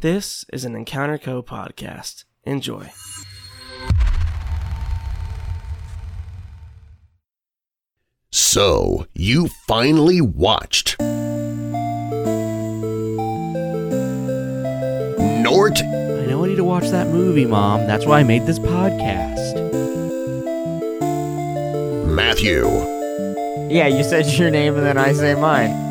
[0.00, 2.24] This is an Encounter Co podcast.
[2.44, 2.90] Enjoy.
[8.32, 10.98] So, you finally watched
[15.38, 17.86] Nort I know I need to watch that movie, Mom.
[17.86, 19.54] That's why I made this podcast.
[22.06, 22.66] Matthew
[23.68, 25.89] Yeah, you said your name and then I say mine.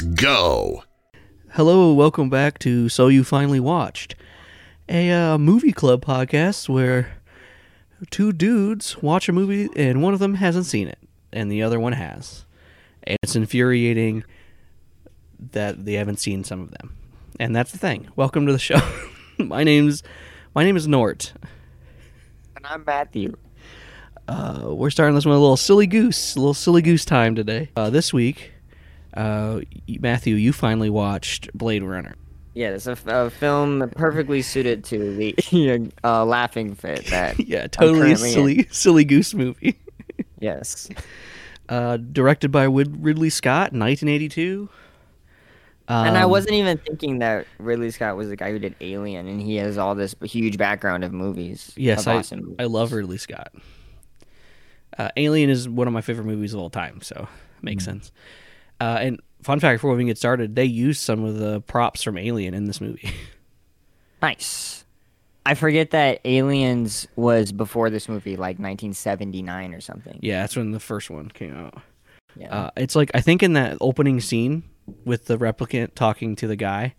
[0.00, 0.84] Let's go!
[1.50, 4.14] Hello, welcome back to So You Finally Watched,
[4.88, 7.18] a uh, movie club podcast where
[8.08, 10.98] two dudes watch a movie and one of them hasn't seen it
[11.34, 12.46] and the other one has.
[13.04, 14.24] And it's infuriating
[15.52, 16.96] that they haven't seen some of them.
[17.38, 18.08] And that's the thing.
[18.16, 18.80] Welcome to the show.
[19.38, 20.02] my name's
[20.54, 21.34] my name is Nort.
[22.56, 23.36] And I'm Matthew.
[24.26, 27.34] Uh, we're starting this one with a little silly goose, a little silly goose time
[27.34, 27.68] today.
[27.76, 28.52] Uh, this week,
[29.14, 29.60] uh,
[30.00, 32.14] Matthew, you finally watched Blade Runner.
[32.54, 37.38] Yeah, it's a film perfectly suited to the uh, laughing fit that.
[37.46, 38.34] yeah, totally currently in.
[38.34, 39.78] silly, silly goose movie.
[40.40, 40.88] Yes.
[41.68, 44.68] Uh, directed by Ridley Scott, 1982.
[45.88, 49.26] and I Um, wasn't even thinking that Ridley Scott was the guy who did Alien,
[49.28, 51.72] and he has all this huge background of movies.
[51.76, 52.56] Yes, of I, awesome movies.
[52.58, 53.52] I love Ridley Scott.
[54.98, 57.98] Uh, Alien is one of my favorite movies of all time, so it makes Mm-hmm.
[57.98, 58.12] sense.
[58.80, 62.02] Uh, and fun fact before we even get started, they used some of the props
[62.02, 63.12] from Alien in this movie.
[64.22, 64.84] Nice.
[65.46, 70.18] I forget that Aliens was before this movie, like 1979 or something.
[70.20, 71.80] yeah, that's when the first one came out.
[72.36, 72.54] Yeah.
[72.54, 74.64] Uh, it's like I think in that opening scene
[75.04, 76.94] with the replicant talking to the guy,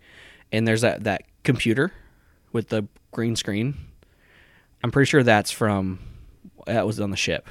[0.50, 1.92] and there's that that computer
[2.52, 3.76] with the green screen.
[4.82, 6.00] I'm pretty sure that's from
[6.66, 7.48] that was on the ship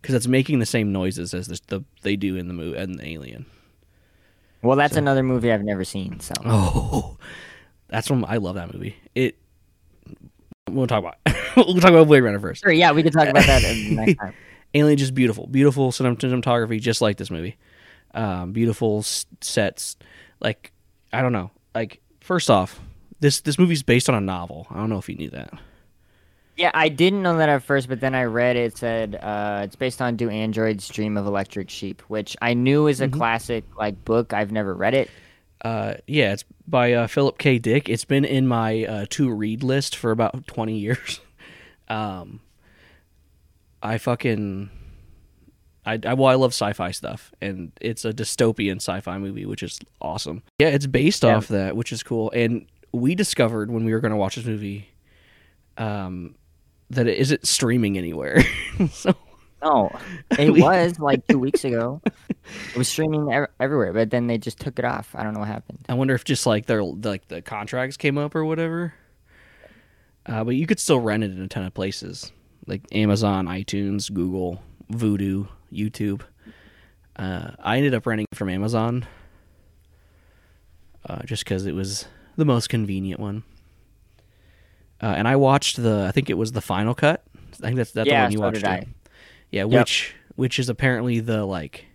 [0.00, 2.98] because it's making the same noises as the, the they do in the movie and
[2.98, 3.46] the Alien.
[4.62, 6.20] well, that's another movie I've never seen.
[6.20, 6.34] So.
[6.44, 7.16] Oh,
[7.88, 8.96] that's one I love that movie.
[9.14, 9.38] It.
[10.70, 11.16] We'll talk about
[11.56, 12.62] we'll talk about Blade Runner first.
[12.62, 14.34] Sure, yeah, we can talk about that next time.
[14.74, 17.56] Alien just beautiful, beautiful cinematography, just like this movie.
[18.12, 19.96] Um, beautiful s- sets.
[20.40, 20.72] Like
[21.12, 21.50] I don't know.
[21.74, 22.78] Like first off,
[23.20, 24.66] this this movie's based on a novel.
[24.70, 25.52] I don't know if you knew that.
[26.58, 29.76] Yeah, I didn't know that at first, but then I read it said uh, it's
[29.76, 34.04] based on "Do Androids Dream of Electric Sheep," which I knew is a classic like
[34.04, 34.32] book.
[34.32, 35.08] I've never read it.
[35.62, 37.58] Uh, yeah, it's by uh, Philip K.
[37.58, 37.88] Dick.
[37.88, 41.20] It's been in my uh, to read list for about twenty years.
[41.88, 42.40] Um,
[43.82, 44.70] I fucking.
[45.86, 49.78] I, I, well, I love sci-fi stuff, and it's a dystopian sci-fi movie, which is
[50.02, 50.42] awesome.
[50.58, 51.36] Yeah, it's based Yeah.
[51.36, 52.30] off that, which is cool.
[52.32, 54.88] And we discovered when we were going to watch this movie,
[55.78, 56.34] um,
[56.90, 58.42] that it isn't streaming anywhere.
[58.90, 59.14] so
[59.62, 59.90] No,
[60.38, 62.00] it was like two weeks ago.
[62.04, 65.14] It was streaming ev- everywhere, but then they just took it off.
[65.14, 65.80] I don't know what happened.
[65.88, 68.94] I wonder if just like their like the contracts came up or whatever.
[70.26, 72.32] Uh, but you could still rent it in a ton of places,
[72.66, 74.62] like Amazon, iTunes, Google,
[74.92, 76.20] Vudu, YouTube.
[77.16, 79.06] Uh, I ended up renting it from Amazon,
[81.08, 82.06] uh, just because it was
[82.36, 83.42] the most convenient one.
[85.02, 87.22] Uh, and I watched the, I think it was the final cut.
[87.62, 88.64] I think that's that's the one you so watched.
[88.64, 88.88] did.
[89.50, 91.86] Yeah, which which is apparently the like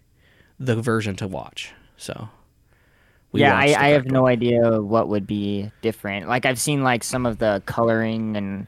[0.59, 1.71] the version to watch.
[1.97, 2.29] So
[3.31, 6.27] yeah, I, I have correct no idea what would be different.
[6.27, 8.67] Like I've seen like some of the coloring and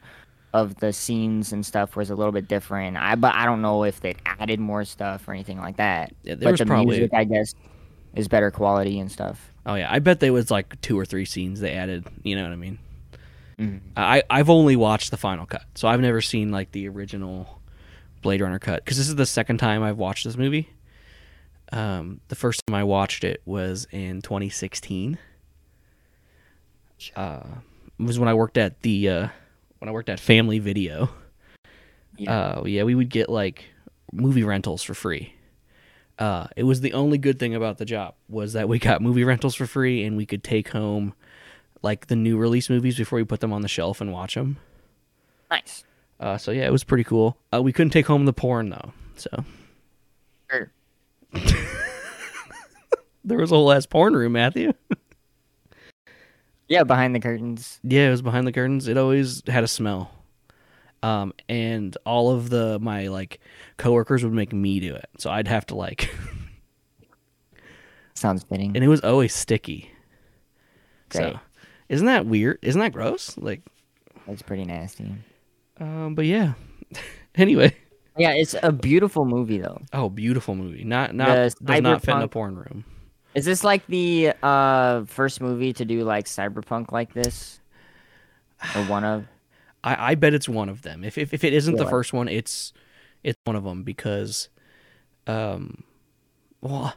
[0.54, 2.96] of the scenes and stuff was a little bit different.
[2.96, 6.14] I but I don't know if they added more stuff or anything like that.
[6.22, 7.54] Yeah, but the probably- music, I guess,
[8.14, 9.52] is better quality and stuff.
[9.66, 12.06] Oh yeah, I bet there was like two or three scenes they added.
[12.22, 12.78] You know what I mean?
[13.58, 13.80] Mhm.
[13.96, 17.60] I I've only watched the final cut, so I've never seen like the original
[18.22, 20.68] Blade Runner cut because this is the second time I've watched this movie.
[21.72, 25.18] Um, the first time I watched it was in 2016.
[27.14, 27.42] Uh,
[27.98, 29.28] it was when I worked at the uh,
[29.78, 31.08] when I worked at Family Video.
[32.16, 32.38] Yeah.
[32.38, 33.64] Uh, yeah, we would get like
[34.12, 35.34] movie rentals for free.
[36.18, 39.24] Uh, it was the only good thing about the job was that we got movie
[39.24, 41.12] rentals for free and we could take home
[41.86, 44.56] like the new release movies before we put them on the shelf and watch them.
[45.50, 45.84] Nice.
[46.18, 47.36] Uh, so yeah, it was pretty cool.
[47.54, 49.30] Uh, we couldn't take home the porn though, so
[50.50, 50.70] Sure.
[53.24, 54.72] there was a whole ass porn room, Matthew.
[56.68, 57.78] Yeah, behind the curtains.
[57.84, 58.88] yeah, it was behind the curtains.
[58.88, 60.10] It always had a smell.
[61.02, 63.38] Um, and all of the my like
[63.76, 66.12] coworkers would make me do it, so I'd have to like,
[68.14, 68.72] Sounds fitting.
[68.74, 69.90] and it was always sticky.
[71.10, 71.34] Great.
[71.34, 71.40] So,
[71.88, 72.58] isn't that weird?
[72.62, 73.36] Isn't that gross?
[73.38, 73.62] Like,
[74.26, 75.12] That's pretty nasty.
[75.78, 76.54] Um, but yeah.
[77.34, 77.74] anyway,
[78.16, 79.82] Yeah, it's a beautiful movie though.
[79.92, 80.84] oh, beautiful movie.
[80.84, 82.84] Not not The does not fit in a porn room.
[83.34, 87.60] Is this like the uh first movie to do like cyberpunk like this?
[88.74, 89.26] Or one of?
[89.84, 91.04] I, I bet it's one of them.
[91.04, 91.90] If if, if it isn't the Really?
[91.90, 92.72] first one, it's
[93.22, 94.48] it's one of them because,
[95.26, 95.82] um,
[96.62, 96.94] well,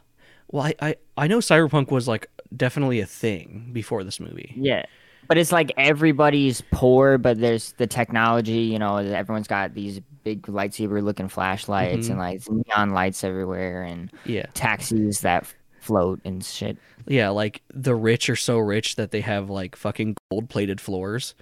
[0.50, 4.52] well, I, I I know cyberpunk was like definitely a thing before this movie.
[4.56, 4.84] Yeah.
[5.28, 10.42] But it's like everybody's poor, but there's the technology, you know, everyone's got these big
[10.42, 12.10] lightsaber looking flashlights Mhm.
[12.10, 15.46] and like neon lights everywhere and Yeah, taxis that
[15.80, 16.76] float and shit.
[17.06, 17.28] yeah.
[17.28, 21.34] Like the rich are so rich that they have like fucking gold plated floors.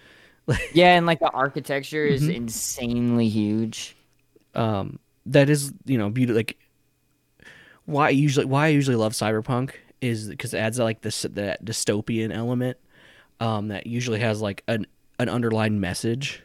[0.73, 2.35] Yeah, and like the architecture is Mhm.
[2.37, 3.95] insanely huge.
[4.55, 6.57] um that is you know beauty like
[7.85, 11.65] why I usually why I usually love cyberpunk is because it adds like this that
[11.65, 12.77] dystopian element
[13.41, 14.87] um that usually has like an
[15.19, 16.43] an underlying message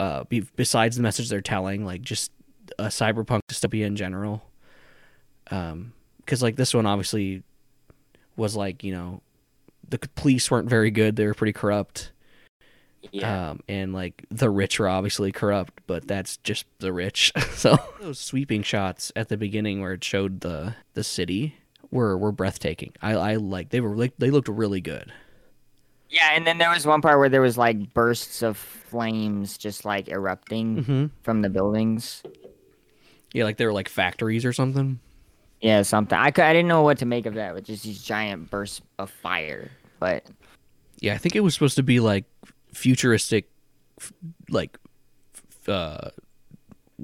[0.00, 2.32] uh be, besides the message they're telling like just
[2.78, 4.42] a cyberpunk dystopia in general
[5.50, 7.42] um because like this one obviously
[8.36, 9.20] was like you know
[9.88, 12.10] the police weren't very good they were pretty corrupt
[13.12, 13.50] Yeah.
[13.50, 17.32] um, and like the rich are obviously corrupt, but that's just the rich.
[17.52, 21.56] so those sweeping shots at the beginning where it showed the the city
[21.90, 22.92] were were breathtaking.
[23.02, 25.12] I I like they were like they looked really good.
[26.10, 29.84] yeah, and then there was one part where there was like bursts of flames just
[29.84, 31.06] like erupting Mm-hmm.
[31.22, 32.22] from the buildings.
[33.32, 35.00] Yeah, like they were like factories or something.
[35.60, 36.16] Yeah, something.
[36.16, 39.10] I, I didn't know what to make of that with just these giant bursts of
[39.10, 39.70] fire.
[39.98, 40.24] But
[41.00, 42.26] Yeah, I think it was supposed to be like
[42.72, 43.48] futuristic,
[44.50, 44.78] like
[45.66, 46.10] uh,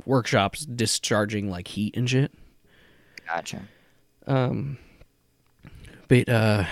[0.04, 2.32] workshops discharging like heat and shit.
[3.26, 3.62] gotcha.
[4.30, 4.78] Um,
[6.08, 6.64] but uh,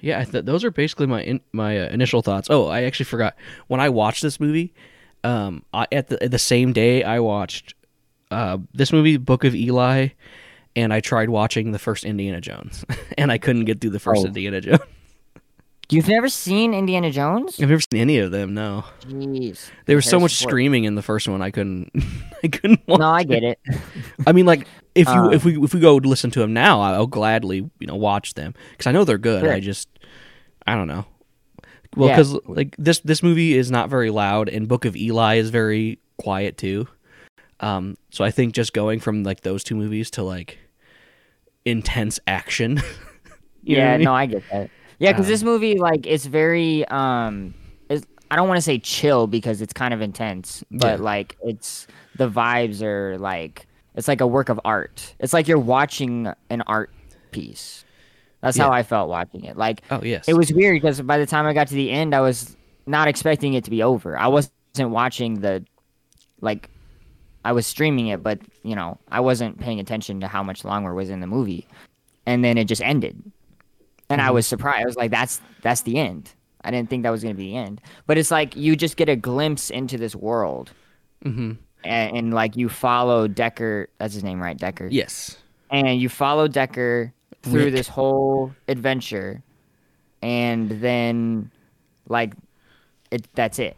[0.00, 2.48] yeah, I th- those are basically my in- my uh, initial thoughts.
[2.50, 3.34] Oh, I actually forgot
[3.68, 4.72] when I watched this movie.
[5.22, 7.74] Um, I, at the at the same day I watched
[8.30, 10.08] uh this movie, Book of Eli,
[10.76, 12.84] and I tried watching the first Indiana Jones,
[13.18, 14.26] and I couldn't get through the first Oh.
[14.28, 14.80] Indiana Jones.
[15.90, 17.60] You've never seen Indiana Jones?
[17.60, 18.54] I've never seen any of them.
[18.54, 19.70] No, Jeez.
[19.86, 20.50] there was so much Ford.
[20.50, 21.42] screaming in the first one.
[21.42, 21.90] I couldn't.
[22.42, 22.80] I couldn't.
[22.88, 23.58] Watch No, I get it.
[24.26, 26.80] I mean, like if you Um, if we if we go listen to them now,
[26.80, 29.42] I'll gladly you know watch them because I know they're good.
[29.42, 29.52] Sure.
[29.52, 29.88] I just
[30.66, 31.04] I don't know.
[31.96, 32.16] Well, Yeah.
[32.16, 35.98] because like this this movie is not very loud, and Book of Eli is very
[36.16, 36.88] quiet too.
[37.60, 40.58] Um, so I think just going from like those two movies to like
[41.64, 42.76] intense action.
[43.62, 44.04] you know what yeah, I mean?
[44.04, 44.70] no, I get that.
[44.98, 47.54] Yeah, because Um, this movie, like, it's very, um,
[47.88, 51.04] it's, I don't want to say chill because it's kind of intense, but Yeah.
[51.04, 51.86] like, it's
[52.16, 55.14] the vibes are like, it's like a work of art.
[55.18, 56.90] It's like you're watching an art
[57.32, 57.84] piece.
[58.40, 59.56] That's how I felt watching it.
[59.56, 60.28] Like, Oh yes.
[60.28, 62.56] it was weird because by the time I got to the end, I was
[62.86, 64.18] not expecting it to be over.
[64.18, 64.52] I wasn't
[64.90, 65.64] watching the,
[66.40, 66.68] like,
[67.44, 70.92] I was streaming it, but you know, I wasn't paying attention to how much longer
[70.94, 71.66] was in the movie,
[72.26, 73.22] and then it just ended,
[74.10, 74.82] and I was surprised.
[74.82, 76.30] I was like, "That's that's the end."
[76.62, 79.08] I didn't think that was gonna be the end, but it's like you just get
[79.08, 80.72] a glimpse into this world,
[81.22, 81.52] hmm
[81.84, 83.88] and, and like you follow Decker.
[83.98, 84.56] That's his name, right?
[84.56, 85.36] Decker Yes.
[85.70, 87.12] and you follow Decker
[87.42, 87.74] through Rick.
[87.74, 89.42] this whole adventure,
[90.22, 91.50] and then
[92.08, 92.32] like
[93.10, 93.76] it that's it.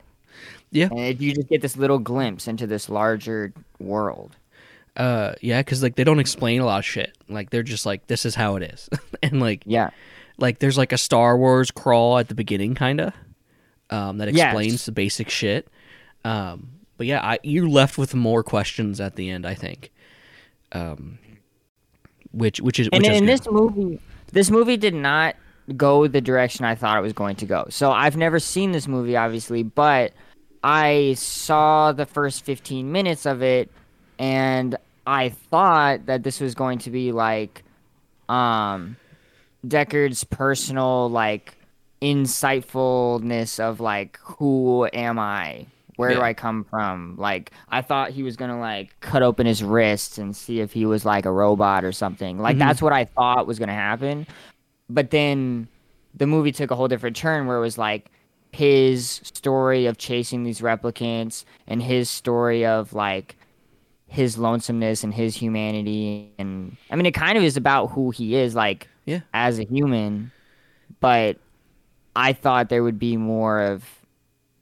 [0.71, 0.89] Yeah.
[0.91, 4.37] And it, you just get this little glimpse into this larger world.
[4.97, 7.17] Uh, yeah, because like they don't explain a lot of shit.
[7.29, 8.89] Like they're just like this is how it is,
[9.23, 9.91] and like Yeah.
[10.39, 13.15] Like there's like a Star Wars crawl at the beginning, kind of,
[13.91, 14.47] um, that Yes.
[14.47, 15.69] explains the basic shit.
[16.25, 19.93] Um, but yeah, I, you're left with more questions at the end, I think.
[20.73, 21.19] Um,
[22.33, 24.01] which which is And which is in this movie,
[24.33, 25.37] this movie did not
[25.77, 27.67] go the direction I thought it was going to go.
[27.71, 30.13] So I've never seen this movie, obviously, but
[30.63, 33.71] I saw the first 15 minutes of it,
[34.19, 34.77] and
[35.07, 37.63] I thought that this was going to be like,
[38.29, 38.97] um,
[39.65, 41.55] Deckard's personal like
[42.03, 45.67] insightfulness of like who am I?
[45.97, 47.17] Where do I come from?
[47.17, 50.85] Like I thought he was gonna like cut open his wrists and see if he
[50.85, 52.39] was like a robot or something.
[52.39, 52.61] Like Mhm.
[52.61, 54.27] that's what I thought was gonna happen.
[54.91, 55.69] But then
[56.15, 58.11] the movie took a whole different turn where it was like
[58.53, 63.37] his story of chasing these replicants and his story of like
[64.07, 68.37] his lonesomeness and his humanity and I mean it kind of is about who he
[68.37, 69.21] is like Yeah.
[69.33, 70.31] as a human
[71.01, 71.39] but
[72.15, 73.85] I thought there would be more of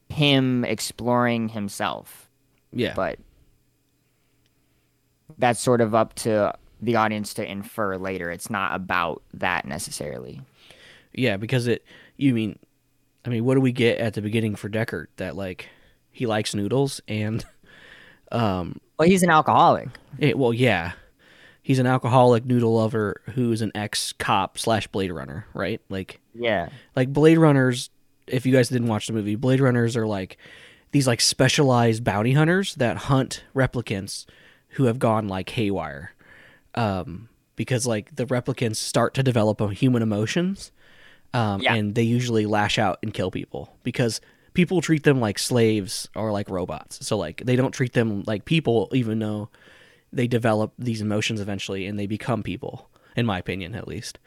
[0.09, 2.29] him exploring himself
[2.73, 3.19] yeah, but
[5.39, 10.41] that's sort of up to the audience to infer later it's not about that necessarily
[11.17, 11.85] yeah, because it.
[12.17, 12.59] You mean,
[13.25, 15.07] I mean, what do we get at the beginning for Deckard?
[15.17, 15.69] That like
[16.11, 17.45] he likes noodles and
[18.33, 19.89] um Well, he's an alcoholic.
[20.19, 20.93] it, well yeah
[21.65, 26.69] he's an alcoholic noodle lover who's an ex cop slash blade runner right like Yeah.
[26.95, 27.91] like blade runners
[28.29, 30.37] if you guys didn't watch the movie blade runners are like
[30.93, 34.27] these like specialized bounty hunters that hunt replicants
[34.69, 36.13] who have gone like haywire
[36.75, 40.71] um because like the replicants start to develop human emotions
[41.33, 41.75] um Yeah.
[41.75, 44.21] and they usually lash out and kill people because
[44.55, 48.45] people treat them like slaves or like robots so like they don't treat them like
[48.45, 49.49] people even though
[50.17, 54.19] they develop these emotions eventually and they become people in my opinion at least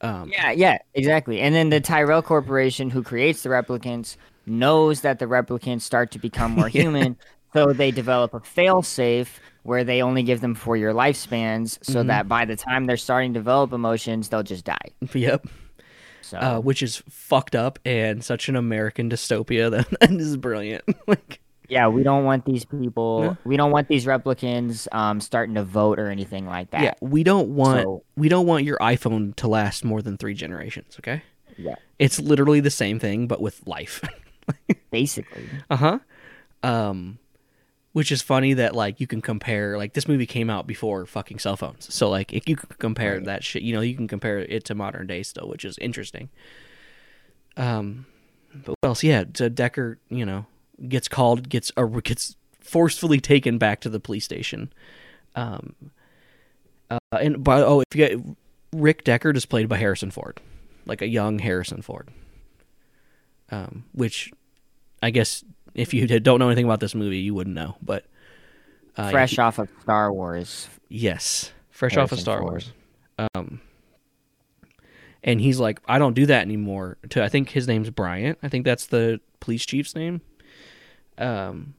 [0.00, 1.40] um Yeah, yeah, exactly.
[1.40, 6.18] And then the Tyrell Corporation, who creates the replicants, knows that the replicants start to
[6.18, 7.18] become more human,
[7.54, 12.04] so they develop a failsafe where they only give them four year lifespans, so Mm-hmm.
[12.04, 14.76] that by the time they're starting to develop emotions, they'll just die.
[15.14, 15.44] yep
[16.22, 20.84] So uh, which is fucked up and such an American dystopia that, that is brilliant.
[21.08, 21.41] like,
[21.72, 23.20] yeah, we don't want these people.
[23.24, 23.34] Yeah.
[23.44, 26.82] We don't want these replicants um, starting to vote or anything like that.
[26.82, 30.34] yeah, we don't want So- we don't want your iPhone to last more than three
[30.34, 30.96] generations.
[31.00, 31.22] Okay,
[31.56, 34.02] Yeah, it's literally the same thing but with life.
[34.90, 35.48] basically.
[35.70, 35.98] uh huh.
[36.62, 37.18] Um,
[37.92, 41.38] which is funny that like you can compare like this movie came out before fucking
[41.38, 43.24] cell phones, so like if you compare Right.
[43.24, 46.28] that shit, you know, you can compare it to modern day still, which is interesting.
[47.56, 48.06] Um,
[48.54, 49.02] but what else?
[49.02, 50.46] Yeah, so Decker, you know,
[50.88, 54.72] gets called, gets or gets forcefully taken back to the police station.
[55.34, 55.74] Um,
[56.90, 58.20] uh, and by oh, if you get
[58.72, 60.40] Rick Deckard is played by Harrison Ford,
[60.86, 62.08] like a young Harrison Ford.
[63.50, 64.32] Um, which
[65.02, 67.76] I guess if you don't know anything about this movie, you wouldn't know.
[67.82, 68.06] But
[68.96, 70.68] uh, Fresh off of Star Wars.
[70.88, 72.50] Yes, fresh off of Star Ford.
[72.50, 72.72] Wars.
[73.34, 73.60] Um,
[75.24, 76.98] and he's like, I don't do that anymore.
[77.10, 78.38] To I think his name's Bryant.
[78.42, 80.20] I think that's the police chief's name.
[81.22, 81.74] Um,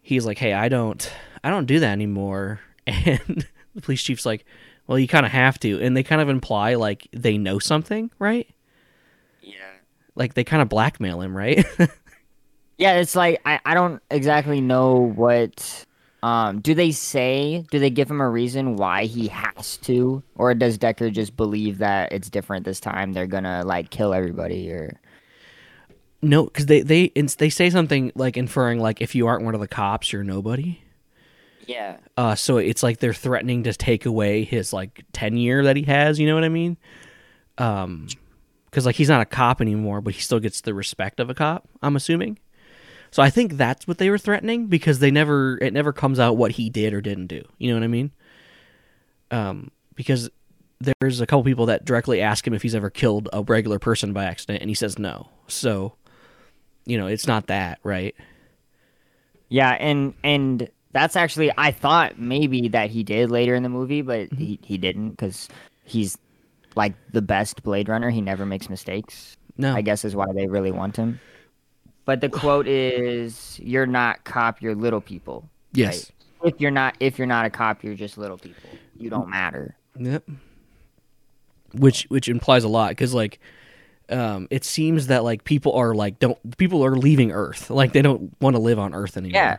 [0.00, 1.12] he's like, Hey, I don't,
[1.42, 2.60] I don't do that anymore.
[2.86, 4.44] And the police chief's like,
[4.86, 5.80] Well, you kind of have to.
[5.82, 8.48] And they kind of imply like they know something, right?
[9.42, 9.54] Yeah.
[10.14, 11.66] Like they kind of blackmail him, right?
[12.78, 15.86] Yeah, it's like I, I don't exactly know what
[16.22, 20.54] um do they say do they give him a reason why he has to or
[20.54, 24.98] does Decker just believe that it's different this time they're gonna like kill everybody or
[26.26, 29.60] no, because they they they say something like inferring like if you aren't one of
[29.60, 30.82] the cops, you're nobody.
[31.66, 31.98] Yeah.
[32.16, 36.18] Uh, so it's like they're threatening to take away his like tenure that he has.
[36.18, 36.76] You know what I mean?
[37.58, 38.08] Um,
[38.66, 41.34] because like he's not a cop anymore, but he still gets the respect of a
[41.34, 41.68] cop.
[41.82, 42.38] I'm assuming.
[43.10, 46.36] So I think that's what they were threatening because they never it never comes out
[46.36, 47.42] what he did or didn't do.
[47.58, 48.10] You know what I mean?
[49.30, 50.30] Um, because
[51.00, 54.12] there's a couple people that directly ask him if he's ever killed a regular person
[54.12, 55.30] by accident, and he says no.
[55.48, 55.94] So,
[56.86, 58.14] you know, it's not that, right?
[59.48, 64.02] Yeah, and and that's actually I thought maybe that he did later in the movie,
[64.02, 64.36] but mm-hmm.
[64.36, 65.48] he, he didn't because
[65.84, 66.16] he's
[66.74, 68.10] like the best Blade Runner.
[68.10, 69.36] He never makes mistakes.
[69.58, 71.20] No, I guess is why they really want him.
[72.04, 76.12] But the quote is, "You're not cop, you're little people." yes,
[76.42, 76.54] Right?
[76.54, 78.70] If you're not if you're not a cop, you're just little people.
[78.96, 79.30] You don't mm.
[79.30, 79.76] matter.
[79.98, 80.24] Yep.
[81.74, 83.40] Which which implies a lot because like,
[84.08, 88.02] um, it seems that like people are like don't people are leaving Earth like they
[88.02, 89.40] don't want to live on Earth anymore.
[89.40, 89.56] Yeah.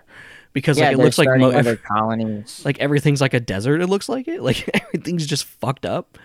[0.54, 2.64] Because yeah, like it looks like mo- other colonies.
[2.66, 3.82] like everything's like a desert.
[3.82, 6.18] It looks like it like everything's just fucked up,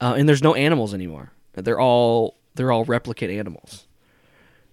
[0.00, 1.32] uh, and there's no animals anymore.
[1.54, 3.86] They're all they're all replicate animals.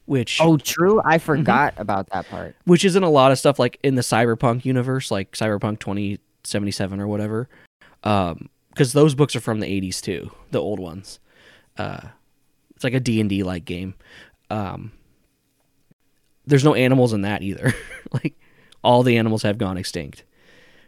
[0.06, 0.98] Which oh, true.
[0.98, 1.08] Mm-hmm.
[1.08, 2.56] I forgot about that part.
[2.66, 7.08] which isn't a lot of stuff like in the cyberpunk universe like cyberpunk 2077 or
[7.08, 7.50] whatever
[8.04, 11.20] um because those books are from the 80s too the old ones
[11.78, 12.00] uh
[12.78, 13.96] it's like a d&d like game
[14.52, 14.92] um
[16.46, 17.74] there's no animals in that either
[18.14, 18.40] like
[18.84, 20.24] all the animals have gone extinct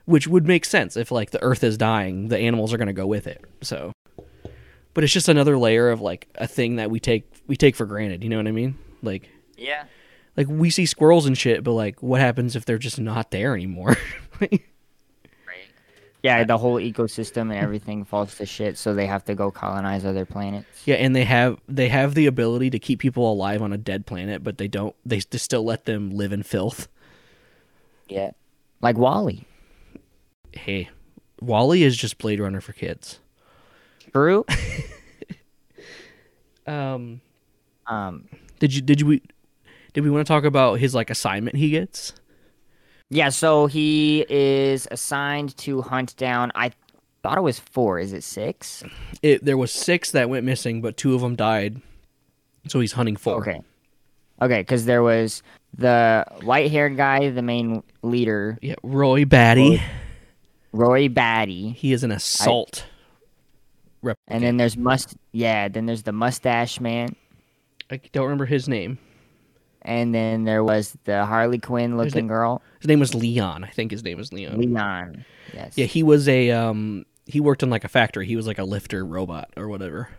[0.05, 2.93] which would make sense if like the earth is dying the animals are going to
[2.93, 3.91] go with it so
[4.93, 7.85] but it's just another layer of like a thing that we take we take for
[7.87, 9.27] granted you know what i mean like
[9.57, 9.85] Yeah.
[10.37, 13.55] like we see squirrels and shit, but like what happens if they're just not there
[13.55, 13.97] anymore?
[16.21, 20.05] Yeah, the whole ecosystem and everything falls to shit, so they have to go colonize
[20.05, 20.67] other planets.
[20.85, 24.05] yeah, and they have they have the ability to keep people alive on a dead
[24.05, 26.89] planet, but they don't they still let them live in filth.
[28.09, 28.31] Yeah.
[28.81, 29.45] Like WALL-E.
[30.51, 30.89] Hey,
[31.41, 33.19] WALL-E is just Blade Runner for kids.
[34.11, 34.45] True.
[36.67, 37.21] Um
[37.87, 38.27] um
[38.59, 39.21] did you did you we
[39.93, 42.13] did we want to talk about his like assignment he gets?
[43.09, 46.71] Yeah, so he is assigned to hunt down I
[47.23, 47.99] thought it was four.
[47.99, 48.83] Is it six?
[49.21, 51.81] It there was 6 that went missing, but two of them died.
[52.67, 53.35] So he's hunting four.
[53.37, 53.61] Okay.
[54.41, 55.43] Okay, because there was
[55.77, 59.81] the white-haired guy, the main leader, Yeah, Roy Batty.
[60.71, 62.85] Roy Batty, He is an assault.
[64.27, 67.15] and then there's must yeah, then there's the mustache man,
[67.91, 68.97] I don't remember his name.
[69.81, 73.63] And then there was the Harley Quinn looking a- girl, His name was Leon.
[73.63, 74.59] I think his name was Leon.
[74.59, 75.25] Leon.
[75.53, 75.77] Yes.
[75.77, 78.25] Yeah, he was a um he worked in like a factory.
[78.25, 80.09] He was like a lifter robot or whatever.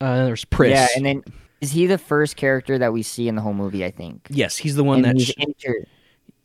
[0.00, 0.70] Uh there's Pris.
[0.72, 1.22] Yeah, and then
[1.60, 3.84] is he the first character that we see in the whole movie?
[3.84, 4.26] I think.
[4.30, 5.84] yes, he's the one and that he's sh- inter-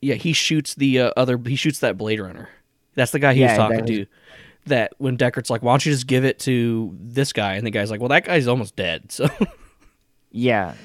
[0.01, 2.47] yeah, he shoots the uh, other he shoots that Blade Runner.
[2.95, 4.05] That's the guy he was talking to.
[4.65, 7.71] That when Deckard's like, "Why don't you just give it to this guy?" and the
[7.71, 9.27] guy's like, "Well, that guy's almost dead." So
[10.31, 10.75] yeah.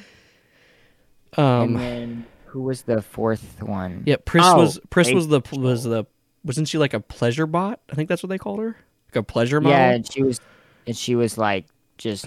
[1.38, 4.02] Um and then who was the fourth one?
[4.06, 6.04] yeah, Pris Oh, was Pris was the was the
[6.44, 7.80] wasn't she like a pleasure bot?
[7.90, 8.76] I think that's what they called her.
[9.08, 9.78] Like a pleasure model.
[9.78, 10.40] Yeah, and she was,
[10.86, 11.66] and she was like
[11.98, 12.26] just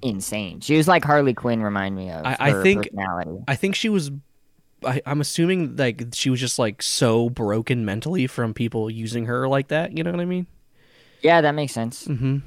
[0.00, 0.60] insane.
[0.60, 1.62] She was like Harley Quinn.
[1.62, 2.24] Remind me of.
[2.24, 3.44] I- I think- personality.
[3.48, 4.10] I think she was.
[4.84, 9.46] I, I'm assuming like she was just like so broken mentally from people using her
[9.48, 9.96] like that.
[9.96, 10.46] You know what I mean?
[11.20, 12.06] Yeah, that makes sense.
[12.08, 12.38] Mm-hmm.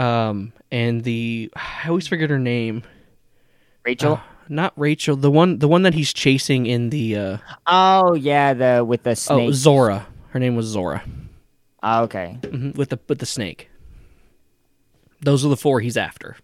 [0.00, 2.82] Um, and the I always forget her name.
[3.84, 4.14] Rachel.
[4.14, 5.16] Uh, not Rachel.
[5.16, 7.16] The one, the one that he's chasing in the.
[7.16, 9.48] Uh, oh yeah, the with the snake.
[9.48, 9.52] oh.
[9.52, 10.06] Zhora.
[10.30, 11.02] Her name was Zhora.
[11.82, 12.38] Oh, okay.
[12.44, 13.70] hmm With the with the snake.
[15.20, 16.36] Those are the four he's after.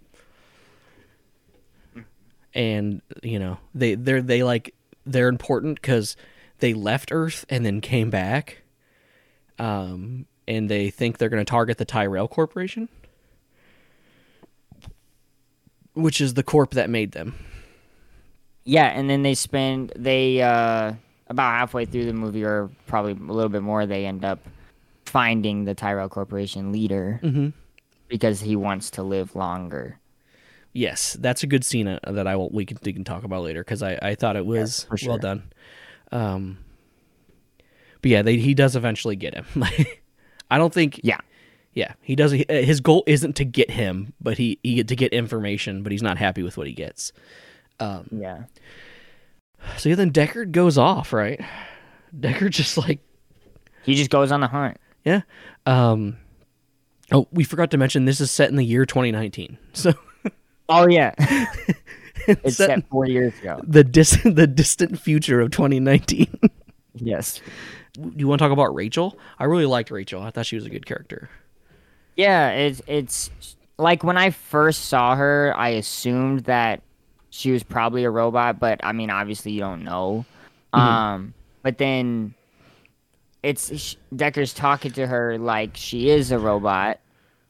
[2.54, 4.74] And you know they they're they like
[5.06, 6.16] they're important because
[6.58, 8.62] they left Earth and then came back.
[9.58, 12.88] Um, and they think they're going to target the Tyrell Corporation,
[15.94, 17.34] which is the corp that made them.
[18.64, 20.92] Yeah, and then they spend they uh
[21.28, 24.40] about halfway through the movie, or probably a little bit more, they end up
[25.06, 27.52] finding the Tyrell Corporation leader Mhm.
[28.08, 29.98] because he wants to live longer.
[30.72, 33.42] Yes, that's a good scene uh, that I will we can we can talk about
[33.42, 35.10] later because I, I thought it was for sure.
[35.10, 35.42] well done.
[36.12, 36.58] Um,
[38.02, 39.46] but yeah, they, he does eventually get him.
[40.50, 41.00] I don't think.
[41.04, 41.18] Yeah.
[41.74, 42.32] yeah, he does.
[42.32, 46.02] uh, His goal isn't to get him, but he, he to get information, but he's
[46.02, 47.12] not happy with what he gets.
[47.80, 48.44] Um, Yeah.
[49.76, 51.40] so yeah, then Deckard goes off, right?
[52.18, 53.00] Deckard just like
[53.84, 54.76] He just goes on the hunt.
[55.04, 55.22] yeah.
[55.66, 56.16] Um,
[57.12, 59.92] oh, we forgot to mention this is set in the year 2019, so
[60.68, 61.14] Oh yeah.
[62.28, 63.60] it's set set four years ago.
[63.66, 66.28] the distant the distant future of 2019.
[66.94, 67.40] Yes.
[67.94, 69.18] Do you want to talk about Rachel?
[69.38, 70.22] I really liked Rachel.
[70.22, 71.28] I thought she was a good character.
[72.16, 73.30] Yeah, it's it's
[73.78, 76.82] like when I first saw her, I assumed that
[77.30, 80.24] she was probably a robot, but I mean, obviously you don't know.
[80.72, 82.34] Um, but then
[83.42, 87.00] it's Decker's talking to her like she is a robot,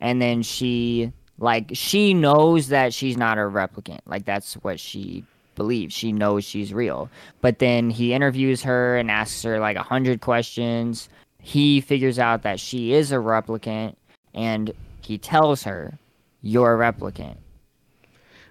[0.01, 4.01] and then she like she knows that she's not a replicant.
[4.07, 5.95] Like that's what she believes.
[5.95, 7.11] She knows she's real.
[7.40, 11.09] But then he interviews her and asks her like a hundred questions.
[11.43, 13.97] He figures out that she is a replicant,
[14.35, 15.99] and he tells her,
[16.43, 17.37] "You're a replicant."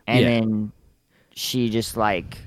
[0.08, 0.28] And Yeah.
[0.28, 0.72] then
[1.40, 2.38] she just like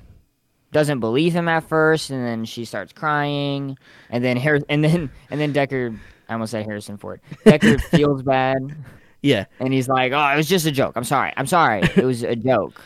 [0.71, 3.77] doesn't believe him at first, and then she starts crying,
[4.09, 5.93] and then Har- and then and then Decker,
[6.29, 7.19] I almost said Harrison Ford.
[7.43, 8.57] Decker feels bad,
[9.21, 10.93] Yeah, and he's like, "Oh, it was just a joke.
[10.95, 11.33] I'm sorry.
[11.37, 11.81] I'm sorry.
[11.95, 12.79] It was a joke.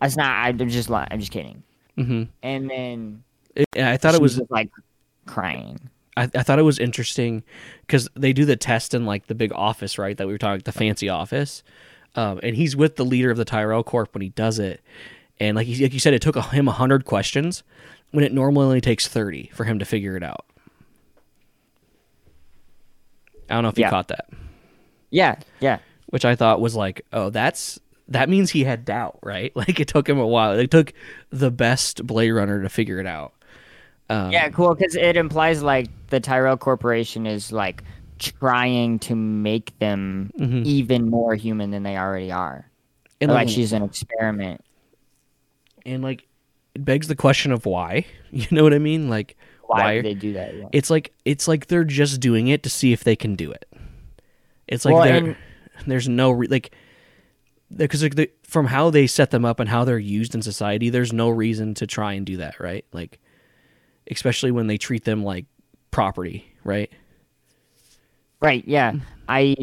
[0.00, 0.44] That's not.
[0.46, 1.08] I'm just lying.
[1.10, 1.62] I'm just kidding."
[1.96, 3.22] hmm And then
[3.76, 4.40] I thought it was.
[4.50, 4.70] like
[5.26, 5.78] crying.
[6.16, 7.42] I, I thought it was interesting
[7.86, 10.16] because they do the test in like the big office, right?
[10.16, 11.62] That we were talking, the fancy office,
[12.16, 14.80] um, and he's with the leader of the Tyrell Corp when he does it,
[15.40, 17.62] and like, like you said, it took him hundred questions
[18.12, 20.44] when it normally only takes thirty for him to figure it out.
[23.50, 23.90] I don't know if you Yeah.
[23.90, 24.26] caught that.
[25.10, 29.52] Yeah, yeah, which I thought was like, oh, that's that means he had doubt, right?
[29.56, 30.52] Like it took him a while.
[30.58, 30.92] It took
[31.30, 33.32] the best Blade Runner to figure it out.
[34.10, 34.48] Um, yeah.
[34.50, 37.82] Cool, because it implies like the Tyrell Corporation is like
[38.18, 40.64] trying to make them Mhm.
[40.64, 42.70] even more human than they already are.
[43.20, 44.60] and like, like she's an experiment.
[45.86, 46.26] And like
[46.74, 48.06] it begs the question of why.
[48.34, 49.08] You know what I mean?
[49.08, 50.02] Like Why, why?
[50.02, 50.52] they do that?
[50.56, 50.66] Yeah.
[50.72, 53.64] it's like it's like they're just doing it to see if they can do it.
[54.66, 55.36] It's like Well, and-
[55.86, 56.72] there's no re- like
[57.76, 60.90] because like the, from how they set them up and how they're used in society,
[60.90, 62.84] there's no reason to try and do that, right?
[62.92, 63.20] Like
[64.10, 65.46] especially when they treat them like
[65.92, 66.90] property, right?
[68.40, 68.64] Right.
[68.66, 68.94] Yeah.
[69.28, 69.56] I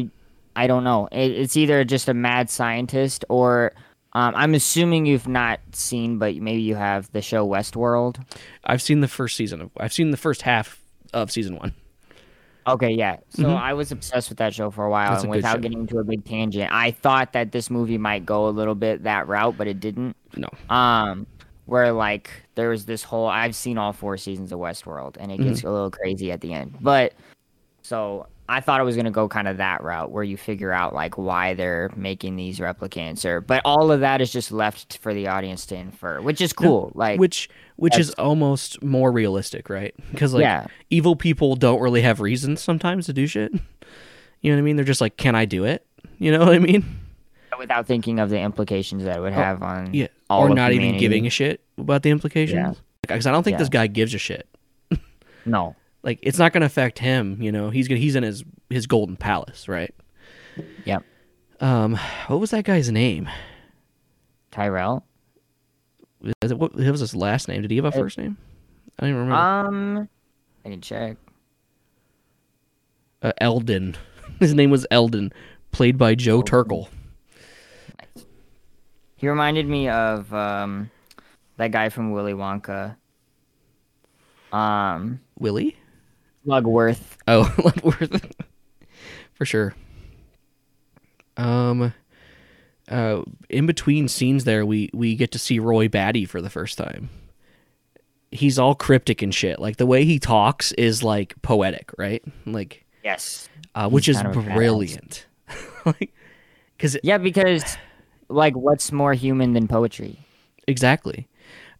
[0.56, 1.08] I don't know.
[1.12, 3.72] It, it's either just a mad scientist or
[4.14, 8.22] um, I'm assuming you've not seen, but maybe you have the show Westworld.
[8.64, 10.80] I've seen the first season of I've seen the first half
[11.12, 11.74] of season one.
[12.66, 13.16] Okay, yeah.
[13.30, 13.56] So Mhm.
[13.60, 15.80] I was obsessed with that show for a while, That's a and good without getting
[15.80, 19.26] into a big tangent, I thought that this movie might go a little bit that
[19.26, 20.14] route, but it didn't.
[20.36, 20.48] No.
[20.70, 21.26] Um,
[21.66, 25.38] where like there was this whole I've seen all four seasons of Westworld and it
[25.38, 26.76] gets a little crazy at the end.
[26.80, 27.14] But
[27.82, 30.94] so I thought it was gonna go kind of that route where you figure out
[30.94, 35.14] like why they're making these replicants or but all of that is just left for
[35.14, 36.92] the audience to infer, which is cool.
[36.94, 39.94] Like which which is almost more realistic, right?
[40.10, 40.66] Because like Yeah.
[40.90, 43.52] evil people don't really have reasons sometimes to do shit.
[44.40, 44.76] You know what I mean?
[44.76, 45.86] They're just like, "Can I do it?"
[46.18, 46.98] You know what I mean?
[47.58, 50.08] without thinking of the implications that it would oh, have on Oh, Yeah.
[50.28, 52.82] all or not even giving a shit about the implications.
[53.02, 53.58] Because I don't think Yeah.
[53.58, 54.48] this guy gives a shit.
[55.46, 55.76] No.
[56.02, 57.40] Like it's not going to affect him.
[57.40, 59.94] You know, he's gonna, he's in his his golden palace, right?
[60.84, 61.04] Yep.
[61.60, 63.28] Um, what was that guy's name?
[64.50, 65.04] Tyrell.
[66.42, 67.62] Is it, what, what was his last name?
[67.62, 68.36] Did he have a first name?
[68.98, 69.42] I don't even remember.
[69.42, 70.08] Um
[70.64, 71.16] I can check.
[73.22, 73.96] uh, Eldon.
[74.40, 75.32] His name was Eldon,
[75.72, 76.88] played by Joe Turkel.
[79.16, 80.90] He reminded me of um
[81.56, 82.96] that guy from Willy Wonka.
[84.52, 85.76] Um Willie?
[86.46, 87.16] Slugworth.
[87.28, 88.32] Oh, Ludworth.
[89.34, 89.74] For sure.
[91.36, 91.92] Um
[92.88, 96.76] uh in between scenes there we we get to see Roy Batty for the first
[96.78, 97.08] time.
[98.30, 99.58] He's all cryptic and shit.
[99.58, 102.22] Like the way he talks is like poetic, right?
[102.46, 103.48] Like Yes.
[103.74, 104.54] uh, which He's is kind of a badass.
[104.54, 105.26] brilliant.
[105.84, 106.12] like
[106.78, 107.76] cuz Yeah, because
[108.28, 110.18] like what's more human than poetry?
[110.68, 111.26] exactly.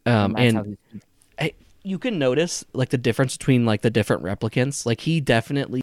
[0.06, 1.06] Um That's and how he speaks.
[1.38, 1.52] I,
[1.84, 4.86] you can notice like the difference between like the different replicants.
[4.86, 5.82] Like he definitely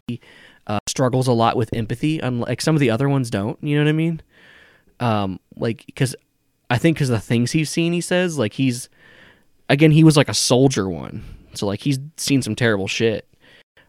[0.66, 3.62] uh, struggles a lot with empathy, unlike some of the other ones don't.
[3.62, 4.22] You know what I mean?
[5.00, 6.14] Um, like because
[6.68, 8.88] I think because the things he's seen, he says like he's
[9.68, 11.22] again he was like a soldier one,
[11.54, 13.26] so like he's seen some terrible shit.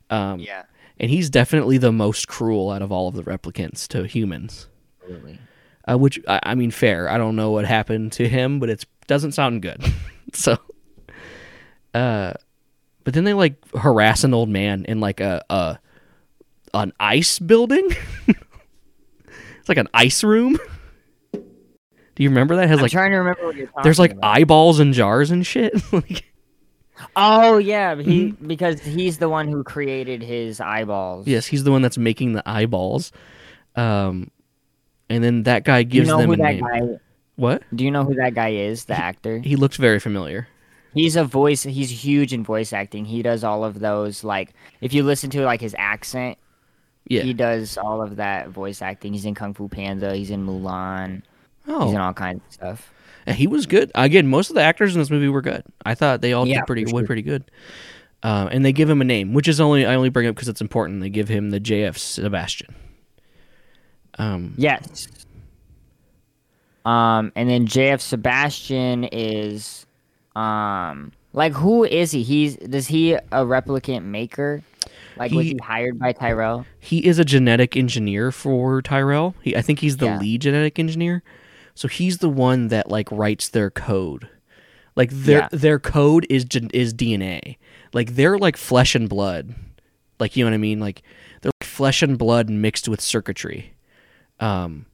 [0.10, 0.64] Um, yeah,
[1.00, 4.68] and he's definitely the most cruel out of all of the replicants to humans.
[5.02, 5.40] absolutely.
[5.90, 7.10] Uh, which I, I mean, fair.
[7.10, 9.84] I don't know what happened to him, but it doesn't sound good.
[10.34, 10.58] so,
[11.94, 12.34] uh,
[13.04, 15.80] but then they like harass an old man in like a a
[16.74, 17.90] an ice building.
[18.28, 20.58] it's like an ice room.
[21.34, 22.66] Do you remember that?
[22.66, 24.26] It has I'm like trying to remember what you're talking there's like about.
[24.38, 25.74] eyeballs and jars and shit.
[25.94, 26.26] like,
[27.16, 28.48] Oh yeah, he Mm-hmm.
[28.48, 31.26] because he's the one who created his eyeballs.
[31.28, 33.12] yes, he's the one that's making the eyeballs.
[33.76, 34.30] Um,
[35.10, 36.60] and then that guy Do you gives know them who a that name.
[36.64, 36.82] guy?
[37.38, 37.64] What?
[37.74, 38.86] Do you know who that guy is?
[38.86, 39.40] The actor.
[39.40, 40.48] He looks very familiar.
[40.94, 41.64] He's a voice.
[41.64, 43.06] He's huge in voice acting.
[43.06, 44.24] He does all of those.
[44.24, 46.38] Like if you listen to like his accent,
[47.08, 47.22] Yeah.
[47.24, 49.14] he does all of that voice acting.
[49.14, 50.16] He's in Kung Fu Panda.
[50.16, 51.22] He's in Mulan.
[51.68, 52.94] oh, He's in all kinds of stuff.
[53.26, 53.92] And he was good.
[53.96, 55.64] Again, most of the actors in this movie were good.
[55.86, 57.06] I thought they all Yeah, did pretty sure.
[57.06, 57.44] pretty good.
[58.24, 60.48] Uh, and they give him a name, which is only I only bring up because
[60.50, 61.02] it's important.
[61.02, 62.76] They give him the JF Sebastian.
[64.20, 65.08] Um, Yes.
[66.84, 69.86] Um, and then JF Sebastian is,
[70.36, 72.24] um, like who is he?
[72.24, 74.62] He's does he a replicant maker?
[75.18, 76.66] Like was He- he hired by Tyrell?
[76.80, 79.36] he is a genetic engineer for Tyrell.
[79.42, 80.20] He, I think he's the Yeah.
[80.20, 81.22] lead genetic engineer.
[81.76, 84.28] So he's the one that like writes their code.
[84.96, 85.48] Like their Yeah.
[85.52, 87.58] their code is is DNA.
[87.94, 89.54] Like they're like flesh and blood.
[90.20, 90.80] Like you know what I mean?
[90.80, 91.02] Like
[91.42, 93.74] they're like flesh and blood mixed with circuitry.
[94.40, 94.86] Um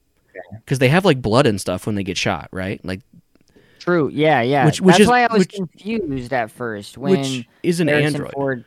[0.64, 2.84] because they have like blood and stuff when they get shot, right?
[2.84, 3.00] Like
[3.88, 4.10] True.
[4.12, 4.66] Yeah, yeah.
[4.66, 7.88] Which- which That's is- why I was which- confused at first when which is an
[7.88, 8.32] Harrison android.
[8.32, 8.64] Ford.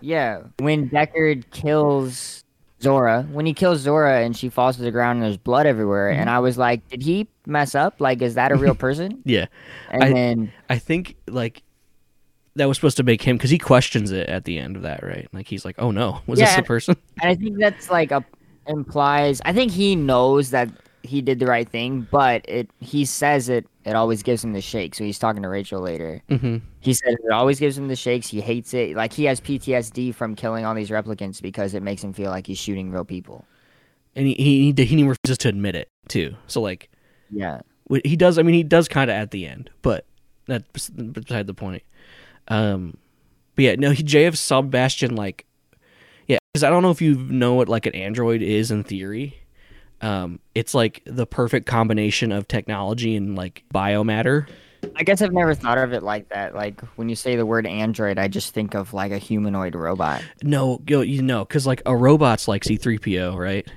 [0.00, 2.44] Yeah, when Deckard kills
[2.80, 6.10] Zhora, when he kills Zhora and she falls to the ground and there's blood everywhere,
[6.12, 6.20] Mm-hmm.
[6.20, 8.00] and I was like, did he mess up?
[8.00, 9.20] Like, is that a real person?
[9.24, 9.46] Yeah,
[9.90, 11.62] And I- then I think like
[12.56, 15.02] that was supposed to make him because he questions it at the end of that,
[15.02, 15.28] right?
[15.32, 18.10] Like he's like, "Oh no, was this Yeah, the person?" And I think that's like
[18.12, 18.24] a
[18.66, 19.40] implies.
[19.44, 20.68] I think he knows that
[21.02, 23.66] he did the right thing, but it he says it.
[23.84, 24.98] It always gives him the shakes.
[24.98, 26.22] So he's talking to Rachel later.
[26.28, 28.28] hmm He said it always gives him the shakes.
[28.28, 28.96] He hates it.
[28.96, 32.46] Like he has PTSD from killing all these replicants because it makes him feel like
[32.46, 33.44] he's shooting real people.
[34.14, 36.34] And he he he, he refuses to admit it too.
[36.46, 36.90] So like
[37.30, 37.60] Yeah.
[38.04, 38.38] he does.
[38.38, 40.04] I mean, he does kind of at the end, but
[40.46, 41.82] that's beside the point.
[42.48, 42.96] Um,
[43.54, 45.46] but yeah, no, he JF Sebastian like,
[46.26, 49.37] yeah, because I don't know if you know what like an android is in theory.
[50.00, 54.48] Um, it's like the perfect combination of technology and like biomatter.
[54.94, 56.54] I guess I've never thought of it like that.
[56.54, 60.22] Like when you say the word android, I just think of like a humanoid robot.
[60.42, 63.68] No, you you know, because like a robot's like C3PO, right?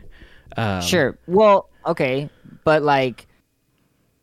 [0.57, 1.17] Um, sure.
[1.27, 2.29] Well, okay,
[2.63, 3.27] but like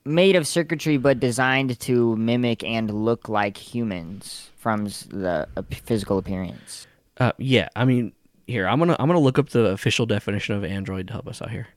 [0.04, 5.48] made of circuitry, but designed to mimic and look like humans from the
[5.84, 6.86] physical appearance.
[7.18, 8.12] Uh, yeah, I mean,
[8.46, 11.42] here I'm gonna I'm gonna look up the official definition of android to help us
[11.42, 11.68] out here.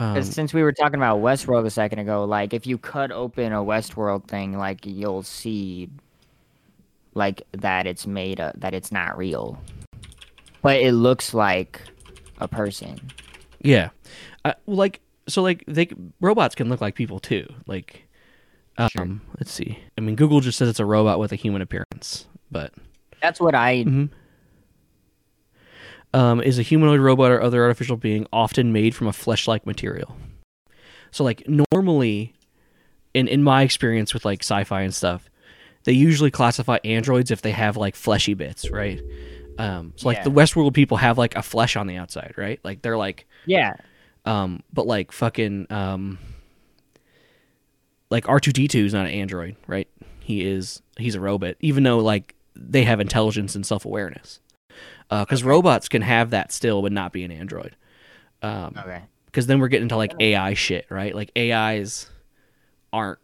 [0.00, 3.52] Um, since we were talking about Westworld a second ago, like if you cut open
[3.52, 5.88] a Westworld thing, like you'll see,
[7.14, 9.60] like that it's made up, that it's not real,
[10.62, 11.80] but it looks like
[12.38, 12.98] a person.
[13.60, 13.90] yeah,
[14.44, 15.88] uh, like so, like they
[16.20, 17.46] robots can look like people too.
[17.66, 18.06] Like,
[18.78, 19.78] um, let's see.
[19.96, 22.72] I mean, Google just says it's a robot with a human appearance, but
[23.20, 23.82] That's what I.
[23.84, 24.10] Mhm.
[26.14, 30.16] Um, is a humanoid robot or other artificial being often made from a flesh-like material.
[31.10, 31.42] So, like
[31.72, 32.34] normally,
[33.14, 35.28] in in my experience with like sci-fi and stuff,
[35.84, 39.00] they usually classify androids if they have like fleshy bits, right?
[39.58, 40.24] Um, so like Yeah.
[40.24, 42.60] the Westworld people have like a flesh on the outside, right?
[42.62, 43.74] Like they're like Yeah,
[44.24, 46.18] um, but like fucking um,
[48.10, 49.88] like R two D two is not an android, right?
[50.20, 54.40] He is he's a robot, even though like they have intelligence and self awareness.
[55.10, 57.74] Because robots can have that still, but not be an android.
[58.42, 59.02] Um, okay.
[59.26, 61.14] because then we're getting into like AI shit, right?
[61.14, 62.08] Like AIs
[62.92, 63.18] aren't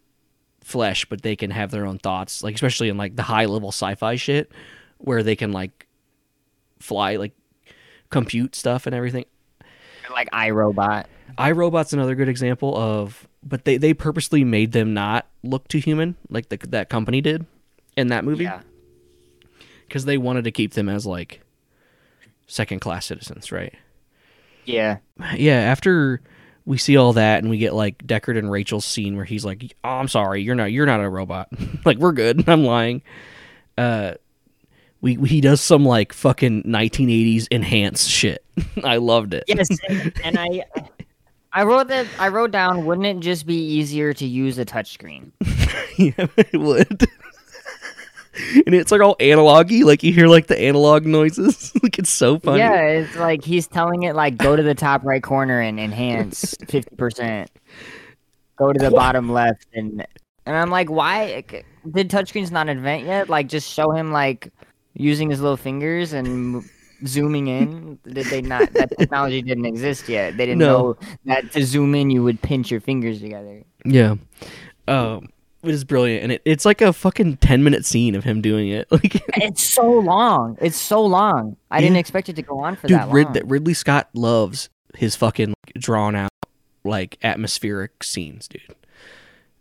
[0.63, 3.69] flesh, but they can have their own thoughts, like especially in like the high level
[3.69, 4.51] sci-fi shit,
[4.99, 5.87] where they can like
[6.81, 7.33] fly, like
[8.11, 9.25] compute stuff and everything.
[10.11, 11.05] Like iRobot.
[11.39, 16.17] iRobot's another good example of, but they they purposely made them not look too human,
[16.29, 17.47] like the, that company did
[17.97, 18.63] in that movie, Yeah.
[19.87, 21.41] because they wanted to keep them as like
[22.47, 23.75] second class citizens, right?
[24.65, 24.99] Yeah.
[25.37, 26.21] yeah, after
[26.67, 29.77] we see all that and we get like Deckard and Rachel's scene where he's like,
[29.85, 31.49] "Oh, I'm sorry, you're not you're not a robot.
[31.85, 32.49] like we're good.
[32.49, 33.03] I'm lying."
[33.77, 34.15] Uh
[35.01, 38.45] we he does some like fucking 1980s enhanced shit.
[38.85, 39.45] I loved it.
[39.47, 40.65] Yes, and, and I.
[41.57, 42.09] I wrote that.
[42.19, 42.85] I wrote down.
[42.85, 45.31] Wouldn't it just be easier to use a touchscreen?
[45.97, 47.07] yeah, it would.
[48.67, 51.73] and it's like all analogy, like you hear like the analog noises.
[51.83, 52.59] like it's so funny.
[52.59, 56.55] Yeah, it's like he's telling it like go to the top right corner and enhance
[56.69, 57.51] fifty percent.
[58.57, 60.07] Go to the bottom left and
[60.47, 61.43] and I'm like, why
[61.91, 63.29] did touchscreens not invent yet?
[63.29, 64.53] Like just show him like
[64.95, 66.63] using his little fingers and
[67.07, 67.99] zooming in.
[68.05, 68.73] Did they not?
[68.75, 70.37] That technology didn't exist yet.
[70.37, 70.67] They didn't No.
[70.79, 73.63] know that to zoom in you would pinch your fingers together.
[73.85, 74.17] Yeah.
[74.87, 75.29] Um
[75.69, 78.69] it is brilliant and it, it's like a fucking 10 minute scene of him doing
[78.69, 78.87] it.
[78.93, 80.57] Like It's so long.
[80.61, 81.57] It's so long.
[81.71, 83.49] I didn't expect it to go on for Dude, that Rid- long.
[83.49, 86.31] Ridley Scott loves his fucking like, drawn out,
[86.85, 88.63] like atmospheric scenes, dude.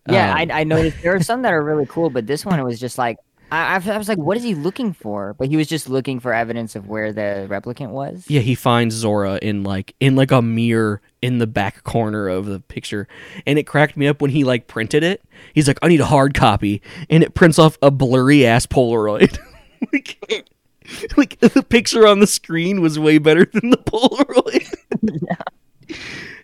[0.09, 2.59] Yeah, Um, I, I noticed there are some that are really cool, but this one
[2.59, 3.17] it was just like
[3.53, 5.35] I, I was like, what is he looking for?
[5.35, 8.25] But he was just looking for evidence of where the replicant was.
[8.27, 12.47] yeah, he finds Zhora in like in like a mirror in the back corner of
[12.47, 13.07] the picture,
[13.45, 15.23] and it cracked me up when he like printed it.
[15.53, 19.37] He's like, I need a hard copy, and it prints off a blurry ass Polaroid.
[19.93, 20.47] like,
[21.17, 24.73] like the picture on the screen was way better than the Polaroid.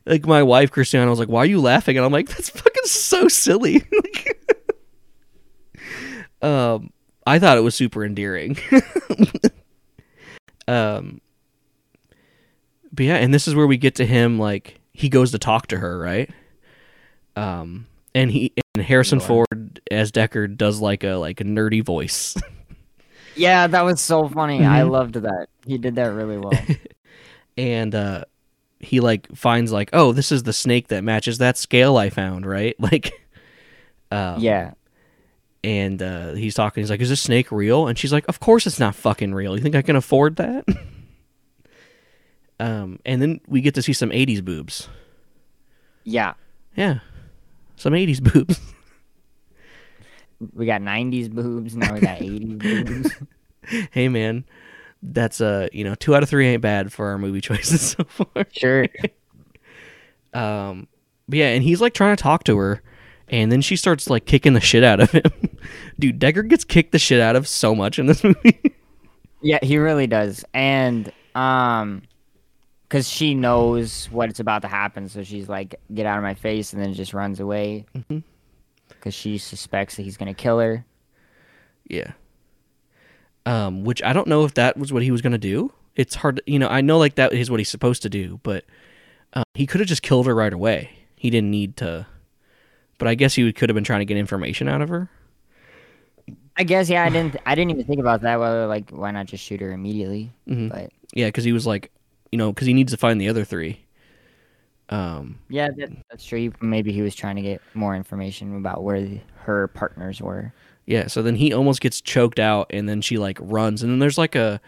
[0.05, 2.85] Like my wife Christiana was like, "Why are you laughing?" And I'm like, "That's fucking
[2.85, 3.83] so silly."
[6.41, 6.89] um,
[7.29, 8.57] I thought it was super endearing.
[10.67, 11.21] um,
[12.91, 14.39] but yeah, and this is where we get to him.
[14.39, 16.29] Like he goes to talk to her, right?
[17.35, 22.35] Um, and he and Harrison Ford as Deckard does like a like a nerdy voice.
[23.35, 24.65] Yeah, that was so funny.
[24.65, 24.89] I Mhm.
[24.89, 25.47] loved that.
[25.65, 26.51] He did that really well.
[27.57, 28.25] and uh
[28.81, 32.45] he like finds like oh this is the snake that matches that scale i found
[32.45, 33.13] right like
[34.11, 34.71] um, yeah.
[35.63, 37.87] And uh he's talking he's like is this snake real?
[37.87, 39.55] And she's like of course it's not fucking real.
[39.55, 40.65] You think i can afford that?
[42.61, 44.89] Um and then we get to see some 80s boobs.
[46.03, 46.33] Yeah.
[46.75, 46.99] yeah.
[47.77, 48.59] Some 80s boobs.
[50.53, 53.11] We got 90s boobs, now we got 80s boobs.
[53.91, 54.45] hey man
[55.01, 58.03] that's uh you know two out of three ain't bad for our movie choices so
[58.05, 58.45] far.
[58.51, 58.87] Sure.
[60.33, 60.87] Um,
[61.27, 62.81] but yeah, and he's like trying to talk to her,
[63.29, 65.23] and then she starts like kicking the shit out of him.
[65.99, 68.59] Dude, Deckard gets kicked the shit out of so much in this movie.
[69.41, 70.43] Yeah, he really does.
[70.53, 72.01] And um
[72.89, 76.33] cuz she knows what it's about to happen, so she's like get out of my
[76.33, 77.85] face and then just runs away.
[77.95, 78.23] Mhm.
[79.01, 80.85] Cuz she suspects that he's going to kill her.
[81.87, 82.11] yeah.
[83.45, 85.71] Um, which I don't know if that was what he was gonna do.
[85.95, 86.67] It's hard, to, you know.
[86.67, 88.63] I know like that is what he's supposed to do, but
[89.33, 90.91] uh, he could have just killed her right away.
[91.15, 92.05] He didn't need to.
[92.99, 95.09] But I guess he could have been trying to get information out of her.
[96.55, 99.25] I guess yeah, I didn't I didn't even think about that whether like why not
[99.25, 100.31] just shoot her immediately?
[100.47, 100.69] Mhm.
[100.69, 101.89] But Yeah, because he was like,
[102.31, 103.79] you know, because he needs to find the other three.
[104.89, 106.51] Um, yeah, that, that's true.
[106.61, 110.51] Maybe he was trying to get more information about where the, her partners were.
[110.87, 113.99] Yeah, so then he almost gets choked out, and then she like runs, and then
[113.99, 114.59] there's like a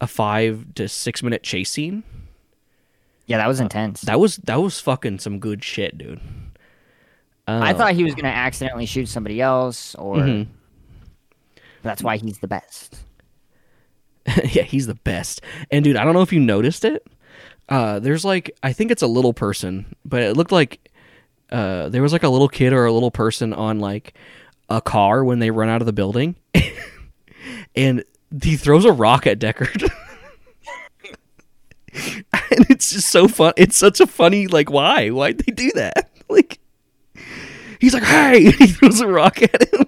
[0.00, 2.04] a five to six minute chase scene.
[3.26, 4.02] Yeah, that was intense.
[4.02, 6.20] That was that was fucking some good shit, dude.
[7.46, 10.46] I Uh, thought he was gonna accidentally shoot somebody else, or Mhm.
[11.82, 12.96] that's why he's the best.
[14.44, 15.42] yeah, he's the best.
[15.70, 17.06] And dude, I don't know if you noticed it.
[17.68, 20.90] Uh, there's like I think it's a little person, but it looked like
[21.50, 24.14] uh, there was like a little kid or a little person on like
[24.70, 26.36] a car when they run out of the building,
[27.76, 28.02] and
[28.42, 29.82] he throws a rock at Deckard.
[31.92, 33.52] and it's just so fun.
[33.56, 35.10] It's such a funny like why?
[35.10, 36.10] Why'd they do that?
[36.28, 36.58] Like
[37.84, 39.86] he's like, hey, he throws a rock at him,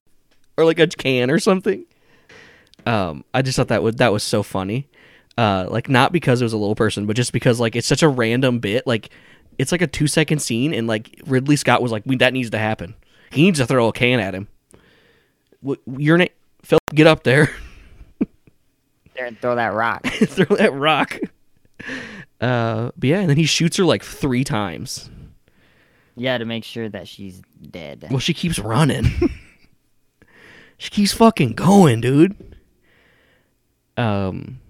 [0.56, 1.84] or like a can or something.
[2.86, 4.88] Um, I just thought that would that was so funny.
[5.38, 8.02] Uh, like not because it was a little person, but just because like it's such
[8.02, 8.86] a random bit.
[8.86, 9.10] Like
[9.58, 12.50] it's like a two second scene, and like Ridley Scott was like, "We that needs
[12.50, 12.94] to happen.
[13.30, 14.48] He needs to throw a can at him."
[15.96, 16.30] Your name?
[16.62, 17.54] Phil, get up there,
[19.14, 20.06] There and throw that rock.
[20.06, 21.18] throw that rock.
[22.40, 25.10] Uh, but yeah, and then he shoots her like three times.
[26.20, 28.06] Yeah, to make sure that she's dead.
[28.10, 29.06] Well, she keeps running.
[30.76, 32.56] she keeps fucking going, dude.
[33.96, 34.60] Um.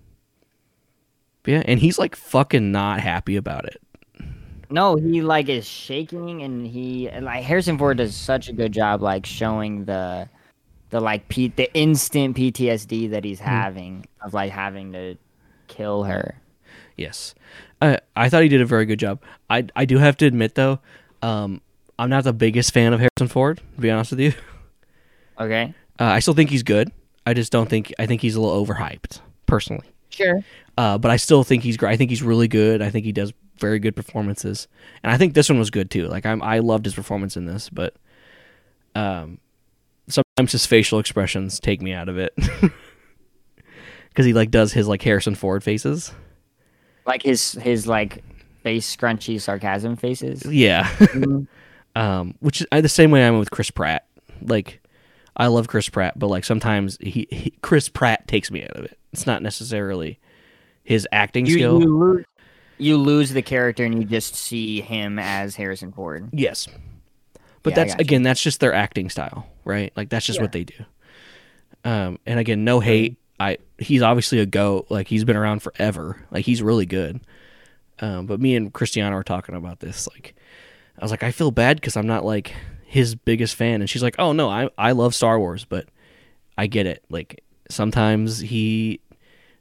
[1.45, 3.81] yeah, and he's like fucking not happy about it.
[4.71, 8.71] No, he like is shaking, and he and, like Harrison Ford does such a good
[8.71, 10.29] job like showing the
[10.91, 15.17] the like P, the instant PTSD that he's having of like having to
[15.67, 16.41] kill her.
[16.97, 17.35] Yes,
[17.83, 19.21] I I thought he did a very good job.
[19.49, 20.79] I I do have to admit though,
[21.23, 21.61] um,
[21.99, 23.61] I'm not the biggest fan of Harrison Ford.
[23.77, 24.33] To be honest with you,
[25.39, 26.91] Okay, uh, I still think he's good.
[27.27, 29.87] I just don't think I think he's a little overhyped personally.
[30.11, 30.41] sure.
[30.79, 31.93] Uh, but I still think he's great.
[31.93, 32.81] I think he's really good.
[32.81, 34.67] I think he does very good performances,
[35.03, 36.07] and I think this one was good too.
[36.09, 37.95] Like I'm, I loved his performance in this, but
[38.95, 39.39] um,
[40.09, 42.33] sometimes his facial expressions take me out of it
[44.09, 46.13] because he like does his like Harrison Ford faces.
[47.07, 48.23] Like his his like
[48.63, 50.45] face scrunchy sarcasm faces.
[50.47, 50.89] Yeah,
[51.97, 54.07] um, which is I, the same way I'm with Chris Pratt.
[54.43, 54.81] Like
[55.37, 58.85] I love Chris Pratt, but like sometimes he, he Chris Pratt takes me out of
[58.85, 58.99] it.
[59.13, 60.19] It's not necessarily
[60.85, 61.81] his acting You, skill.
[61.81, 62.25] you lose
[62.79, 66.29] you lose the character and you just see him as Harrison Ford.
[66.33, 66.67] Yes.
[67.63, 69.93] But Yeah, that's again, that's just their acting style, right?
[69.97, 70.45] Like that's just Yeah.
[70.45, 70.75] what they do.
[71.85, 73.17] Um, and again, no hate.
[73.39, 74.87] I he's obviously a goat.
[74.91, 76.17] Like he's been around forever.
[76.31, 77.21] Like he's really good.
[78.01, 80.09] Um, but me and Christiana were talking about this.
[80.09, 80.35] Like,
[80.99, 84.03] I was like, I feel bad because I'm not like his biggest fan, and she's
[84.03, 85.87] like, Oh no, I I love Star Wars, but
[86.59, 87.05] I get it.
[87.09, 89.01] Like sometimes he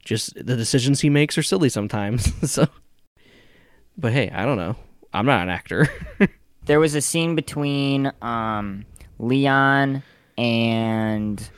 [0.04, 2.32] just the decisions he makes are silly sometimes.
[2.50, 2.66] so,
[3.96, 4.76] but hey, I don't know.
[5.12, 5.88] I'm not an actor.
[6.66, 8.84] There was a scene between um,
[9.18, 10.02] Leon
[10.38, 11.50] and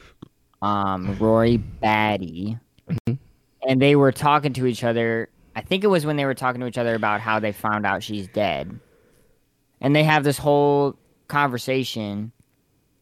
[0.62, 2.56] um, Roy Batty,
[3.06, 5.28] and they were talking to each other.
[5.54, 7.86] I think it was when they were talking to each other about how they found
[7.86, 8.78] out she's dead,
[9.80, 10.96] and they have this whole
[11.28, 12.32] conversation,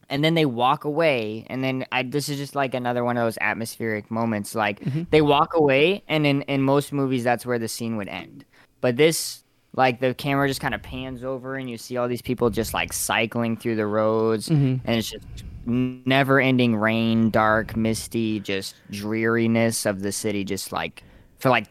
[0.09, 3.25] and then they walk away, and then I, this is just like another one of
[3.25, 4.55] those atmospheric moments.
[4.55, 5.03] Like mm-hmm.
[5.11, 8.45] they walk away, and in in most movies, that's where the scene would end,
[8.81, 12.21] but this like the camera just kind of pans over and you see all these
[12.21, 14.49] people just like cycling through the roads.
[14.49, 14.85] Mm-hmm.
[14.85, 15.25] And it's just
[15.65, 21.03] never ending rain dark misty just dreariness of the city just like
[21.37, 21.67] for like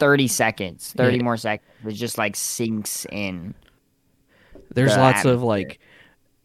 [0.00, 1.22] 30 seconds 30 Yeah.
[1.22, 3.54] more seconds it just like sinks in
[4.74, 5.78] There's the lots of like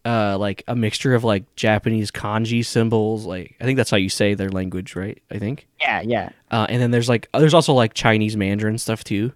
[0.06, 4.10] uh like a mixture of like Japanese kanji symbols like I think that's how you
[4.10, 5.20] say their language, right?
[5.32, 5.68] I think.
[5.82, 9.34] yeah yeah Uh and then there's like there's also like Chinese Mandarin stuff too.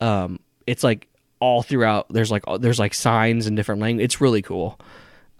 [0.00, 1.08] Um it's like
[1.40, 4.04] all throughout there's like there's like signs in different language.
[4.04, 4.78] It's really cool.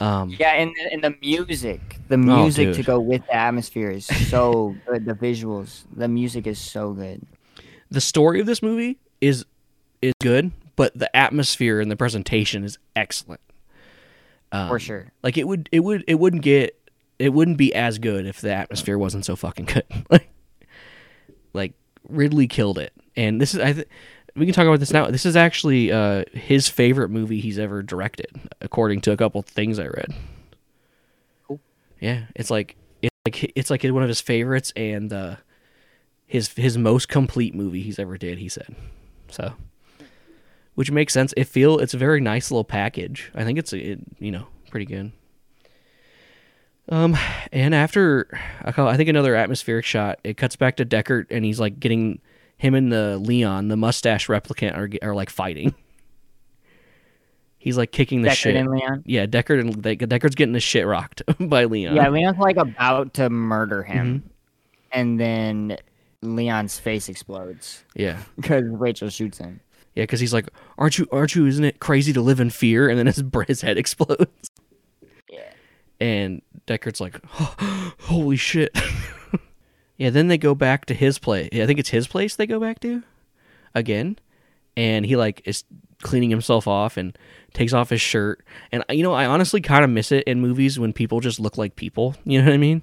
[0.01, 2.87] Um yeah and, and the music the music to Oh, dude.
[2.87, 7.21] go with the atmosphere is so good the visuals the music is so good
[7.91, 9.45] the story of this movie is
[10.03, 13.41] is good, but the atmosphere and the presentation is excellent.
[14.51, 16.75] Um, for sure Like it would it would it wouldn't get
[17.19, 19.85] it wouldn't be as good if the atmosphere wasn't so fucking good.
[20.11, 20.29] like
[21.53, 21.75] like
[22.09, 22.93] Ridley killed it.
[23.17, 23.89] And this is I th-
[24.37, 25.11] we can talk about this now.
[25.11, 28.31] This is actually uh his favorite movie he's ever directed
[28.61, 30.15] according to a couple things I read.
[31.47, 31.61] Cool.
[32.01, 35.37] Yeah, it's like it's like it's like one of his favorites and uh
[36.29, 38.77] his his most complete movie he's ever did, he said.
[39.31, 39.55] So
[40.77, 41.35] which makes sense.
[41.37, 43.33] It feel it's a very nice little package.
[43.35, 45.11] I think it's it, you know pretty good.
[46.91, 47.17] Um,
[47.53, 48.29] and after
[48.63, 51.79] I call, I think another atmospheric shot, it cuts back to Deckard, and he's like
[51.81, 52.21] getting
[52.57, 55.75] him and the Leon, the mustache replicant, are are like fighting.
[57.59, 58.57] He's like kicking the Deckard shit.
[58.57, 61.95] and Leon Yeah, Deckard and De- Deckard's getting the shit rocked by Leon.
[61.97, 64.29] Yeah, Leon's like about to murder him, Mm-hmm.
[64.93, 65.77] and then
[66.23, 68.19] Leon's face explodes yeah.
[68.37, 69.61] because Rachel shoots him.
[69.95, 71.09] Yeah, because he's like, "Aren't you?
[71.11, 71.47] Aren't you?
[71.47, 74.51] Isn't it crazy to live in fear?" And then his his head explodes.
[75.29, 75.51] Yeah.
[75.99, 77.21] And Deckard's like,
[78.03, 78.77] "Holy shit!"
[79.97, 80.11] yeah.
[80.11, 81.49] Then they go back to his place.
[81.53, 83.03] I think it's his place they go back to
[83.75, 84.19] again,
[84.77, 85.65] and he like is
[86.03, 87.19] cleaning himself off and
[87.53, 88.45] takes off his shirt.
[88.71, 91.59] And you know, I honestly kind of miss it in movies when people just look
[91.59, 92.15] like people.
[92.25, 92.83] You know what I mean?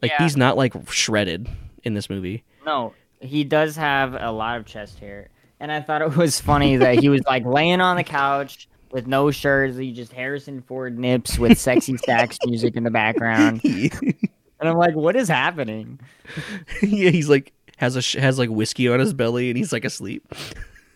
[0.00, 0.24] Like Yeah.
[0.24, 1.48] he's not like shredded
[1.84, 2.42] in this movie.
[2.64, 5.28] No, he does have a lot of chest hair,
[5.60, 9.06] and I thought it was funny that he was like laying on the couch with
[9.06, 9.74] no shirt.
[9.74, 14.94] He just Harrison Ford nips with sexy sax music in the background, and I'm like,
[14.94, 15.98] what is happening?
[16.82, 19.84] yeah, he's like has a sh- has like whiskey on his belly and he's like
[19.84, 20.24] asleep.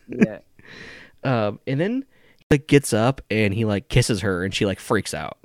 [0.08, 0.38] Yeah.
[1.24, 2.04] Um, and then
[2.36, 5.38] he like gets up and he like kisses her and she like freaks out.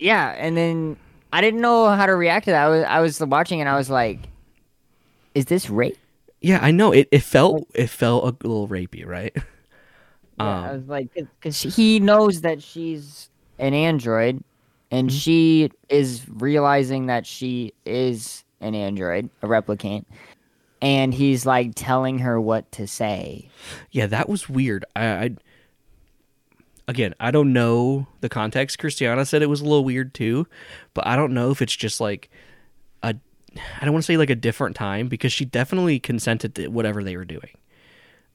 [0.00, 0.96] Yeah, and then
[1.32, 2.64] I didn't know how to react to that.
[2.64, 4.20] I was I was watching and I was like,
[5.38, 5.98] is this rape?
[6.40, 7.08] yeah, I know it.
[7.12, 9.36] It felt it felt a little rapey, right?
[10.36, 13.28] Yeah, I Um, was like, because he knows that she's
[13.58, 14.42] an android,
[14.90, 20.04] and she is realizing that she is an android, a replicant,
[20.80, 23.52] and he's like telling her what to say.
[23.90, 24.84] Yeah, that was weird.
[24.94, 25.36] I, I
[26.86, 28.78] again, I don't know the context.
[28.78, 30.46] Christiana said it was a little weird too,
[30.94, 32.30] but I don't know if it's just like
[33.80, 37.02] I don't want to say like a different time because she definitely consented to whatever
[37.04, 37.56] they were doing.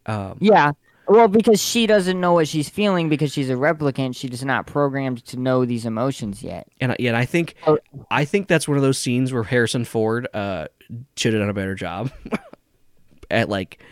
[0.06, 0.72] Um, Yeah.
[1.06, 4.68] Well, because she doesn't know what she's feeling because she's a replicant, she is not
[4.68, 6.68] programmed to know these emotions yet.
[6.80, 7.78] and I- yeah, and I think Oh.
[8.10, 10.68] I think that's one of those scenes where Harrison Ford uh,
[11.18, 12.10] should have done a better job
[13.32, 13.84] at like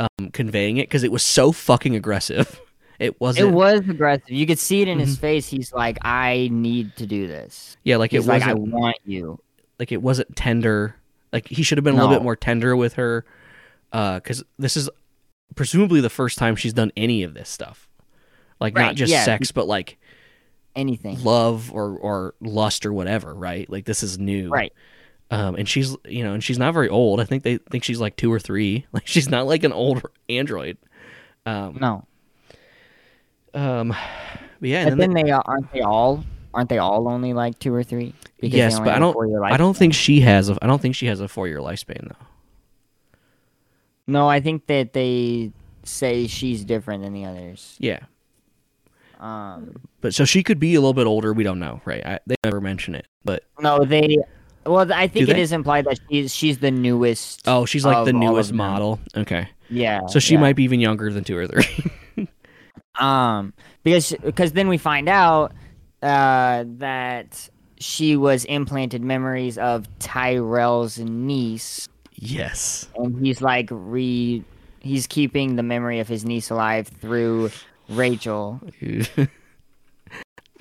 [0.00, 2.60] um, conveying it because it was so fucking aggressive.
[3.00, 3.48] It wasn't.
[3.48, 4.28] It was aggressive.
[4.28, 5.48] You could see it in his face.
[5.48, 8.50] He's like, "I need to do this." yeah, like He's it wasn't.
[8.50, 9.40] "I want you."
[9.80, 10.94] Like it wasn't tender.
[11.32, 12.18] Like he should have been a little No.
[12.18, 13.24] bit more tender with her,
[13.90, 14.88] because this is
[15.56, 17.88] presumably the first time she's done any of this stuff.
[18.60, 19.24] Like not Right, just yeah.
[19.24, 19.98] sex, but like
[20.76, 21.22] Anything.
[21.24, 23.34] love or or lust or whatever.
[23.34, 23.68] Right?
[23.68, 24.50] Like this is new.
[24.50, 24.72] Right.
[25.32, 27.20] Um, and she's you know, and she's not very old.
[27.20, 28.86] I think they think she's like two or three.
[28.92, 30.76] Like she's not like an old android.
[31.46, 32.04] Um, No.
[33.54, 33.88] um,
[34.60, 36.24] but yeah, and But then then they uh, aren't they all
[36.54, 38.14] aren't they all only like two or three?
[38.40, 39.12] Because yes, but I don't.
[39.12, 40.58] four-year I don't think she has a.
[40.62, 42.26] I don't think she has a four year lifespan though.
[44.06, 45.52] No, I think that they
[45.84, 47.76] say she's different than the others.
[47.78, 48.00] Yeah,
[49.20, 51.32] Um, but so she could be a little bit older.
[51.32, 52.04] We don't know, right?
[52.04, 54.18] I, they never mention it, but no, they.
[54.66, 57.42] Well, I think it is implied that she's she's the newest.
[57.46, 58.98] oh, she's like the of all of newest model.
[59.16, 60.06] Okay, Yeah.
[60.06, 60.40] so she yeah.
[60.40, 62.26] might be even younger than two or three.
[62.98, 65.52] Um, because because then we find out
[66.02, 67.48] uh, that
[67.78, 72.88] she was implanted memories of Tyrell's niece, yes.
[72.96, 74.44] and he's like re
[74.80, 77.50] he's keeping the memory of his niece alive through
[77.88, 78.60] Rachel.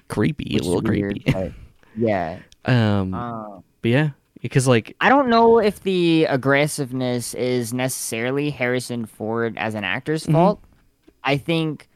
[0.07, 1.53] creepy, which a little weird, creepy.
[1.97, 2.39] yeah.
[2.65, 4.09] Um, Uh, but yeah,
[4.41, 10.23] because like I don't know if the aggressiveness is necessarily Harrison Ford as an actor's
[10.23, 10.33] Mm-hmm.
[10.33, 10.63] fault.
[11.23, 11.88] I think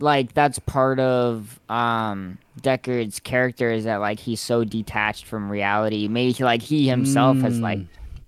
[0.00, 6.08] like that's part of um Deckard's character is that like he's so detached from reality.
[6.08, 7.80] Maybe he, like he himself has like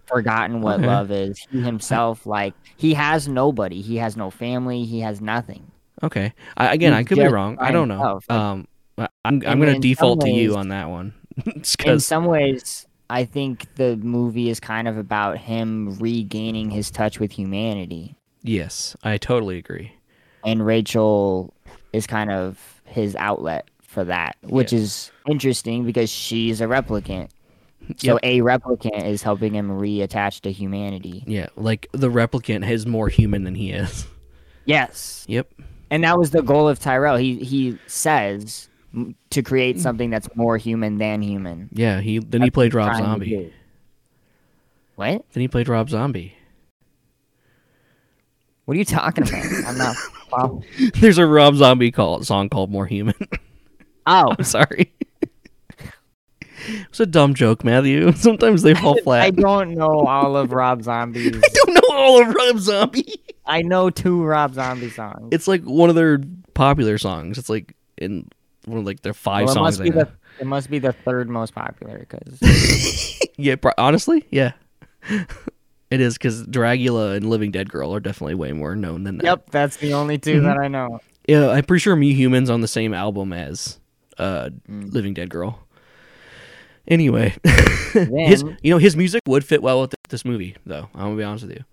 [0.07, 0.83] forgotten what Mm.
[0.83, 0.87] Okay.
[0.87, 1.39] love is.
[1.51, 3.81] He himself like he has nobody.
[3.81, 4.85] He has no family.
[4.85, 5.71] He has nothing.
[6.03, 7.57] okay, I, again, I could be wrong.
[7.61, 7.95] I don't know.
[7.99, 8.69] himself, like- Um,
[8.99, 11.15] I- I'm I'm gonna in some default to you on that one,
[11.87, 17.19] In some ways, I think the movie is kind of about him regaining his touch
[17.21, 18.17] with humanity.
[18.43, 19.93] yes, I totally agree.
[20.45, 21.55] and Rachel
[21.93, 24.81] is kind of his outlet for that, which Yeah.
[24.81, 27.29] is interesting because she's a replicant.
[27.97, 28.21] So Yep.
[28.23, 31.25] a replicant is helping him reattach to humanity.
[31.27, 34.07] Yeah, like the replicant is more human than he is.
[34.65, 35.49] Yes, Yep.
[35.91, 37.17] and that was the goal of Tyrell.
[37.17, 38.69] He he says
[39.31, 39.81] to create mm.
[39.81, 41.69] something that's more human than human.
[41.73, 43.53] Yeah, he then he played Rob Zombie.
[44.95, 45.25] What?
[45.33, 46.37] Then he played Rob Zombie.
[48.65, 49.45] What are you talking about?
[49.67, 49.97] I'm not.
[50.33, 50.63] Wow.
[51.01, 53.15] There's a Rob Zombie call, song called "More Human."
[54.05, 54.93] Oh, I'm sorry.
[56.89, 58.11] it's a dumb joke, Matthew.
[58.17, 59.23] Sometimes they fall flat.
[59.23, 61.37] I don't know all of Rob Zombie's.
[61.37, 63.15] I don't know all of Rob Zombie.
[63.47, 65.29] I know two Rob Zombie songs.
[65.31, 66.19] It's like one of their
[66.55, 67.39] popular songs.
[67.39, 68.29] It's like in
[68.65, 69.79] one of like their five Well, it songs.
[69.79, 70.09] must be the
[70.41, 74.53] it must be the third most popular because Yeah, honestly, yeah,
[75.93, 79.25] it is because Dragula and Living Dead Girl are definitely way more known than that.
[79.25, 80.45] yep, that's the only 2 Mm-hmm.
[80.47, 81.01] that I know.
[81.29, 83.79] Yeah, I'm pretty sure Me Humans on the same album as
[84.19, 84.93] uh, Mm.
[84.93, 85.59] Living Dead Girl.
[86.89, 87.35] Anyway,
[87.93, 90.89] his you know his music would fit well with this movie, though.
[90.95, 91.65] I'm gonna be honest with you.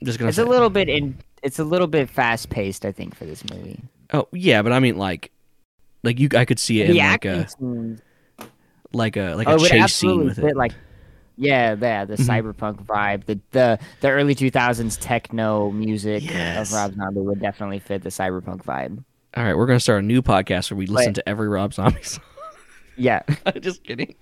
[0.00, 2.90] I'm just gonna It's a little bit in it's a little bit fast paced, I
[2.90, 3.80] think, for this movie.
[4.12, 5.30] Oh yeah, but I mean like,
[6.02, 8.00] like you, I could see it in the like a scenes,
[8.92, 10.56] like a like oh, a chase scene with it.
[10.56, 10.72] like
[11.36, 12.26] yeah, yeah, the Mhm.
[12.54, 16.70] cyberpunk vibe, the the the early two thousands techno music Yes.
[16.70, 19.02] of Rob Zombie would definitely fit the cyberpunk vibe.
[19.36, 21.72] All right, we're gonna start a new podcast where we listen But- to every Rob
[21.74, 22.22] Zombie song.
[22.96, 23.22] Yeah.
[23.60, 24.14] Just kidding.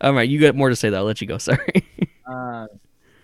[0.00, 0.98] All right, you got more to say though.
[0.98, 1.38] I'll let you go.
[1.38, 1.86] Sorry.
[2.26, 2.68] Um,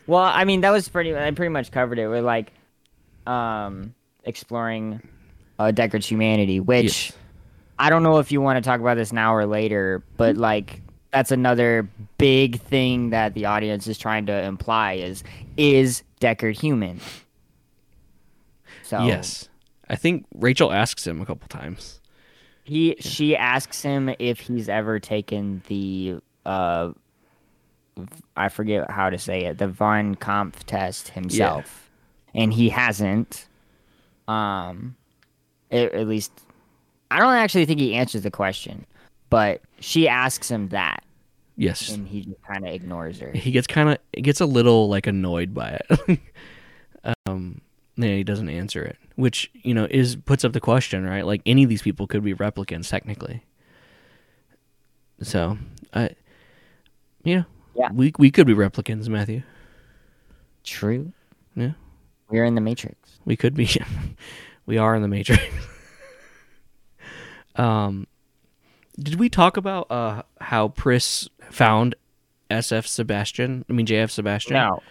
[0.07, 1.16] well, I mean, that was pretty.
[1.16, 2.09] I pretty much covered it.
[2.09, 2.53] We're like,
[3.26, 3.94] um,
[4.24, 5.01] exploring
[5.59, 7.12] uh, Deckard's humanity, which Yes.
[7.78, 10.80] I don't know if you want to talk about this now or later, but like
[11.12, 11.88] that's another
[12.18, 15.24] big thing that the audience is trying to imply is
[15.56, 17.00] is Deckard human?
[18.82, 19.48] So Yes,
[19.88, 22.00] I think Rachel asks him a couple times.
[22.64, 26.92] he she asks him if he's ever taken the uh
[28.36, 31.90] I forget how to say it, the Von Kampf test himself.
[32.34, 33.46] And he hasn't.
[34.28, 34.96] Um
[35.70, 36.32] at least
[37.11, 38.86] I don't actually think he answers the question,
[39.30, 41.04] but she asks him that
[41.56, 43.30] Yes, and he just kind of ignores her.
[43.32, 46.20] he gets kind of gets a little like annoyed by it.
[47.26, 47.60] um,
[47.96, 51.26] yeah, he doesn't answer it, which you know is puts up the question, right?
[51.26, 53.42] Like any of these people could be replicants technically.
[55.22, 55.58] So,
[55.92, 56.10] I,
[57.24, 57.90] you know, Yeah.
[57.92, 59.42] we we could be replicants, Matthew.
[60.64, 61.12] True.
[61.54, 61.72] Yeah.
[62.30, 63.18] We're in the Matrix.
[63.26, 63.68] We could be.
[64.66, 65.42] we are in the Matrix.
[67.56, 68.06] um,
[69.03, 71.94] did we talk about uh how Pris found
[72.51, 73.64] SF Sebastian?
[73.68, 74.55] I mean JF Sebastian.
[74.55, 74.82] No.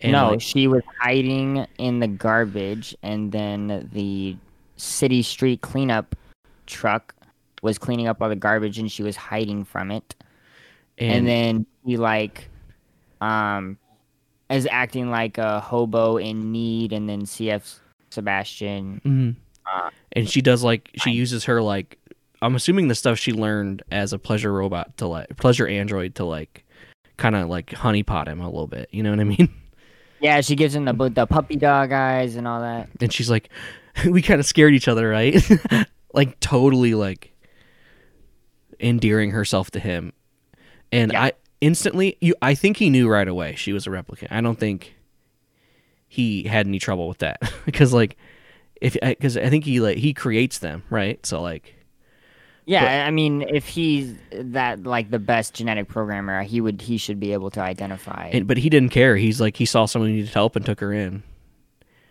[0.00, 4.36] And, no, like, she was hiding in the garbage, and then the
[4.76, 6.16] city street cleanup
[6.66, 7.14] truck
[7.62, 10.16] was cleaning up all the garbage, and she was hiding from it.
[10.98, 12.50] And, then he like,
[13.20, 13.78] um,
[14.50, 17.78] is acting like a hobo in need, and then CF
[18.10, 19.00] Sebastian.
[19.04, 19.36] Mhm.
[19.72, 21.98] uh, and she does like she uses her like
[22.44, 26.24] I'm assuming the stuff she learned as a pleasure robot to like pleasure android to
[26.24, 26.64] like
[27.16, 28.88] kind of like honeypot him a little bit.
[28.92, 29.48] You know what I mean?
[30.20, 32.88] Yeah, she gives him the the puppy dog eyes and all that.
[32.98, 33.50] and she's like
[34.08, 35.36] we kind of scared each other right
[36.14, 37.34] like totally like
[38.80, 40.12] endearing herself to him
[40.90, 41.24] and Yeah.
[41.24, 44.58] i instantly you i think he knew right away she was a replicant i don't
[44.58, 44.94] think
[46.08, 48.16] he had any trouble with that because like
[48.80, 51.74] if because i think he like he creates them right so like
[52.66, 57.20] Yeah, I mean, if he's that like the best genetic programmer, he would he should
[57.20, 58.30] be able to identify.
[58.32, 60.80] and, but he didn't care he's like he saw someone who needed help and took
[60.80, 61.22] her in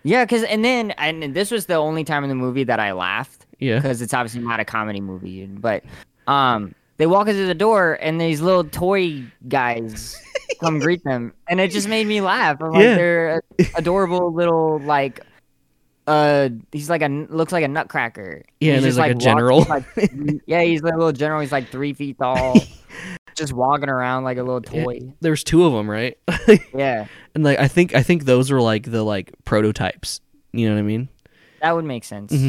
[0.03, 2.91] Yeah, because and then and this was the only time in the movie that I
[2.91, 5.83] laughed yeah because it's obviously not a comedy movie, but
[6.27, 10.15] um, they walk into the door and these little toy guys
[10.61, 12.61] come greet them, and it just made me laugh.
[12.61, 12.95] I'm like Yeah.
[12.95, 13.43] they're
[13.75, 15.21] adorable little like.
[16.05, 18.43] Uh, he's like a looks like a nutcracker.
[18.59, 19.63] Yeah, and He's just, like, a general.
[19.69, 19.85] like,
[20.45, 21.39] yeah, he's like a little general.
[21.41, 22.55] He's like three feet tall,
[23.37, 24.83] just walking around like a little Yeah.
[24.83, 24.99] toy.
[25.21, 26.17] there's two of them right
[26.73, 30.75] Yeah, and like i think i think those were like the like prototypes you know
[30.75, 31.07] what i mean
[31.61, 32.31] that would make sense.
[32.33, 32.45] Mm-hmm.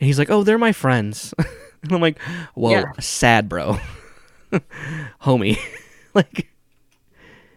[0.00, 1.34] And he's like, "Oh, they're my friends."
[1.82, 2.18] and I'm like,
[2.54, 2.84] "Whoa, Yeah.
[2.98, 3.78] sad, bro,
[5.22, 5.58] homie."
[6.14, 6.48] like,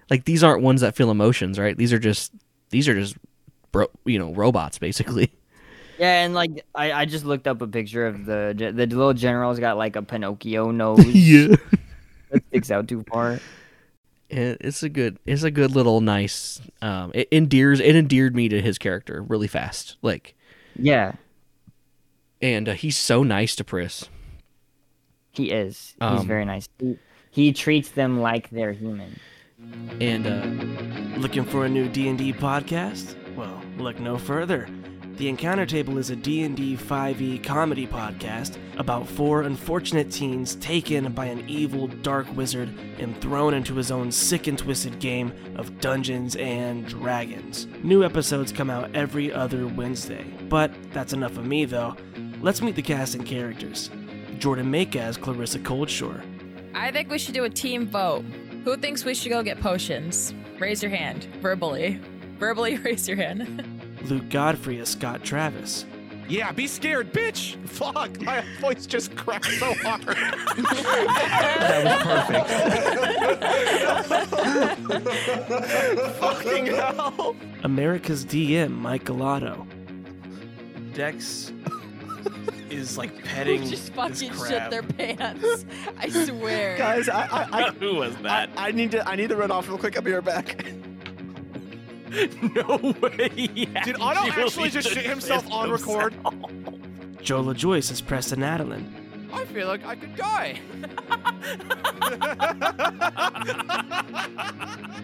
[0.09, 1.75] like these aren't ones that feel emotions, right?
[1.77, 2.31] These are just
[2.69, 3.15] these are just
[3.77, 5.31] bro, you know, robots basically.
[5.99, 9.57] Yeah, and like I, I just looked up a picture of the the little general's
[9.57, 11.55] got like a Pinocchio nose yeah.
[12.29, 13.39] that sticks out too far.
[14.29, 18.47] And it's a good it's a good little nice um it endears it endeared me
[18.47, 19.97] to his character really fast.
[20.03, 20.35] Like
[20.75, 21.13] Yeah,
[22.43, 24.07] and uh, he's so nice to Pris.
[25.31, 25.95] he is.
[25.99, 26.69] He's Um, very nice.
[26.77, 26.99] He,
[27.31, 29.19] he treats them like they're human.
[29.99, 33.15] And uh Looking for a new D&D podcast?
[33.77, 34.67] Look no further.
[35.17, 41.11] The Encounter Table is a D&D 5e E comedy podcast about four unfortunate teens taken
[41.11, 42.69] by an evil dark wizard
[42.99, 47.67] and thrown into his own sick and twisted game of Dungeons and Dragons.
[47.83, 50.23] New episodes come out every other Wednesday.
[50.49, 51.95] But that's enough of me though.
[52.41, 53.89] Let's meet the cast and characters.
[54.37, 56.21] Jordan Maka as Clarissa Coldshore.
[56.75, 58.23] I think we should do a team vote.
[58.63, 60.33] Who thinks we should go get potions?
[60.59, 61.99] Raise your hand, verbally.
[62.39, 63.81] Verbally raise your hand.
[64.03, 65.85] Luke Godfrey as Scott Travis.
[66.29, 67.55] Yeah, be scared, bitch!
[67.67, 70.03] Fuck, my voice just cracked so hard.
[71.67, 72.47] That was perfect.
[76.19, 77.35] Fucking hell!
[77.63, 79.65] America's DM, Mike Galato.
[80.93, 81.51] Dex
[82.69, 84.49] is like petting Who just this fucking crab.
[84.49, 85.65] shit their pants.
[85.97, 86.77] I swear.
[86.77, 88.49] Guys, I, I, I, Who was I, that?
[88.57, 89.95] I need to, I need to run off real quick.
[89.95, 90.65] I'll be right back.
[92.55, 93.29] no way.
[93.29, 96.13] he Did Otto actually actually just shit himself pissed on record?
[96.13, 96.33] himself.
[97.21, 99.29] Jola Joyce as Preston Adeline.
[99.33, 100.59] I feel like I could die.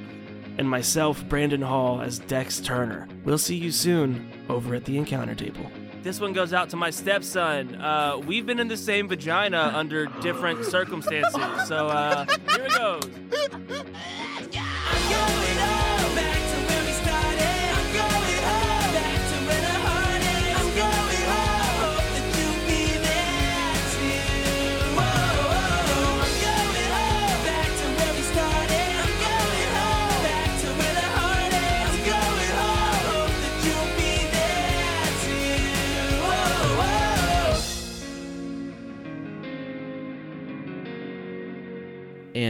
[0.57, 3.07] And myself, Brandon Hall, as Dex Turner.
[3.23, 5.65] We'll see you soon over at the encounter table.
[6.03, 7.75] This one goes out to my stepson.
[7.75, 11.33] Uh, we've been in the same vagina under different circumstances.
[11.67, 12.25] So uh,
[12.55, 13.09] here it goes.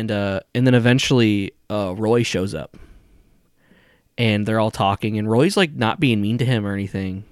[0.04, 2.78] And uh and then eventually uh Roy shows up.
[4.18, 7.24] And they're all talking and Roy's like not being mean to him or anything.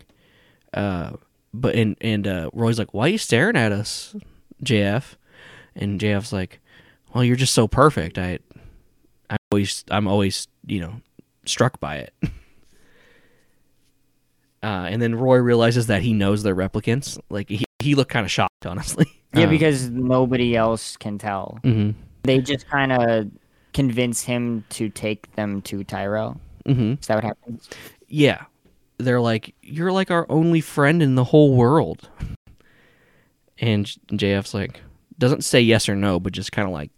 [0.73, 1.11] Uh
[1.53, 4.15] but and and uh Roy's like, "Why are you staring at us,
[4.63, 5.15] JF?"
[5.75, 6.59] And JF's like,
[7.13, 8.17] "Well, you're just so perfect.
[8.17, 8.39] I
[9.29, 11.01] I'm always I'm always, you know,
[11.45, 12.13] struck by it."
[14.63, 17.19] Uh, and then Roy realizes that he knows they're replicants.
[17.31, 19.05] Like he, he looked kind of shocked, honestly.
[19.33, 21.57] Yeah, Um, because nobody else can tell.
[21.63, 21.95] mhm.
[22.23, 23.31] They just kind of
[23.73, 26.39] convince him to take them to Tyrell.
[26.67, 26.99] Mhm.
[27.01, 27.69] Is that what happens?
[28.07, 28.43] yeah
[28.97, 32.07] they're like you're like our only friend in the whole world
[33.59, 34.81] and jf's like
[35.17, 36.91] doesn't say yes or no but just kind of like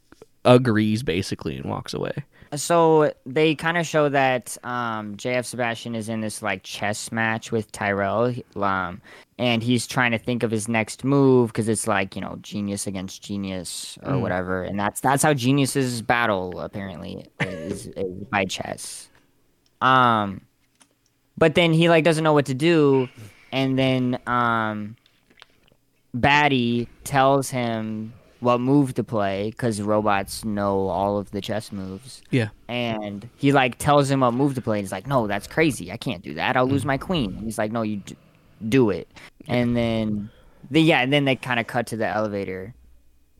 [0.45, 2.14] agrees basically and walks away
[2.55, 7.51] So they kind of show that um, JF Sebastian is in this like chess match
[7.51, 9.01] with Tyrell, um,
[9.39, 12.86] and he's trying to think of his next move because it's like you know genius
[12.86, 19.09] against genius or whatever, and that's that's how geniuses battle apparently is, is by chess.
[19.84, 20.41] Um,
[21.38, 23.09] but then he like doesn't know what to do,
[23.51, 24.95] and then um,
[26.13, 28.13] Batty tells him
[28.43, 32.21] what move to play because robots know all of the chess moves.
[32.29, 32.49] Yeah.
[32.67, 35.91] And he like tells him what move to play and he's like no that's crazy.
[35.91, 36.57] I can't do that.
[36.57, 37.36] I'll lose my queen.
[37.38, 38.17] And he's like no you d-
[38.67, 39.07] do it.
[39.47, 40.29] And then
[40.69, 42.75] the yeah and then they kind of cut to the elevator.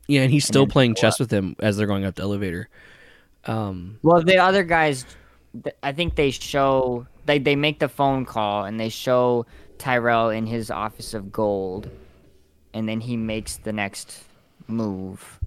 [0.08, 1.20] Yeah and he's still then playing chess up.
[1.20, 2.70] with him as they're going up the elevator.
[3.44, 5.04] Um well the other guys
[5.82, 9.46] i think they show they, they make the phone call and they show
[9.78, 11.88] tyrell in his office of gold
[12.72, 14.24] and then he makes the next
[14.66, 15.38] move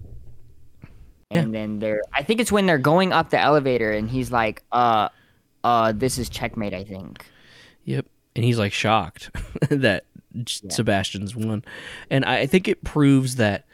[1.30, 4.62] and then they're i think it's when they're going up the elevator and he's like
[4.72, 5.08] uh
[5.64, 7.26] uh this is checkmate i think
[7.88, 8.04] Yep.
[8.36, 9.30] And he's like shocked
[9.70, 10.04] that
[10.44, 11.64] J- Sebastian's won.
[12.10, 13.64] And I think it proves that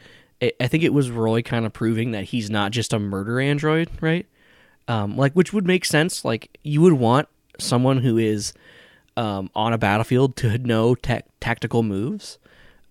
[0.41, 3.41] I I think it was Roy kind of proving that he's not just a murder
[3.41, 4.25] android, right?
[4.87, 6.23] Um, like which would make sense.
[6.23, 7.27] Like you would want
[7.57, 8.53] someone who is
[9.17, 12.37] um, on a battlefield to know tactical moves,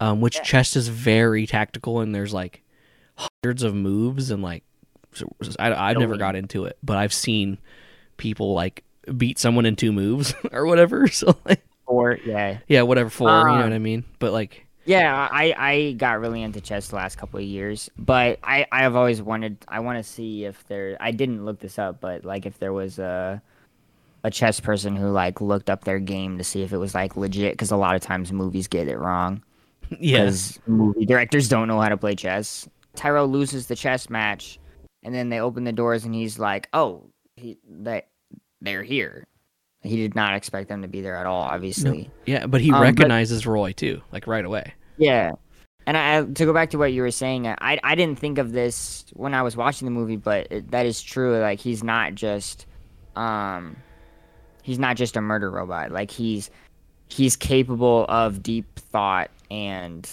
[0.00, 2.62] um, which chess is very tactical, and there's like
[3.16, 4.64] hundreds of moves, and like
[5.58, 7.58] I, I've never got into it, but I've seen
[8.16, 8.82] people like
[9.16, 11.06] beat someone in two moves or whatever.
[11.12, 14.04] So like, or yeah yeah, whatever for you know Um, what I mean.
[14.18, 18.38] But like, Yeah, I, I got really into chess the last couple of years, but
[18.42, 21.78] I I have always wanted I want to see if there I didn't look this
[21.78, 23.42] up, but like if there was a
[24.24, 27.16] a chess person who like looked up their game to see if it was like
[27.16, 29.42] legit because a lot of times movies get it wrong
[30.00, 32.68] yeah, because movie directors don't know how to play chess.
[32.94, 34.58] Tyrell loses the chess match,
[35.02, 38.08] and then they open the doors and he's like, "Oh, he that
[38.60, 39.26] they're here."
[39.84, 42.10] He did not expect them to be there at all, obviously.
[42.26, 44.72] yeah, but he Um, but- recognizes Roy too, like right away.
[44.96, 45.32] Yeah.
[45.86, 48.52] And I, to go back to what you were saying, I, I didn't think of
[48.52, 51.38] this when I was watching the movie, but it, that is true.
[51.38, 52.64] Like he's not just,
[53.16, 53.76] um,
[54.62, 55.90] he's not just a murder robot.
[55.92, 56.48] Like he's,
[57.08, 60.08] he's capable of deep thought and,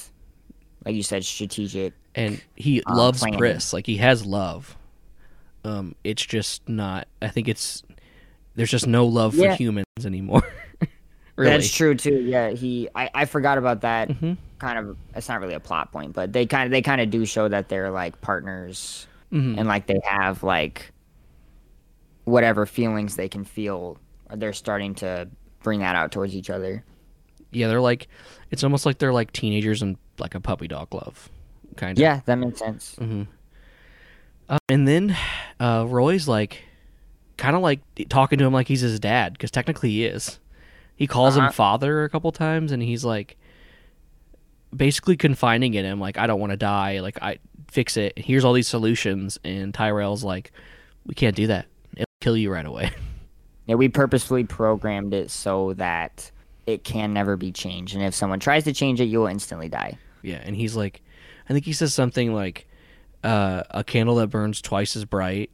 [0.83, 1.93] like you said, strategic.
[2.15, 3.39] and he um, loves planning.
[3.39, 3.71] Pris.
[3.71, 4.75] Like he has love.
[5.63, 7.07] Um, it's just not.
[7.21, 7.83] I think it's
[8.55, 9.51] there's just no love Yeah.
[9.51, 10.43] for humans anymore.
[11.35, 12.21] really, That's true too.
[12.21, 12.89] Yeah, he.
[12.95, 14.09] I, I forgot about that.
[14.09, 14.37] Mhm.
[14.59, 14.97] Kind of.
[15.15, 17.47] It's not really a plot point, but they kind of they kind of do show
[17.47, 19.57] that they're like partners Mhm.
[19.57, 20.91] and like they have like
[22.25, 23.97] whatever feelings they can feel.
[24.33, 25.27] They're starting to
[25.63, 26.83] bring that out towards each other.
[27.51, 28.07] Yeah, they're like,
[28.49, 31.29] it's almost like they're like teenagers and like a puppy dog love,
[31.75, 32.01] kind of.
[32.01, 32.95] Yeah, that makes sense.
[34.47, 35.17] Uh, and then
[35.59, 36.63] uh, Roy's like,
[37.41, 40.39] kind of like talking to him like he's his dad, because technically he is.
[40.95, 41.47] He calls Uh-huh.
[41.47, 43.37] him father a couple times, and he's like,
[44.75, 46.99] basically confiding in him, like, I don't want to die.
[46.99, 47.39] Like, I
[47.69, 48.17] fix it.
[48.17, 49.39] Here's all these solutions.
[49.43, 50.51] And Tyrell's like,
[51.05, 51.65] we can't do that.
[51.93, 52.91] It'll kill you right away.
[53.67, 56.29] Yeah, we purposefully programmed it so that
[56.65, 59.69] it can never be changed, and if someone tries to change it, you will instantly
[59.69, 59.97] die.
[60.23, 61.01] Yeah, and he's like,
[61.47, 62.67] I think he says something like,
[63.23, 65.51] uh, "A candle that burns twice as bright."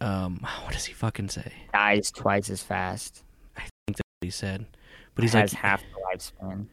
[0.00, 1.52] Um, what does he fucking say?
[1.72, 3.22] Dies twice as fast.
[3.56, 4.66] I think that's what he said.
[5.14, 6.66] But he's has like, half the lifespan.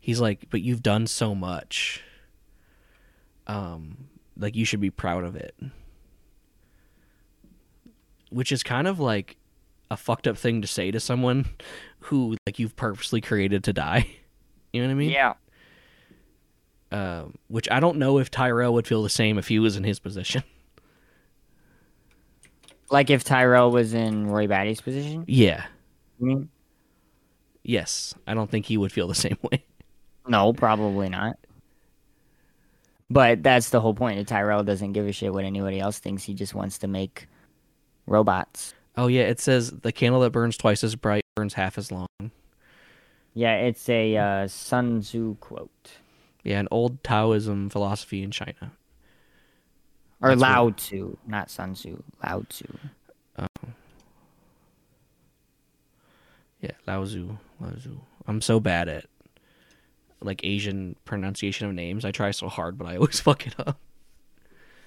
[0.00, 2.02] he's like, but you've done so much.
[3.46, 5.54] Um, like you should be proud of it.
[8.30, 9.36] Which is kind of like
[9.90, 11.46] a fucked up thing to say to someone
[12.00, 14.08] who like you've purposely created to die.
[14.72, 15.10] You know what I mean?
[15.10, 15.34] Yeah.
[16.92, 19.84] Um, which I don't know if Tyrell would feel the same if he was in
[19.84, 20.42] his position.
[22.90, 25.24] Like if Tyrell was in Roy Batty's position.
[25.26, 25.64] Yeah.
[26.18, 26.48] Mean?
[27.62, 28.14] Yes.
[28.26, 29.64] I don't think he would feel the same way.
[30.26, 31.36] No, probably not.
[33.08, 34.26] But that's the whole point.
[34.26, 36.24] Tyrell doesn't give a shit what anybody else thinks.
[36.24, 37.28] He just wants to make
[38.06, 38.74] robots.
[38.96, 42.08] Oh yeah, it says the candle that burns twice as bright burns half as long.
[43.34, 45.90] Yeah, it's a uh, Sun Tzu quote.
[46.42, 48.72] Yeah, an old Taoism philosophy in China.
[50.20, 52.02] Or That's Lao what- Tzu, not Sun Tzu.
[52.24, 52.64] Lao Tzu.
[56.60, 57.36] Yeah, Lao Tzu.
[57.60, 57.98] Lao Tzu.
[58.26, 59.06] I'm so bad at
[60.20, 62.04] like Asian pronunciation of names.
[62.04, 63.78] I try so hard, but I always fuck it up.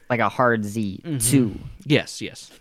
[0.10, 1.02] Like a hard Z.
[1.06, 1.62] Mm-hmm.
[1.86, 2.52] Yes, yes.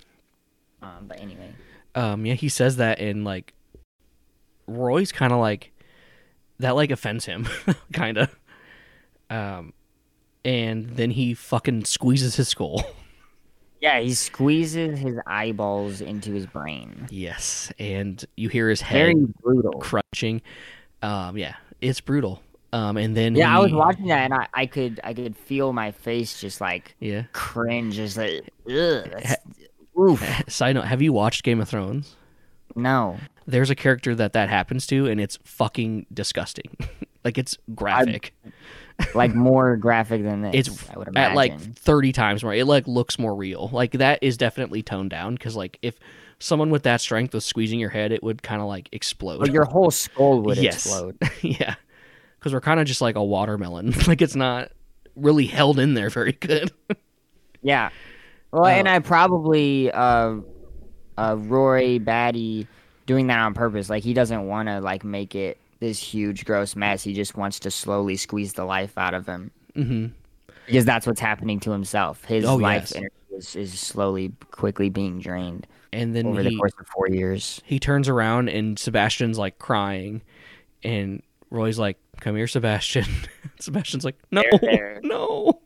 [0.83, 1.51] Um, but anyway.
[1.95, 3.55] Um, yeah, he says that, and like
[4.67, 5.73] Roy's kind of like
[6.59, 7.49] that, like offends him,
[7.93, 8.39] kind of.
[9.31, 9.73] Um,
[10.49, 12.83] and then he fucking squeezes his skull.
[13.81, 17.07] Yeah, he squeezes his eyeballs into his brain.
[17.13, 19.71] yes, and you hear his head Very brutal.
[19.79, 20.43] crunching.
[21.01, 22.43] Um, yeah, it's brutal.
[22.73, 25.73] Um, and then Yeah, I was watching that and I, I could I could feel
[25.73, 27.23] my face just like Yeah.
[27.33, 29.09] cringe, just like ugh.
[29.13, 29.37] That's,
[29.97, 30.43] oof.
[30.49, 32.17] Side note: Have you watched Game of Thrones?
[32.75, 33.17] No.
[33.47, 36.77] There's a character that that happens to, and it's fucking disgusting.
[37.25, 38.35] like it's graphic.
[39.15, 40.51] Like more graphic than this.
[40.69, 41.31] it's I would imagine.
[41.33, 42.53] at like 30 times more.
[42.55, 43.69] It like looks more real.
[43.73, 45.99] Like that is definitely toned down because like if
[46.41, 49.39] someone with that strength was squeezing your head, it would kind of like explode.
[49.41, 50.85] But your whole skull would Yes.
[50.87, 51.17] explode.
[51.43, 51.77] yeah,
[52.39, 53.93] because we're kind of just like a watermelon.
[54.07, 54.71] like it's not
[55.17, 56.71] really held in there very good.
[57.63, 57.91] Yeah.
[58.53, 58.67] Well, Oh.
[58.69, 60.37] and I probably uh,
[61.17, 62.69] uh, Roy Batty
[63.07, 63.91] doing that on purpose.
[63.91, 67.03] Like he doesn't want to like make it this huge gross mess.
[67.05, 70.07] He just wants to slowly squeeze the life out of him hmm
[70.67, 72.25] because that's what's happening to himself.
[72.25, 73.03] His Oh, life yes.
[73.31, 77.61] is, is slowly, quickly being drained And then over he the course of four years.
[77.65, 80.23] he turns around and Sebastian's like crying,
[80.85, 83.07] and Roy's like, "Come here, Sebastian."
[83.61, 85.01] Sebastian's like, "No, There, there.
[85.05, 85.61] no."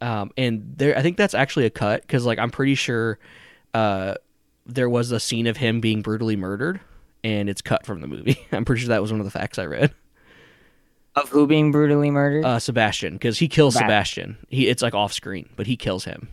[0.00, 3.18] Um, and there, I think that's actually a cut because, like, I'm pretty sure,
[3.72, 4.14] uh,
[4.66, 6.80] there was a scene of him being brutally murdered,
[7.24, 8.38] and it's cut from the movie.
[8.52, 9.92] I'm pretty sure that was one of the facts I read.
[11.16, 12.44] Of who being brutally murdered?
[12.44, 14.36] Uh, Sebastian, because he kills Sebast- Sebastian.
[14.48, 16.28] He, it's like off screen, but he kills him.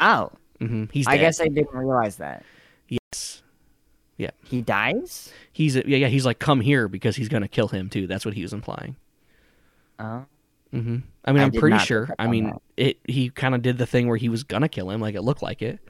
[0.00, 1.06] oh, hmm He's.
[1.06, 2.44] I guess I didn't realize that.
[2.88, 3.42] yes.
[4.16, 4.30] Yeah.
[4.44, 5.32] He dies?
[5.52, 6.06] He's yeah yeah.
[6.08, 8.06] He's like, come here because he's gonna kill him too.
[8.06, 8.94] That's what he was implying.
[9.98, 10.24] Oh.
[10.72, 10.96] Mm-hmm.
[11.24, 12.08] I mean, I I'm pretty sure.
[12.18, 12.60] I mean, that.
[12.76, 12.98] it.
[13.06, 15.42] He kind of did the thing where he was gonna kill him, like it looked
[15.42, 15.80] like it.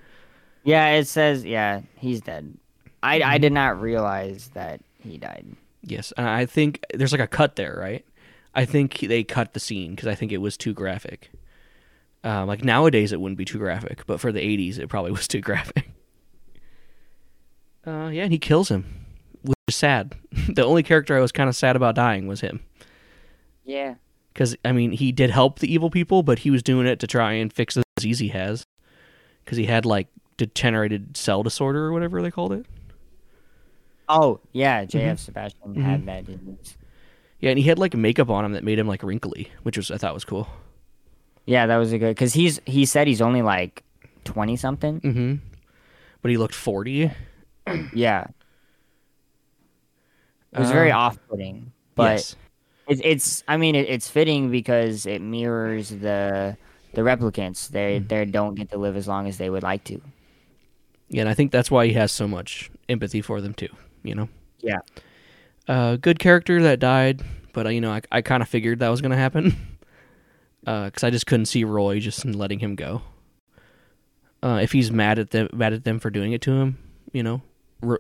[0.63, 2.57] Yeah, it says, yeah, he's dead.
[3.05, 3.31] I, Mm-hmm.
[3.31, 5.47] I did not realize that he died.
[5.83, 8.05] Yes, and I think there's like a cut there, right?
[8.55, 11.31] I think they cut the scene because I think it was too graphic.
[12.23, 15.29] Um, like nowadays, it wouldn't be too graphic, but for the '80s, it probably was
[15.29, 15.91] too graphic.
[17.87, 18.85] Uh, yeah, and he kills him,
[19.43, 20.15] which is sad.
[20.49, 22.61] the only character I was kind of sad about dying was him,
[23.65, 23.97] Yeah.
[24.33, 27.07] because I mean, he did help the evil people, but he was doing it to
[27.07, 28.65] try and fix the disease he has,
[29.45, 32.65] because he had like degenerated cell disorder or whatever they called it.
[34.09, 35.17] Oh, yeah, JF Mm-hmm.
[35.17, 36.25] Sebastian had that.
[37.41, 39.91] Yeah, and he had like makeup on him that made him like wrinkly, which was
[39.91, 40.49] I thought was cool.
[41.47, 43.83] Yeah, that was a good, because he's, he said he's only like
[44.25, 45.01] 20 something.
[45.01, 45.35] Mm-hmm.
[46.23, 47.11] But he looked forty.
[47.95, 48.27] Yeah.
[50.53, 51.73] It was very Uh, off putting.
[51.95, 52.37] But yes.
[52.89, 56.57] it's, it's, I mean, it, it's fitting because it mirrors the,
[56.95, 57.69] the replicants.
[57.69, 58.07] They, Mm-hmm.
[58.09, 60.01] they don't get to live as long as they would like to.
[61.09, 63.69] Yeah, and I think that's why he has so much empathy for them too.
[64.05, 64.29] You know,
[64.61, 64.79] Yeah.
[65.67, 68.89] uh, good character that died, but uh, you know, I, I kind of figured that
[68.91, 69.57] was gonna happen
[70.61, 73.03] because I just couldn't see Roy just letting him go.
[74.43, 76.79] Uh, if he's mad at them, mad at them for doing it to him,
[77.13, 77.41] you know,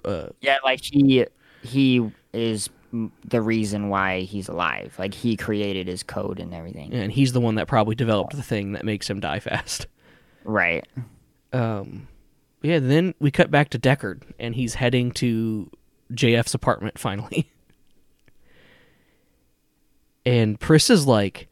[0.04, 1.24] uh, Yeah, like he
[1.62, 2.68] he is
[3.24, 4.94] the reason why he's alive.
[4.98, 6.92] Like he created his code and everything.
[6.92, 9.86] and he's the one that probably developed the thing that makes him die fast.
[10.44, 10.86] Right.
[11.52, 12.08] Um,
[12.62, 15.70] yeah, then we cut back to Deckard, and he's heading to
[16.14, 17.50] JF's apartment finally.
[20.26, 21.48] and Pris is like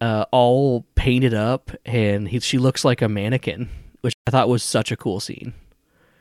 [0.00, 3.68] uh, all painted up, and he, she looks like a mannequin,
[4.00, 5.54] which I thought was such a cool scene.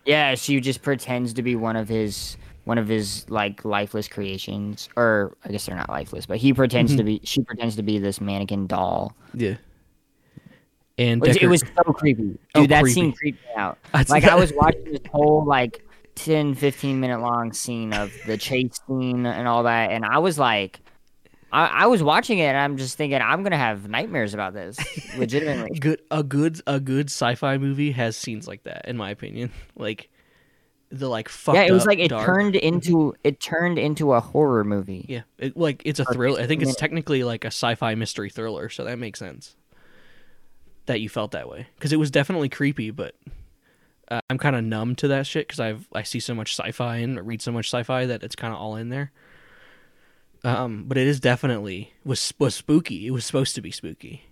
[0.05, 4.89] Yeah, she just pretends to be one of his one of his like lifeless creations,
[4.95, 7.21] or I guess they're not lifeless, but he pretends to be.
[7.23, 9.15] She pretends to be this mannequin doll.
[9.33, 9.55] Yeah.
[10.99, 12.39] And Which, it was so creepy, dude.
[12.55, 12.93] Oh, that creepy.
[12.93, 13.77] scene creeped me out.
[13.93, 15.85] That's- like I was watching this whole like
[16.17, 20.37] 10, 15 minute long scene of the chase scene and all that, and I was
[20.37, 20.79] like,
[21.51, 24.77] I, I was watching it, and I'm just thinking, I'm gonna have nightmares about this,
[25.17, 25.79] legitimately.
[25.79, 30.09] good a good a good sci-fi movie has scenes like that in my opinion like
[30.89, 34.63] the like yeah, it was like it dark- turned into it turned into a horror
[34.63, 35.05] movie.
[35.09, 38.69] yeah it, like it's a thriller i think it's technically like a sci-fi mystery thriller
[38.69, 39.57] so that makes sense
[40.85, 43.15] that you felt that way because it was definitely creepy but
[44.09, 46.97] uh, i'm kind of numb to that shit because i've i see so much sci-fi
[46.97, 49.11] and read so much sci-fi that it's kind of all in there
[50.43, 54.23] um but it is definitely was was spooky it was supposed to be spooky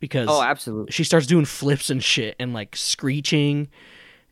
[0.00, 0.92] because Oh, absolutely.
[0.92, 3.68] she starts doing flips and shit and like screeching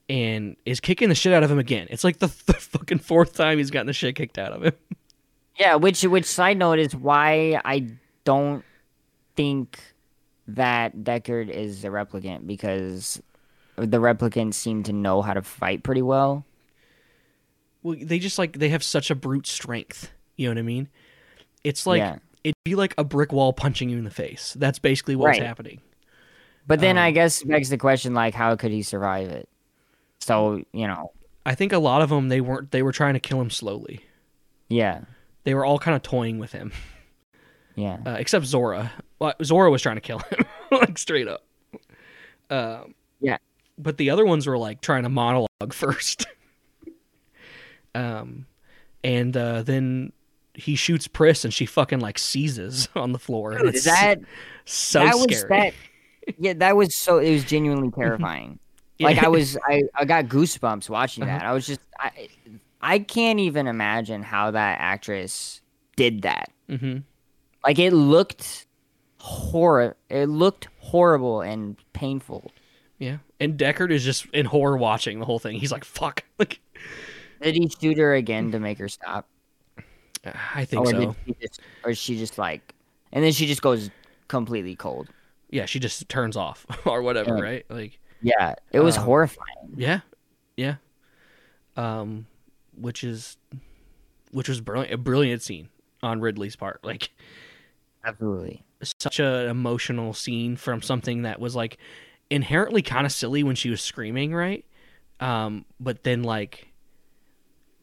[0.09, 1.87] and is kicking the shit out of him again.
[1.89, 4.72] It's like the, the fucking fourth time he's gotten the shit kicked out of him.
[5.59, 7.87] Yeah, which which side note is why I
[8.24, 8.64] don't
[9.37, 9.78] think
[10.49, 13.22] that Deckard is a replicant because
[13.76, 16.44] the replicants seem to know how to fight pretty well.
[17.82, 20.12] Well, they just like they have such a brute strength.
[20.36, 20.88] You know what I mean?
[21.64, 22.16] It's like Yeah.
[22.44, 24.54] it'd be like a brick wall punching you in the face.
[24.58, 25.46] That's basically what's Right.
[25.46, 25.80] happening.
[26.66, 29.48] But then Um, I guess begs the question like how could he survive it?
[30.20, 31.12] So, you know,
[31.44, 34.00] I think a lot of them they weren't they were trying to kill him slowly.
[34.68, 35.02] yeah.
[35.44, 36.70] They were all kind of toying with him,
[37.74, 37.98] Yeah.
[38.06, 38.92] uh, except Zhora.
[39.18, 41.42] Well, Zhora was trying to kill him, like straight up.
[42.48, 43.38] Um, Yeah.
[43.83, 46.26] But the other ones were like trying to monologue first.
[47.95, 48.47] um,
[49.05, 50.12] and uh, then
[50.55, 53.59] he shoots Pris, and she fucking like seizes on the floor.
[53.59, 54.20] Dude, it's that
[54.64, 55.26] so that scary.
[55.26, 55.74] was that
[56.39, 58.59] Yeah, that was so it was genuinely terrifying.
[59.01, 61.43] Like I was I, I got goosebumps watching that.
[61.43, 62.28] I was just I
[62.80, 65.61] I can't even imagine how that actress
[65.97, 66.51] did that.
[66.68, 66.99] hmm
[67.64, 68.66] Like it looked
[69.18, 72.53] horror it looked horrible and painful.
[73.03, 75.59] Yeah, and Deckard is just in horror watching the whole thing.
[75.59, 76.61] He's like, "Fuck!" Like,
[77.42, 79.26] Did he shoot her again to make her stop?
[80.55, 81.16] I think or so.
[81.26, 82.74] she just or she just like
[83.11, 83.90] and then she just goes
[84.28, 85.09] completely cold.
[85.50, 87.42] Yeah, she just turns off or whatever, Yeah.
[87.42, 87.66] right?
[87.68, 89.74] Like, Yeah, it was Um, horrifying.
[89.76, 90.00] yeah,
[90.57, 90.76] yeah.
[91.76, 92.26] Um,
[92.76, 93.36] which is,
[94.30, 95.68] which was brilliant, a brilliant scene
[96.05, 96.84] on Ridley's part.
[96.84, 97.11] Like,
[98.05, 98.62] Absolutely.
[98.82, 101.78] such an emotional scene from something that was like
[102.30, 104.64] inherently kind of silly when she was screaming, right?
[105.20, 106.68] Um, but then like,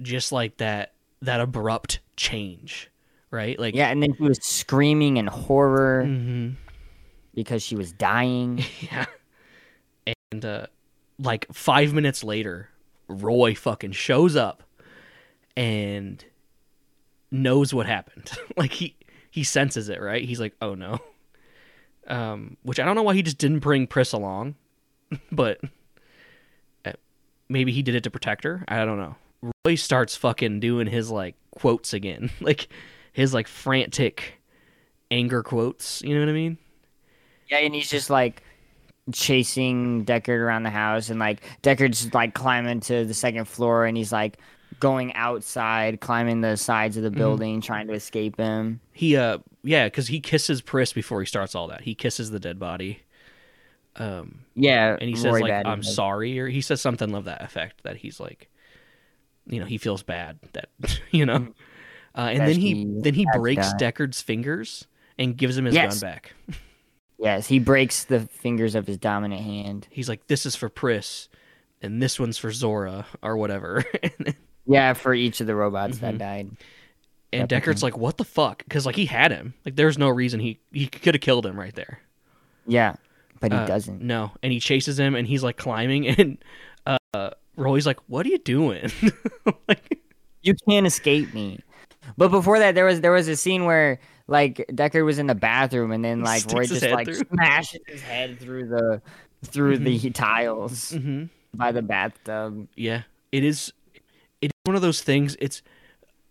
[0.01, 2.89] just like that that abrupt change,
[3.31, 3.59] right?
[3.59, 6.49] Like, Yeah, and then she was screaming in horror hmm
[7.33, 8.63] because she was dying.
[8.81, 9.05] Yeah.
[10.31, 10.67] And uh
[11.17, 12.69] like 5 minutes later,
[13.07, 14.63] Roy fucking shows up
[15.57, 16.23] and
[17.31, 18.31] knows what happened.
[18.57, 18.95] like he
[19.31, 20.23] he senses it, right?
[20.23, 20.99] He's like, "Oh no."
[22.10, 24.55] Um which I don't know why he just didn't bring Pris along,
[25.32, 25.60] but
[26.86, 26.93] uh,
[27.47, 28.64] maybe he did it to protect her.
[28.68, 29.16] I don't know.
[29.66, 32.32] Roy starts fucking doing his like quotes again.
[32.41, 32.68] like
[33.14, 34.39] his like frantic
[35.12, 36.57] anger quotes, you know what I mean?
[37.49, 38.43] Yeah, and he's just like
[39.12, 43.97] chasing Deckard around the house, and like Deckard's like climbing to the second floor, and
[43.97, 44.38] he's like
[44.80, 48.80] going outside, climbing the sides of the building, trying to escape him.
[48.91, 51.82] He uh yeah, because he kisses Pris before he starts all that.
[51.82, 53.01] He kisses the dead body.
[53.95, 57.41] Um Yeah, and he says Roy like I'm sorry or he says something of that
[57.43, 58.49] effect that he's like
[59.47, 60.69] you know, he feels bad that
[61.11, 61.47] you know.
[62.15, 63.71] Uh, and then he then he breaks.
[63.80, 65.99] Deckard's fingers and gives him his Yes.
[65.99, 66.34] gun back.
[67.17, 69.88] Yes, he breaks the fingers of his dominant hand.
[69.91, 71.30] He's like, This is for Pris
[71.82, 73.84] and this one's for Zhora or whatever.
[74.03, 74.36] and then-
[74.70, 76.05] Yeah, for each of the robots Mm-hmm.
[76.05, 76.51] that died.
[77.34, 78.63] and Deckard's like, What the fuck?
[78.63, 79.53] Because like he had him.
[79.65, 81.99] Like there's no reason he he could have killed him right there.
[82.67, 82.95] Yeah,
[83.39, 84.01] but he Uh, doesn't.
[84.01, 86.38] No, and he chases him, and he's like climbing, and
[86.86, 88.91] uh, Roy's like, "What are you doing?"
[89.67, 89.99] like,
[90.43, 91.59] You can't escape me.
[92.17, 95.36] But before that, there was there was a scene where like Deckard was in the
[95.36, 97.15] bathroom, and then like Roy just like through.
[97.34, 99.01] smashes his head through the
[99.45, 102.67] through the tiles hmm by the bathtub.
[102.76, 103.74] yeah, it is.
[104.70, 105.36] One of those things.
[105.39, 105.63] It's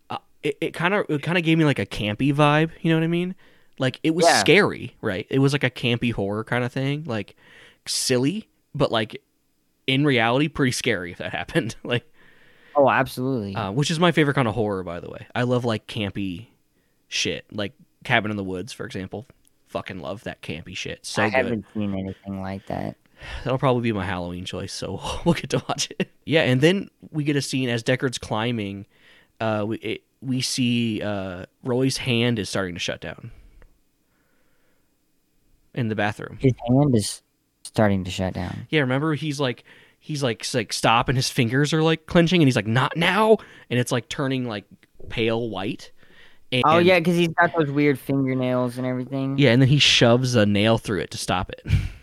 [0.09, 2.69] uh, it, it kind of it kind of gave me like a campy vibe.
[2.81, 3.35] You know what I mean?
[3.79, 4.39] Like it was Yeah.
[4.39, 5.27] scary, right?
[5.29, 7.35] It was like a campy horror kind of thing, like
[7.85, 9.21] silly, but like
[9.87, 11.75] in reality pretty scary if that happened.
[11.83, 12.05] like,
[12.77, 13.55] Oh, absolutely.
[13.55, 15.27] uh, which is my favorite kind of horror, by the way.
[15.35, 16.47] I love like campy
[17.09, 17.73] shit, like
[18.05, 19.25] Cabin in the Woods, for example.
[19.67, 21.05] Fucking love that campy shit.
[21.05, 21.35] So I good.
[21.35, 22.95] haven't seen anything like that.
[23.43, 26.11] That'll probably be my Halloween choice, so we'll get to watch it.
[26.25, 28.85] Yeah, and then we get a scene as Deckard's climbing.
[29.39, 33.31] Uh, we it, we see uh, Roy's hand is starting to shut down
[35.73, 36.37] in the bathroom.
[36.41, 37.21] His hand is
[37.63, 38.67] starting to shut down.
[38.69, 39.63] Yeah, remember he's like
[39.99, 43.37] he's like like stop, and his fingers are like clenching, and he's like not now,
[43.69, 44.65] and it's like turning like
[45.09, 45.91] pale white.
[46.51, 49.37] And, Oh yeah, because he's got those weird fingernails and everything.
[49.37, 51.61] yeah, and then he shoves a nail through it to stop it,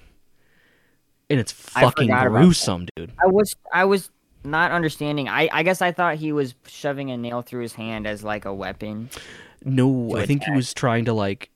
[1.31, 3.13] and it's fucking gruesome, dude.
[3.23, 4.11] I was I was
[4.45, 5.29] not understanding.
[5.29, 8.45] I I guess I thought he was shoving a nail through his hand as like
[8.45, 9.11] a weapon.
[9.65, 11.51] No, I think he was trying to like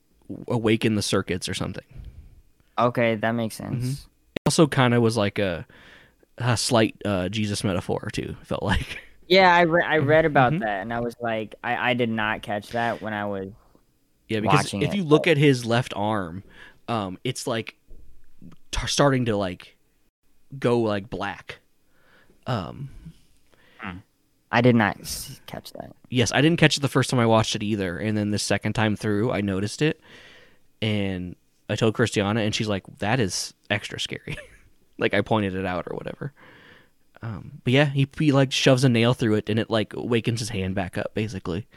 [0.49, 1.85] awaken the circuits or something.
[2.79, 4.07] Okay, that makes sense.
[4.47, 5.67] Also, kind of was like a,
[6.39, 8.37] a slight uh, Jesus metaphor too.
[8.45, 9.01] Felt like.
[9.29, 10.61] Yeah, I re- I read about Mhm.
[10.61, 13.51] that and I was like, I I did not catch that when I was.
[14.29, 16.43] Yeah, because if it, you look at his left arm,
[16.89, 17.77] um, it's like
[18.71, 19.77] t- starting to like
[20.59, 21.59] go like black.
[22.47, 22.91] Um,
[24.53, 24.97] I did not
[25.47, 25.95] catch that.
[26.09, 28.39] yes, I didn't catch it the first time I watched it either, and then the
[28.39, 30.01] second time through, I noticed it,
[30.83, 31.37] and
[31.69, 34.37] I told Christiana, and she's like, "That is extra scary."
[34.99, 36.33] like I pointed it out or whatever.
[37.23, 40.41] Um, but yeah, he, he like shoves a nail through it, and it like wakens
[40.41, 41.15] his hand back up.
[41.15, 41.69] Basically,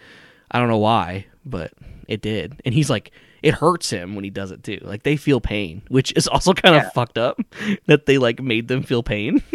[0.49, 1.74] I don't know why, but
[2.07, 3.11] it did, and he's like,
[3.44, 4.80] it hurts him when he does it too.
[4.82, 6.89] Like they feel pain, which is also kind of Yeah.
[6.89, 7.39] fucked up
[7.88, 9.44] that they like made them feel pain.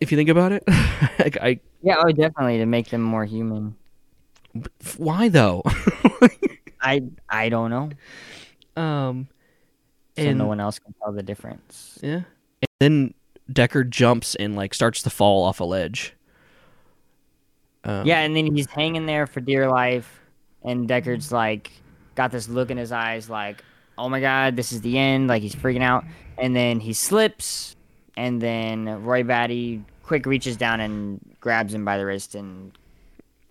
[0.00, 0.64] if you think about it,
[1.18, 3.76] like I Yeah, oh, definitely to make them more human.
[4.96, 5.62] why though?
[6.80, 8.82] I I don't know.
[8.82, 9.28] um,
[10.16, 11.98] So and no one else can tell the difference.
[12.02, 12.22] yeah,
[12.62, 13.14] and then
[13.52, 16.14] Deckard jumps and like starts to fall off a ledge.
[17.84, 20.20] Um, Yeah, and then he's hanging there for dear life,
[20.68, 21.70] and Deckard's like
[22.14, 23.64] got this look in his eyes, like,
[23.96, 26.04] "Oh my god, this is the end!" Like he's freaking out,
[26.36, 27.76] and then he slips,
[28.16, 32.72] and then Roy Batty quick reaches down and grabs him by the wrist and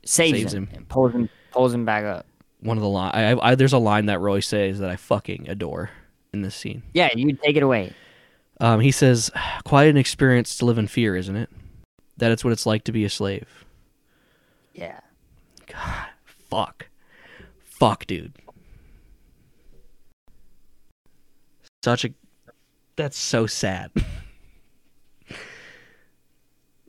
[0.04, 0.78] saves, Saves him, him.
[0.78, 2.26] and pulls him pulls him back up.
[2.62, 3.12] one of the line.
[3.14, 5.90] I, I, there's a line that Roy says that I fucking adore
[6.34, 6.84] in this scene.
[6.94, 7.94] Yeah, you take it away.
[8.60, 9.30] Um, he says,
[9.66, 11.50] "Quite an experience to live in fear, isn't it?
[12.18, 13.66] That it's what it's like to be a slave."
[14.74, 15.00] Yeah.
[15.68, 16.08] God,
[16.50, 16.88] fuck,
[17.80, 18.34] fuck, dude.
[21.84, 22.10] Such a.
[22.96, 23.92] That's so sad.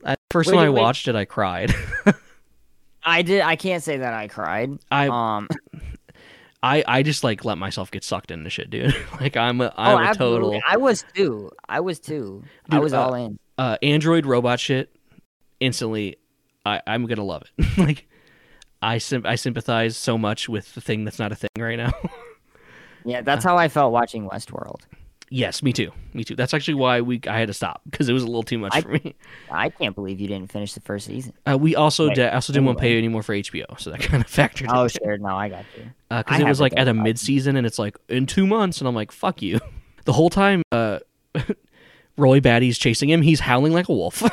[0.05, 0.81] I, first Wait, time I wait.
[0.81, 1.73] watched it, I cried.
[3.03, 3.41] I did.
[3.41, 4.71] I can't say that I cried.
[4.91, 5.47] I Um.
[6.61, 8.93] I I just like let myself get sucked into shit, dude.
[9.21, 10.57] like I'm a oh, I'm a absolutely.
[10.57, 11.51] total I was too.
[11.69, 12.43] I was too.
[12.69, 13.39] I was uh, all in.
[13.57, 14.93] uh Android robot shit.
[15.61, 16.17] Instantly,
[16.65, 17.65] I I'm gonna love it.
[17.77, 18.08] like
[18.81, 21.91] I sim- I sympathize so much with the thing that's not a thing right now.
[23.05, 24.81] Yeah, that's how I felt watching Westworld.
[25.29, 25.91] yes, me too.
[26.13, 26.35] Me too.
[26.35, 28.75] That's actually why we I had to stop because it was a little too much
[28.75, 29.15] I- for me.
[29.49, 31.31] I can't believe you didn't finish the first season.
[31.49, 33.99] Uh, we also Wait, di- also didn't want to pay anymore for HBO, so that
[34.01, 34.67] kind of factored.
[34.69, 34.89] Oh, in.
[34.89, 35.17] sure.
[35.17, 35.85] No, I got you.
[36.09, 38.79] because I it was like at a mid season and it's like in two months
[38.79, 39.59] and I'm like fuck you.
[40.05, 40.99] The whole time, uh,
[42.17, 44.23] Roy Batty's chasing him, he's howling like a wolf.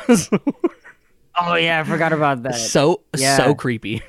[1.39, 2.55] Oh yeah, I forgot about that.
[2.55, 3.37] so yeah.
[3.37, 4.01] so creepy.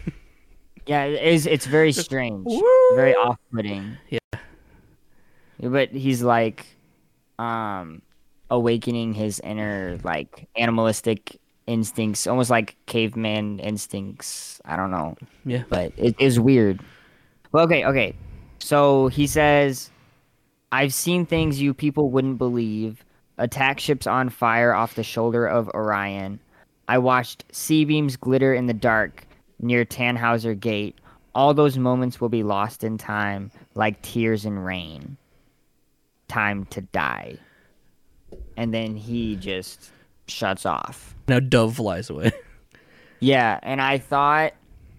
[0.89, 1.47] Yeah, it is.
[1.47, 2.49] It's very strange,
[2.95, 3.99] very off-putting.
[4.09, 4.19] Yeah.
[5.61, 6.65] But he's like,
[7.39, 8.01] um,
[8.51, 14.63] awakening his inner like animalistic instincts, almost like caveman instincts.
[14.65, 15.15] I don't know.
[15.45, 15.65] Yeah.
[15.69, 16.81] but it is weird.
[17.53, 18.15] Well, okay, okay.
[18.59, 19.91] So he says,
[20.73, 23.05] "I've seen things you people wouldn't believe.
[23.37, 26.41] Attack ships on fire off the shoulder of Orion.
[26.89, 29.28] I watched C-beams glitter in the dark
[29.61, 30.97] near Tannhauser Gate.
[31.35, 35.17] All those moments will be lost in time, like tears in rain.
[36.29, 37.37] Time to die."
[38.57, 39.91] And then he just
[40.27, 41.15] shuts off.
[41.27, 42.33] Now Dove flies away.
[43.21, 44.53] Yeah, and I thought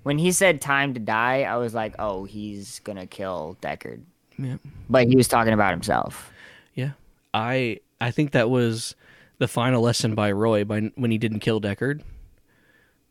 [0.03, 4.01] when he said time to die, I was like, oh, he's gonna kill Deckard.
[4.37, 4.57] Yeah.
[4.89, 6.31] But he was talking about himself.
[6.73, 6.91] Yeah,
[7.33, 8.95] I I think that was
[9.37, 12.01] the final lesson by Roy by when he didn't kill Deckard.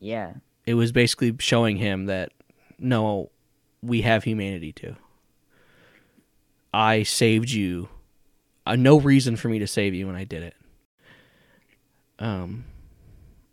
[0.00, 0.34] Yeah.
[0.68, 2.30] It was basically showing him that
[2.78, 3.30] no,
[3.80, 4.96] we have humanity too.
[6.74, 7.88] I saved you.
[8.66, 10.54] Uh, no reason for me to save you when I did it.
[12.18, 12.66] Um,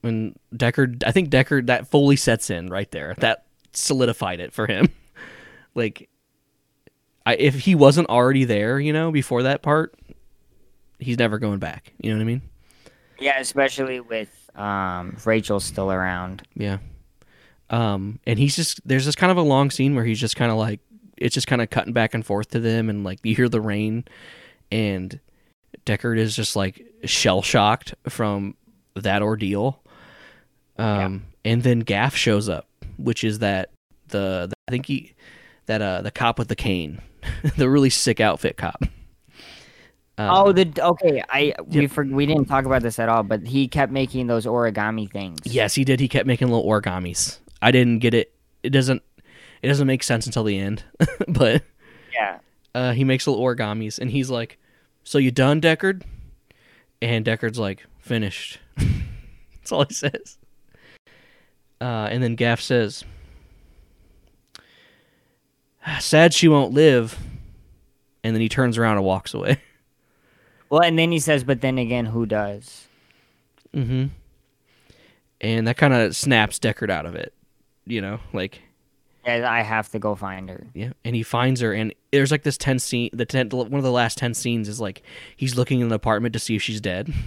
[0.01, 3.15] when Deckard, I think Deckard that fully sets in right there.
[3.19, 4.89] That solidified it for him.
[5.73, 6.09] like,
[7.25, 9.95] I if he wasn't already there, you know, before that part,
[10.99, 11.93] he's never going back.
[11.97, 12.41] You know what I mean?
[13.19, 16.43] Yeah, especially with um, Rachel still around.
[16.55, 16.79] Yeah.
[17.69, 20.51] Um, and he's just there's this kind of a long scene where he's just kind
[20.51, 20.79] of like
[21.17, 23.61] it's just kind of cutting back and forth to them, and like you hear the
[23.61, 24.05] rain,
[24.71, 25.19] and
[25.85, 28.55] Deckard is just like shell shocked from
[28.95, 29.81] that ordeal.
[30.77, 33.69] Um, and then Gaff shows up, which is that
[34.09, 35.13] the, the I think he
[35.67, 37.01] that uh the cop with the cane,
[37.57, 38.83] the really sick outfit cop.
[40.17, 41.23] Um, oh, the okay.
[41.29, 44.45] I we for, we didn't talk about this at all, but he kept making those
[44.45, 45.39] origami things.
[45.43, 45.99] Yes, he did.
[45.99, 47.39] He kept making little origamis.
[47.61, 48.33] I didn't get it.
[48.63, 49.01] It doesn't.
[49.61, 50.83] It doesn't make sense until the end.
[51.27, 51.63] but
[52.13, 52.39] Yeah.
[52.75, 54.57] uh, he makes little origamis, and he's like,
[55.03, 56.03] "So you done, Deckard?"
[57.01, 60.37] And Deckard's like, "Finished." That's all he says.
[61.81, 63.03] Uh, and then Gaff says,
[65.99, 67.17] "Sad she won't live."
[68.23, 69.61] And then he turns around and walks away.
[70.67, 72.87] Well, and then he says, "But then again, who does?"
[73.73, 74.05] Mm-hmm.
[75.39, 77.34] And that kind of snaps Deckard out of it.
[77.85, 78.61] You know, like
[79.25, 80.67] Yeah, I have to go find her.
[80.73, 83.09] Yeah, and he finds her, and there's like this ten scene.
[83.13, 85.03] The ten, one of the last ten scenes is like
[85.35, 87.13] he's looking in the apartment to see if she's dead.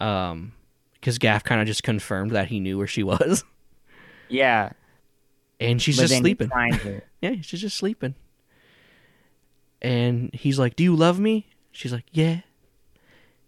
[0.00, 0.52] Um,
[0.94, 3.44] because Gaff kind of just confirmed that he knew where she was,
[4.28, 4.72] Yeah,
[5.60, 6.50] and she's but just he sleeping.
[6.50, 7.04] her.
[7.22, 8.16] Yeah, she's just sleeping.
[9.80, 12.40] And he's like, "Do you love me?" She's like, "Yeah."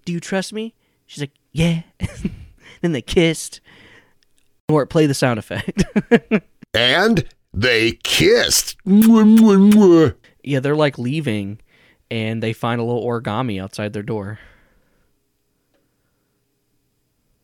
[0.05, 0.75] "Do you trust me?"
[1.07, 1.83] She's like, "Yeah."
[2.81, 3.61] then they kissed.
[4.69, 5.85] Or play the sound effect.
[6.75, 8.77] And they kissed.
[8.85, 11.59] Yeah, they're like leaving,
[12.11, 14.39] and they find a little origami outside their door.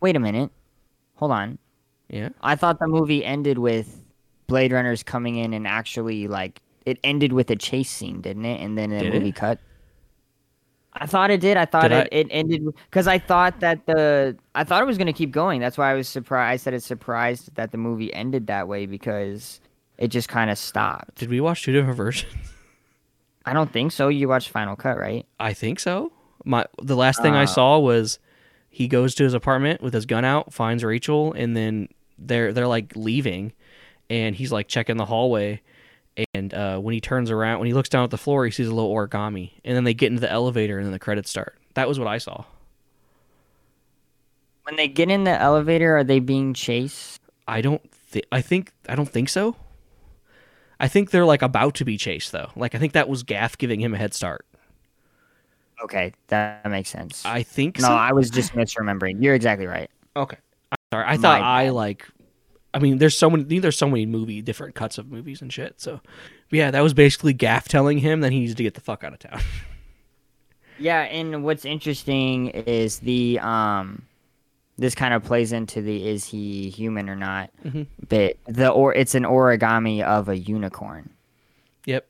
[0.01, 0.51] Wait a minute.
[1.15, 1.59] Hold on.
[2.11, 2.29] Yeah.
[2.43, 4.05] I thought the movie ended with
[4.49, 8.61] Blade Runners coming in and actually like it ended with a chase scene, didn't it?
[8.61, 9.37] And then the Did movie it?
[9.37, 9.61] cut.
[10.95, 11.57] I thought it did.
[11.57, 14.87] I thought Did it, I- it ended because I thought that the I thought it
[14.87, 15.61] was gonna keep going.
[15.61, 16.53] That's why I was surprised.
[16.53, 19.61] I said it's surprised that the movie ended that way because
[19.99, 21.15] it just kind of stopped.
[21.17, 22.33] Did we watch two different versions?
[23.47, 24.09] I don't think so.
[24.09, 25.27] You watched Final Cut, right?
[25.41, 26.13] I think so.
[26.45, 27.47] My the last thing I Uh.
[27.47, 28.19] saw was
[28.69, 31.89] he goes to his apartment with his gun out, finds Rachel, and then
[32.19, 33.53] they're they're like leaving,
[34.11, 35.61] and he's like checking the hallway,
[36.35, 38.69] and uh, when he turns around, when he looks down at the floor, he sees
[38.69, 41.59] a little origami, and then they get into the elevator, and then the credits start.
[41.75, 42.45] That was what I saw.
[44.65, 47.21] When they get in the elevator, are they being chased?
[47.49, 49.57] I don't think I think I don't think so.
[50.79, 52.51] I think they're like about to be chased though.
[52.57, 54.47] Like I think that was Gaff giving him a head start.
[55.83, 57.25] Okay, that makes sense.
[57.25, 57.93] I think no, so.
[57.93, 59.23] I was just misremembering.
[59.23, 59.91] You're exactly right.
[60.17, 60.37] Okay.
[60.71, 61.05] I'm sorry.
[61.05, 62.07] I My thought I like
[62.75, 65.81] I mean there's so many there's so many movie different cuts of movies and shit.
[65.81, 66.01] So
[66.51, 69.05] but yeah, that was basically Gaff telling him that he needs to get the fuck
[69.05, 69.41] out of town.
[70.79, 74.03] Yeah, and what's interesting is the um
[74.79, 77.87] this kind of plays into the is he human or not Mhm.
[78.09, 78.39] bit.
[78.47, 81.11] The or it's an origami of a unicorn,
[81.85, 82.09] yep.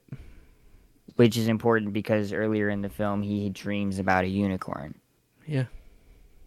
[1.16, 4.94] which is important because earlier in the film he dreams about a unicorn.
[5.46, 5.64] Yeah.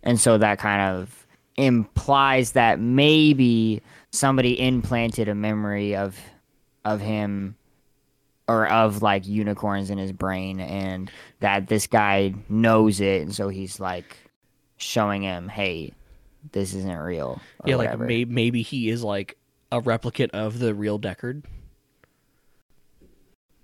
[0.01, 3.82] And so that kind of implies that maybe
[4.16, 6.18] somebody implanted a memory of
[6.84, 7.55] of him
[8.47, 13.50] or of like unicorns in his brain and that this guy knows it and so
[13.50, 14.17] he's like
[14.78, 15.93] showing him, "Hey,
[16.51, 18.05] this isn't real." or yeah, like whatever.
[18.05, 19.37] may- maybe he is like
[19.71, 21.43] a replicant of the real Deckard.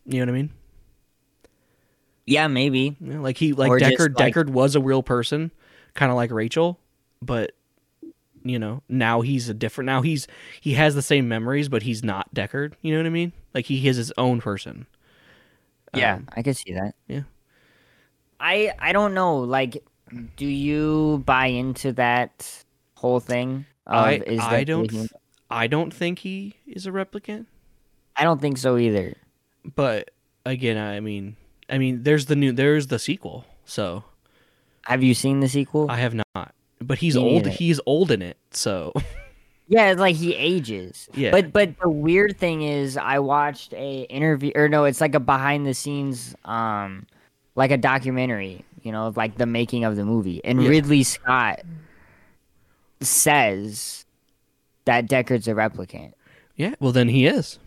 [0.06, 0.50] You know what I mean?
[2.26, 2.98] Yeah, maybe.
[3.00, 5.52] Yeah, like he like Or just, Deckard like- Deckard was a real person,
[5.94, 6.80] kind of like Rachel,
[7.22, 7.52] but
[8.44, 10.28] you know, now he's a different now he's
[10.60, 13.34] he has the same memories but he's not Deckard, you know what I mean?
[13.54, 14.88] Like he is his own person.
[15.94, 16.96] Yeah, Um, I could see that.
[17.08, 17.24] yeah.
[18.40, 19.40] I I don't know.
[19.40, 19.84] Like,
[20.38, 22.64] do you buy into that
[22.96, 23.66] whole thing?
[23.88, 25.10] Of, I is I don't the-
[25.50, 27.46] I don't think he is a replicant,
[28.16, 29.18] I don't think so either.
[29.76, 30.12] but
[30.46, 31.36] again, I mean,
[31.70, 33.46] I mean there's the new there's the sequel.
[33.66, 34.04] So,
[34.86, 35.92] Have you seen the sequel?
[35.92, 36.56] I have not.
[36.82, 38.38] But he's Me old he's old in it.
[38.52, 38.92] So,
[39.68, 41.08] Yeah, it's like he ages.
[41.14, 41.32] Yeah.
[41.32, 45.20] But but the weird thing is I watched a interview or no, it's like a
[45.20, 47.06] behind the scenes um
[47.56, 50.42] like a documentary, you know, like the making of the movie.
[50.44, 50.70] And Yeah.
[50.70, 51.62] Ridley Scott
[53.02, 54.06] says
[54.86, 56.14] that Deckard's a replicant.
[56.56, 57.60] yeah, well then he is.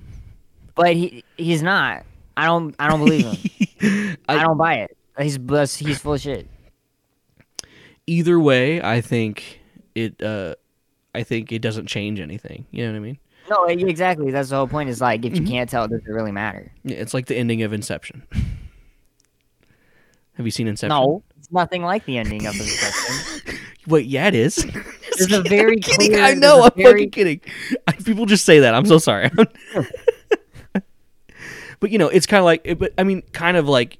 [0.74, 2.04] But he he's not.
[2.36, 4.16] I don't I don't believe him.
[4.28, 4.96] I, I- don't buy it.
[5.18, 5.38] He's
[5.78, 6.48] he's full of shit.
[8.06, 9.60] Either way, I think
[9.94, 10.22] it.
[10.22, 10.54] uh
[11.16, 12.66] I think it doesn't change anything.
[12.72, 13.18] You know what I mean?
[13.48, 14.32] No, exactly.
[14.32, 14.88] That's the whole point.
[14.88, 15.44] Is like if Mm-hmm.
[15.44, 16.72] you can't tell, does it really matter?
[16.82, 18.26] Yeah, It's like the ending of Inception.
[20.34, 20.88] Have you seen Inception?
[20.98, 23.58] No, It's nothing like the ending of Inception.
[23.86, 24.56] Wait, yeah, it is.
[25.18, 26.62] There's a very clear- I know.
[26.64, 27.40] I'm very- fucking kidding.
[28.04, 28.74] People just say that.
[28.74, 29.30] I'm so sorry.
[31.80, 32.78] but you know, it's kind of like.
[32.78, 33.98] But I mean, kind of like,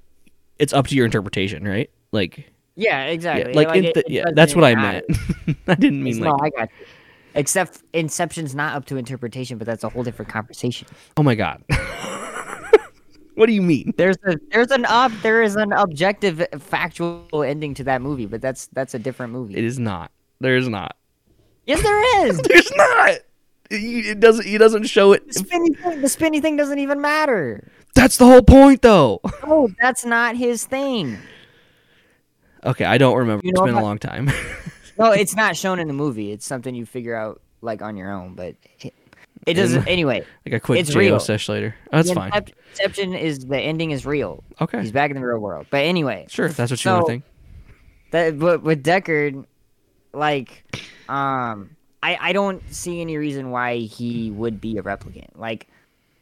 [0.58, 1.90] it's up to your interpretation, right?
[2.12, 3.52] Like, Yeah, yeah, exactly.
[3.54, 5.04] like, in it- the- it yeah, that's what I meant.
[5.66, 6.52] I didn't mean no, like.
[6.54, 6.86] I got you.
[7.36, 10.86] Except Inception's not up to interpretation, but that's a whole different conversation.
[11.16, 11.64] Oh my god.
[13.34, 13.92] what do you mean?
[13.96, 18.26] There's a there's an ob there is an objective uh, factual ending to that movie,
[18.26, 19.56] but that's that's a different movie.
[19.56, 20.12] It is not.
[20.40, 20.96] There is not.
[21.66, 22.38] yes, there is.
[22.48, 23.10] There's not.
[23.70, 24.46] It it doesn't.
[24.46, 25.26] He doesn't show it.
[25.26, 27.68] the spinny thing, the spinny thing doesn't even matter.
[27.94, 29.20] That's the whole point, though.
[29.46, 31.18] No, that's not his thing.
[32.64, 33.42] Okay, I don't remember.
[33.44, 34.30] You It's know been a long time.
[34.96, 36.30] No, it's not shown in the movie.
[36.30, 38.34] It's something you figure out like on your own.
[38.36, 38.94] But it,
[39.44, 39.88] it doesn't.
[39.88, 41.18] Anyway, like a quick It's real.
[41.18, 41.74] sesh later.
[41.92, 42.30] Oh, that's the fine.
[42.30, 44.44] Incep- Inception is the ending is real.
[44.60, 45.66] Okay, He's back in the real world.
[45.70, 46.46] But anyway, sure.
[46.46, 47.24] If that's what you want So- to think.
[48.12, 49.44] that but with Deckard,
[50.12, 50.62] like,
[51.08, 51.70] um,
[52.00, 55.26] I I don't see any reason why he would be a replicant.
[55.34, 55.66] Like,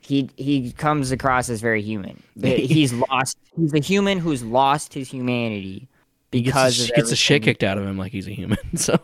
[0.00, 2.22] he he comes across as very human.
[2.42, 3.36] He's lost.
[3.54, 5.88] He's a human who's lost his humanity
[6.32, 8.58] He gets, because of gets the shit kicked out of him like he's a human.
[8.76, 8.98] So,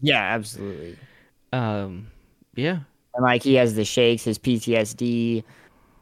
[0.00, 0.96] Yeah, absolutely.
[1.52, 2.06] um,
[2.54, 2.80] yeah.
[3.14, 5.44] And like he has the shakes, his PTSD,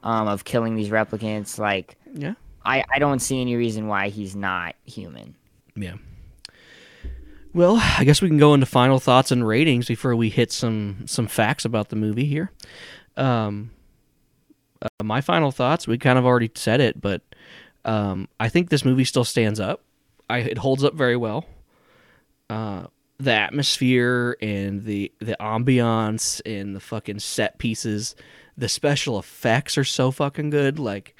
[0.03, 1.59] um, of killing these replicants.
[1.59, 2.35] Like, Yeah.
[2.65, 5.35] I I don't see any reason why he's not human.
[5.75, 5.95] Yeah.
[7.53, 11.05] Well, I guess we can go into final thoughts and ratings before we hit some
[11.07, 12.53] some facts about the movie here.
[13.17, 13.71] Um,
[14.83, 17.23] uh, my final thoughts, we kind of already said it, but
[17.85, 19.83] um, I think this movie still stands up.
[20.31, 21.45] I, it holds up very well.
[22.49, 22.87] Uh,
[23.19, 28.15] the atmosphere and the the ambiance and the fucking set pieces,
[28.57, 30.79] the special effects are so fucking good.
[30.79, 31.15] Like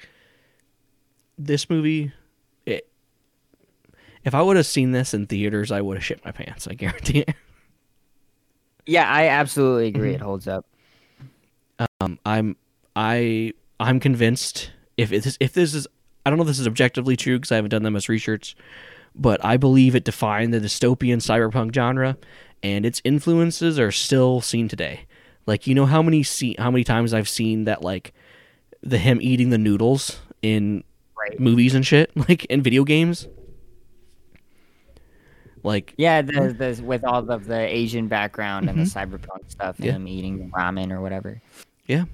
[1.37, 2.11] this movie,
[2.65, 2.89] it
[4.23, 6.67] if I would have seen this in theaters, I would have shit my pants.
[6.67, 7.35] I guarantee it.
[8.87, 10.09] Yeah, I absolutely agree.
[10.09, 10.15] Mm-hmm.
[10.15, 10.65] It holds up.
[11.99, 12.55] Um, I'm
[12.95, 15.87] I I'm convinced if it is, if this is
[16.25, 18.55] I don't know if this is objectively true because I haven't done that much research,
[19.15, 22.17] but I believe it defined the dystopian cyberpunk genre,
[22.63, 25.01] and its influences are still seen today.
[25.45, 28.13] Like you know how many see how many times I've seen that like
[28.83, 30.83] the him eating the noodles in
[31.17, 31.39] Right.
[31.39, 33.27] movies and shit like in video games.
[35.63, 39.85] Like Yeah, the, the with all of the Asian background and the cyberpunk stuff, Mm-hmm.
[39.85, 39.91] Yeah.
[39.93, 41.39] him eating ramen or whatever.
[41.85, 42.05] yeah,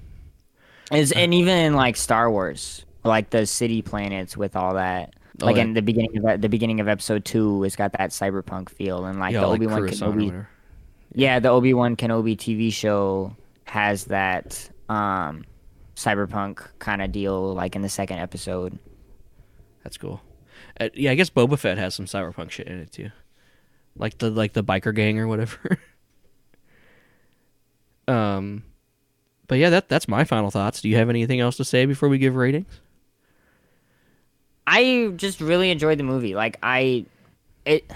[0.92, 5.14] Is and even in like Star Wars, like the city planets with all that.
[5.40, 5.62] Oh, Like yeah.
[5.62, 9.20] in the beginning of the beginning of episode two, it's got that cyberpunk feel, and
[9.20, 10.24] like yeah, the like Obi Wan Kenobi.
[10.26, 10.48] whatever.
[11.14, 15.44] Yeah, the Obi Wan Kenobi TV show has that um
[15.94, 18.78] cyberpunk kind of deal, like in the second episode.
[19.84, 20.20] That's cool.
[20.80, 23.10] Uh, yeah, I guess Boba Fett has some cyberpunk shit in it too,
[23.96, 25.78] like the like the biker gang or whatever.
[28.08, 28.64] um,
[29.46, 30.80] but yeah, that that's my final thoughts.
[30.80, 32.80] Do you have anything else to say before we give ratings?
[34.70, 36.34] I just really enjoyed the movie.
[36.34, 37.06] Like I,
[37.64, 37.90] it,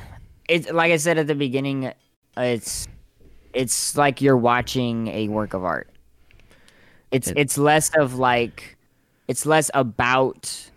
[0.49, 1.93] it's like I said at the beginning,
[2.36, 2.89] it's,
[3.53, 5.89] it's like you're watching a work of art.
[7.11, 8.77] It's It- it's less of like,
[9.28, 10.70] it's less about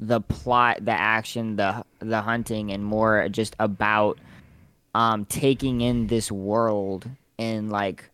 [0.00, 4.18] the plot, the action, the the hunting, and more just about
[4.94, 7.08] um taking in this world
[7.38, 8.08] and like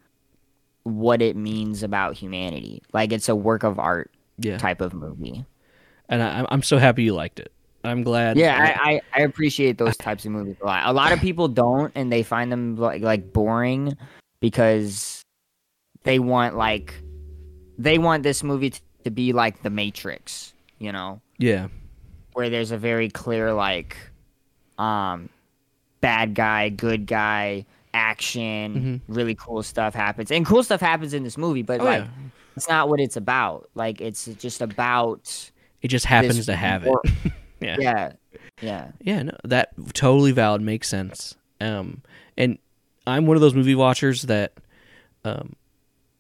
[0.85, 2.83] what it means about humanity.
[2.93, 5.45] Like it's a work of art Yeah, type of movie.
[6.09, 7.51] And I, I'm- I'm so happy you liked it.
[7.83, 8.39] I'm glad.
[8.39, 10.83] Yeah, I, I, I appreciate those types of movies a lot.
[10.87, 13.97] A lot of people don't, and they find them like like boring
[14.41, 15.23] because
[16.05, 16.95] they want like
[17.79, 21.69] they want this movie t- to be like The Matrix, you know, yeah,
[22.33, 23.97] where there's a very clear like
[24.79, 25.29] um
[26.01, 31.37] bad guy, good guy, action, really cool stuff happens, and cool stuff happens in this
[31.37, 32.09] movie, but Oh, like yeah.
[32.57, 33.69] it's not what it's about.
[33.75, 35.51] Like it's just about
[35.85, 36.93] it just happens this to have it.
[37.61, 37.77] yeah.
[37.79, 38.13] yeah,
[38.61, 38.89] yeah.
[39.01, 41.37] Yeah, no, that totally valid makes sense.
[41.61, 42.03] Um,
[42.37, 42.59] and
[43.07, 44.55] I'm one of those movie watchers that,
[45.25, 45.55] um,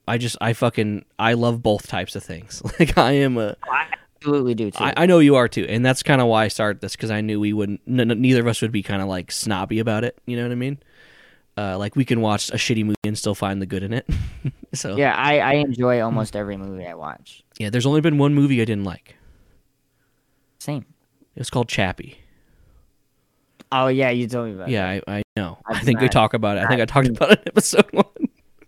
[0.07, 2.63] I just I fucking I love both types of things.
[2.79, 3.87] Like I am a I
[4.19, 4.85] absolutely do too.
[4.85, 7.11] I, I know you are too, and that's kind of why I started this because
[7.11, 7.81] I knew we wouldn't.
[7.89, 10.19] N- n- neither of us would be kind of like snobby about it.
[10.27, 10.79] You know what I mean?
[11.57, 14.07] Uh, like we can watch a shitty movie and still find the good in it.
[14.75, 17.45] so Yeah, I, I enjoy almost every movie I watch.
[17.59, 19.17] yeah, there's only been one movie I didn't like.
[20.65, 20.87] Same.
[21.37, 22.17] It was called Chappie.
[23.71, 24.69] Oh yeah, you told me about.
[24.71, 25.05] Yeah, it.
[25.07, 25.59] I, I know.
[25.67, 26.65] I I've think we not- talk about it.
[26.65, 28.07] I think I talked about it in episode one.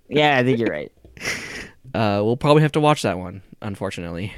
[0.09, 0.93] yeah, I think you're right.
[1.95, 4.35] Uh, we'll probably have to watch that one, unfortunately.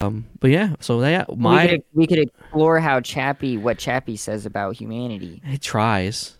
[0.00, 4.16] Um, but yeah, so that we my could we could explore how Chappie what Chappie
[4.16, 5.42] says about humanity.
[5.44, 6.36] it tries.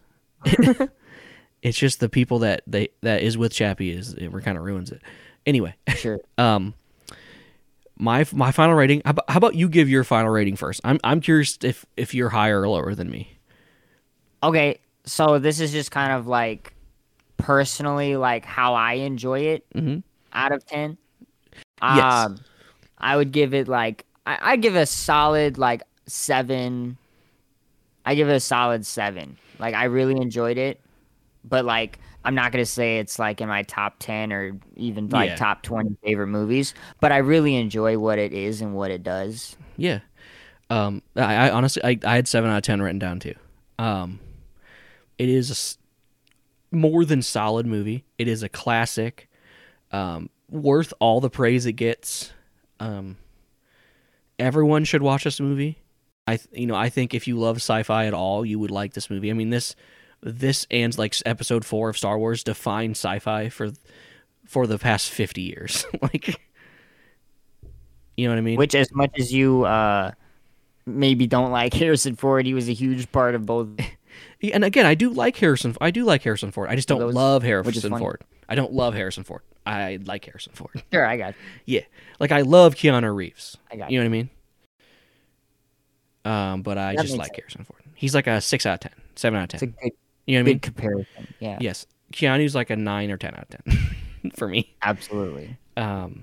[1.63, 4.91] it's just the people that they that is with Chappie is it kind of ruins
[4.91, 5.03] it.
[5.47, 6.19] Anyway, Sure.
[6.39, 6.75] um,
[7.99, 9.03] my my final rating.
[9.05, 10.81] How about, how about you give your final rating first?
[10.85, 13.31] I'm I'm curious if if you're higher or lower than me.
[14.43, 16.75] Okay, so this is just kind of like
[17.37, 20.03] personally like how I enjoy it Mhm.
[20.33, 20.97] out of 10.
[21.83, 22.27] Yes.
[22.27, 22.39] Um
[22.99, 26.97] I would give it like I I give a solid like 7.
[28.07, 29.37] I give it a solid 7.
[29.59, 30.81] Like I really enjoyed it.
[31.45, 35.09] But like I'm not going to say it's like in my top 10 or even
[35.11, 35.37] like Yeah.
[35.37, 39.57] top 20 favorite movies, but I really enjoy what it is and what it does.
[39.77, 40.01] Yeah.
[40.71, 43.35] Um, I, I honestly, I, I had seven out of ten written down too.
[43.79, 44.19] Um,
[45.19, 45.79] it is a s-
[46.73, 48.05] more than solid movie.
[48.19, 49.29] It is a classic,
[49.93, 52.33] um, worth all the praise it gets.
[52.81, 53.17] Um,
[54.39, 55.79] everyone should watch this movie.
[56.27, 58.95] I, th- you know, I think if you love sci-fi at all, you would like
[58.95, 59.31] this movie.
[59.31, 59.77] I mean this,
[60.25, 63.71] this and like episode four of Star Wars defined sci-fi for,
[64.47, 65.85] for the past fifty years.
[66.03, 66.29] like,
[68.17, 68.57] you know what I mean?
[68.59, 70.13] Which, as much as you uh,
[70.87, 73.69] maybe don't like Harrison Ford, he was a huge part of both.
[74.53, 75.75] And again, I do like Harrison.
[75.81, 76.69] I do like Harrison Ford.
[76.69, 77.97] I just don't Those- love Harrison.
[77.99, 78.21] Ford.
[78.49, 79.41] I don't love Harrison Ford.
[79.65, 80.83] I like Harrison Ford.
[80.93, 81.35] Sure, I got.
[81.65, 81.81] Yeah,
[82.21, 83.57] like I love Keanu Reeves.
[83.73, 84.31] I got You know what I mean?
[86.25, 87.37] Um, but I That just like sense.
[87.39, 87.83] Harrison Ford.
[87.95, 89.75] He's like a six out of ten, seven out of It's a ten.
[89.83, 89.93] good,
[90.27, 90.61] You know what I mean?
[90.61, 91.35] comparison.
[91.41, 94.75] Yeah, Yes, Keanu's like a nine or ten out of ten for me.
[94.83, 95.57] absolutely.
[95.77, 96.23] Um,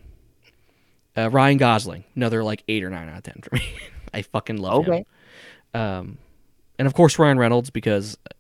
[1.18, 3.64] uh, Ryan Gosling, another like eight or nine out of ten for me.
[4.14, 5.06] I fucking love him.
[5.74, 6.18] Um,
[6.80, 8.34] and of course Ryan Reynolds because uh,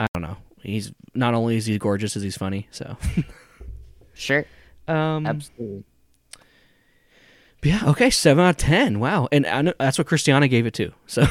[0.00, 0.36] I don't know.
[0.62, 2.68] He's not only is he gorgeous, as he's funny.
[2.70, 2.96] So,
[4.14, 4.46] Sure,
[4.88, 5.84] um, absolutely.
[7.62, 9.00] yeah, okay, seven out of ten.
[9.00, 10.92] Wow, and I know, that's what Christiana gave it to.
[11.06, 11.26] So,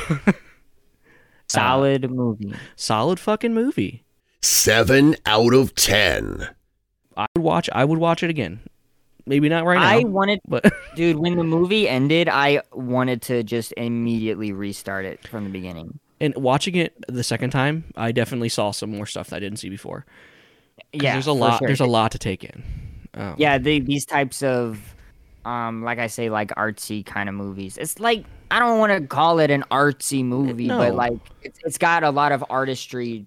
[1.49, 2.53] Solid movie.
[2.76, 4.03] solid fucking movie.
[4.41, 6.48] 7 out of 10.
[7.15, 7.70] I would watch.
[7.72, 8.60] I would watch it again.
[9.26, 9.99] Maybe not right now.
[9.99, 10.65] I wanted, but
[10.95, 15.99] dude, when the movie ended, I wanted to just immediately restart it from the beginning.
[16.20, 19.60] and watching it the second time, I definitely saw some more stuff that I didn't
[19.60, 20.06] see before.
[20.91, 21.60] Yeah, there's a lot.
[21.60, 21.68] sure.
[21.68, 22.64] There's a lot to take in.
[23.15, 24.95] Um, yeah they, these types of
[25.45, 29.07] um like i say like artsy kind of movies it's like i don't want to
[29.07, 30.77] call it an artsy movie No.
[30.77, 33.25] but like it's, it's got a lot of artistry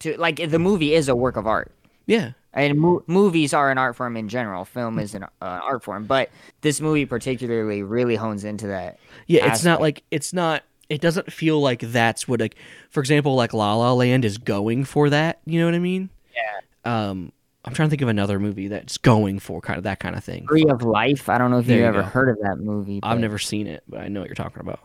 [0.00, 1.70] to like the movie is a work of art
[2.06, 5.84] yeah, and mo- movies are an art form in general film is an uh, art
[5.84, 6.30] form but
[6.62, 9.52] this movie particularly really hones into that yeah.
[9.52, 10.62] It's not like it's not.
[10.88, 12.56] It doesn't feel like that's what like.
[12.90, 15.40] For example, like La La Land is going for that.
[15.46, 16.10] You know what I mean?
[16.34, 17.08] Yeah.
[17.08, 17.32] Um,
[17.64, 20.24] I'm trying to think of another movie that's going for kind of that kind of
[20.24, 20.46] thing.
[20.48, 22.08] tree of life i don't know if you've you ever go.
[22.08, 24.80] heard of that movie I've never seen it, but I know what you're talking about.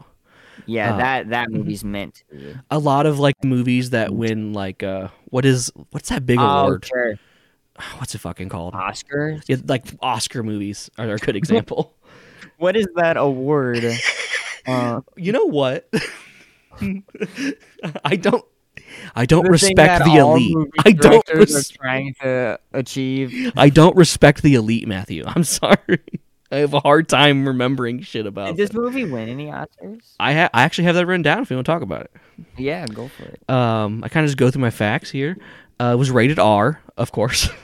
[0.68, 4.54] yeah uh, that that movie's meant to be A lot of like movies that win
[4.54, 6.86] like uh what is what's that big oh award?
[6.86, 7.16] sure
[8.00, 8.74] What's it fucking called?
[8.74, 11.94] oscars Yeah, like Oscar movies are a good example.
[12.58, 13.84] what is that award
[14.68, 15.88] uh you know what?
[18.06, 18.44] I don't
[19.16, 20.56] I don't the respect the elite.
[20.86, 23.54] I don't res- trying to achieve.
[23.58, 25.24] I don't respect the elite, Matthew.
[25.26, 26.00] I'm sorry.
[26.50, 30.14] I have a hard time remembering shit about Did this movie win any Oscars?
[30.20, 32.12] I ha- I actually have that written down if you want to talk about it.
[32.58, 33.50] Yeah, go for it.
[33.50, 35.38] Um, I kind of just go through my facts here.
[35.80, 37.50] Uh, it was rated R, of course.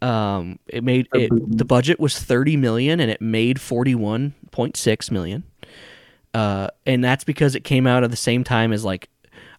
[0.00, 5.42] Um, it made it, the budget was 30 million and it made 41.6 million.
[6.32, 9.08] Uh, and that's because it came out at the same time as like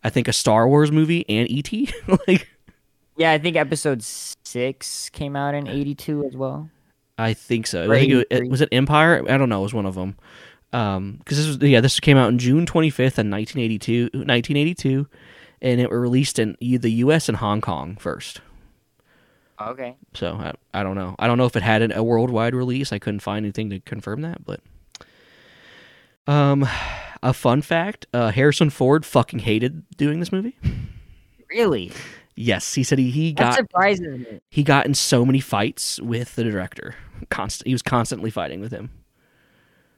[0.04, 1.72] I think a Star Wars movie and ET.
[2.28, 2.48] like
[3.18, 6.70] Yeah, I think episode six came out in '82 as well.
[7.18, 7.92] I think so.
[7.92, 9.24] I think it, it was it Empire.
[9.30, 9.60] I don't know.
[9.60, 10.16] It was one of them.
[10.74, 15.08] Um, because this was yeah, this came out in June 25th in 1982, 1982,
[15.62, 17.30] and it was released in the U.S.
[17.30, 18.42] and Hong Kong first.
[19.62, 19.96] Okay.
[20.16, 21.16] So I, I don't know.
[21.20, 22.92] I don't know if it had an, a worldwide release.
[22.92, 24.62] I couldn't find anything to confirm that, but
[26.26, 26.68] um,
[27.24, 30.56] a fun fact: uh, Harrison Ford fucking hated doing this movie.
[31.50, 31.92] Really?
[32.36, 34.40] Yes, he said he, he got surprises me.
[34.50, 36.96] he got in so many fights with the director.
[37.30, 38.90] Constant, he was constantly fighting with him.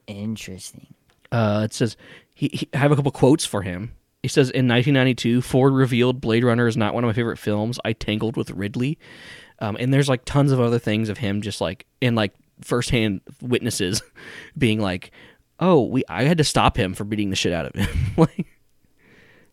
[0.08, 0.94] Interesting.
[1.32, 1.98] Uh, it says
[2.34, 3.94] he, he, I have a couple quotes for him.
[4.22, 7.80] He says in 1992, Ford revealed Blade Runner is not one of my favorite films.
[7.86, 8.98] I tangled with Ridley,
[9.60, 13.22] um, and there's like tons of other things of him just like in like firsthand
[13.42, 14.02] witnesses
[14.58, 15.12] being like,
[15.60, 17.88] "Oh, we I had to stop him for beating the shit out of him."
[18.18, 18.48] like,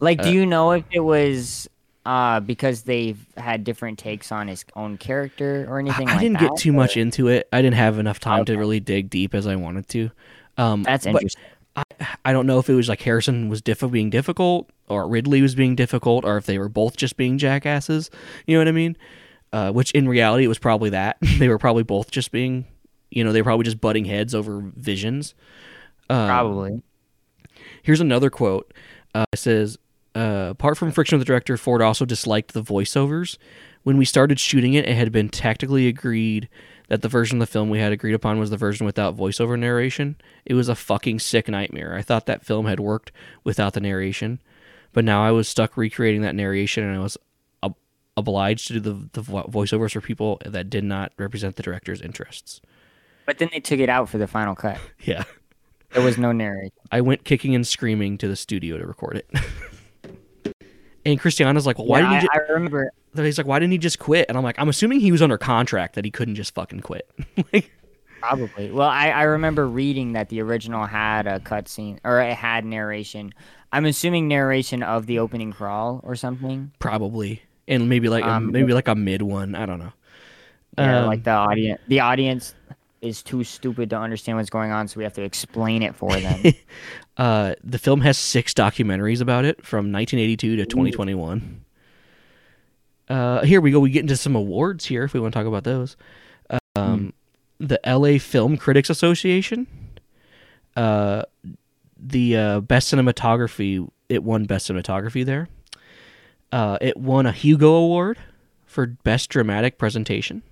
[0.01, 1.69] Like, Uh, do you know if it was
[2.05, 6.41] uh, because they've had different takes on his own character or anything I like didn't
[6.41, 6.51] that?
[6.51, 7.49] get too much into it.
[7.53, 10.11] I didn't have enough time to really dig deep as I wanted to.
[10.59, 11.43] Um, That's interesting.
[12.25, 15.55] I don't know if it was like Harrison was diff- being difficult, or Ridley was
[15.55, 18.11] being difficult, or if they were both just being jackasses.
[18.47, 18.97] You know what I mean?
[19.53, 22.67] Uh, which in reality, it was probably that they were probably both just being,
[23.11, 25.35] you know, they were probably just butting heads over visions.
[26.11, 26.83] Um, Probably.
[27.83, 28.73] Here's another quote.
[29.15, 29.79] Uh, it says,
[30.15, 33.39] uh, apart from friction with the director, Ford also disliked the voiceovers.
[33.83, 36.49] When we started shooting it, it had been tactically agreed
[36.89, 39.59] that the version of the film we had agreed upon was the version without voiceover
[39.59, 40.17] narration.
[40.45, 41.95] It was a fucking sick nightmare.
[41.97, 43.13] I thought that film had worked
[43.45, 44.41] without the narration,
[44.93, 47.17] but now I was stuck recreating that narration and I was
[47.63, 47.77] ob-
[48.17, 52.03] obliged to do the, the vo- voiceovers for people that did not represent the director's
[52.03, 52.61] interests.
[53.25, 54.79] But then they took it out for the final cut.
[55.01, 55.25] Yeah.
[55.93, 56.73] There was no narration.
[56.91, 60.55] I went kicking and screaming to the studio to record it.
[61.05, 62.29] and Christiana's like, well, why Yeah, didn't he?
[62.33, 62.45] I, Ju-?
[62.49, 62.93] I remember.
[63.15, 64.27] He's like, why didn't he just quit?
[64.29, 67.09] And I'm like, I'm assuming he was under contract that he couldn't just fucking quit.
[67.53, 67.71] like,
[68.21, 68.71] Probably.
[68.71, 73.35] Well, I, I remember reading that the original had a cutscene or it had narration.
[73.73, 76.71] I'm assuming narration of the opening crawl or something.
[76.79, 79.55] probably, and maybe like a, Um, maybe like a mid one.
[79.57, 79.93] I don't know.
[80.79, 81.81] Yeah, Um, like the audience.
[81.89, 82.55] The audience
[83.03, 86.19] is too stupid to understand what's going on, so we have to explain it for
[86.19, 86.43] them.
[87.19, 91.63] Uh, the film has six documentaries about it from 1982 to 2021.
[93.07, 93.81] Uh, here we go.
[93.81, 95.99] We get into some awards here if we want to talk about those.
[96.75, 97.13] Um,
[97.61, 99.67] The LA Film Critics Association.
[100.75, 101.25] Uh,
[101.99, 103.87] the uh, best cinematography.
[104.09, 105.49] It won best cinematography there.
[106.51, 108.19] Uh, it won a Hugo Award
[108.65, 110.43] for best dramatic presentation.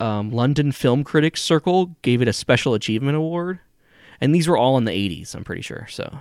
[0.00, 3.60] Um, London Film Critics Circle gave it a Special Achievement Award.
[4.20, 6.18] And these were all in the 80s i'm pretty sure so.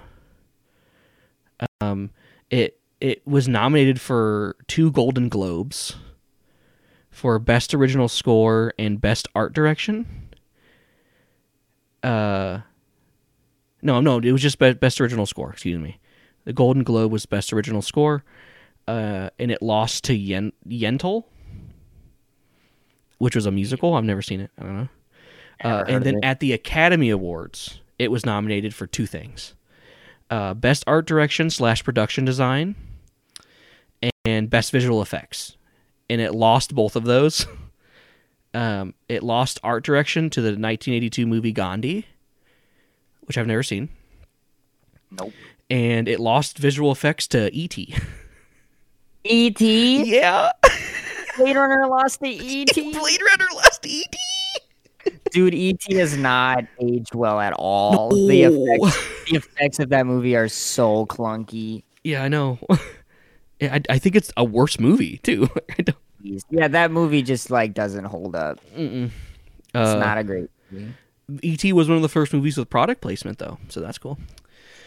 [1.80, 2.10] Um
[2.50, 5.96] it it was nominated for two golden globes
[7.12, 10.06] for best original score and best art direction.
[12.02, 12.60] Uh
[13.82, 16.00] no no it was just best original score excuse me.
[16.46, 18.24] The golden globe was best original score
[18.88, 21.26] uh and it lost to Yen- yentl
[23.18, 24.90] which was a musical i've never seen it i don't know
[25.64, 26.26] uh, and then it.
[26.26, 29.54] at the Academy Awards, it was nominated for two things:
[30.30, 32.76] uh, best art direction slash production design,
[34.26, 35.58] and best visual effects.
[36.10, 37.48] And it lost both of those.
[38.54, 42.08] um, it lost art direction to the 1982 movie Gandhi,
[43.22, 43.90] which I've never seen,
[45.12, 45.32] nope.
[45.70, 47.96] and it lost visual effects to E E.T.
[49.26, 50.04] E.T.
[50.04, 50.52] yeah,
[51.38, 52.82] Blade Runner lost to E.T.
[52.94, 54.20] Blade Runner lost to E E.T.
[55.32, 55.96] Dude, E.T.
[55.96, 58.10] has not aged well at all.
[58.10, 58.98] The, effects,
[59.30, 61.84] the effects of that movie are so clunky.
[62.04, 62.60] Yeah, I know.
[63.60, 65.48] Yeah, I, I think it's a worse movie too.
[65.80, 65.98] I don't.
[66.50, 68.60] Yeah, that movie just like doesn't hold up.
[68.76, 69.06] Mm-mm.
[69.06, 69.14] It's
[69.76, 70.94] Uh, not a great movie.
[71.44, 71.72] E.T.
[71.72, 74.18] was one of the first movies with product placement, though, so that's cool.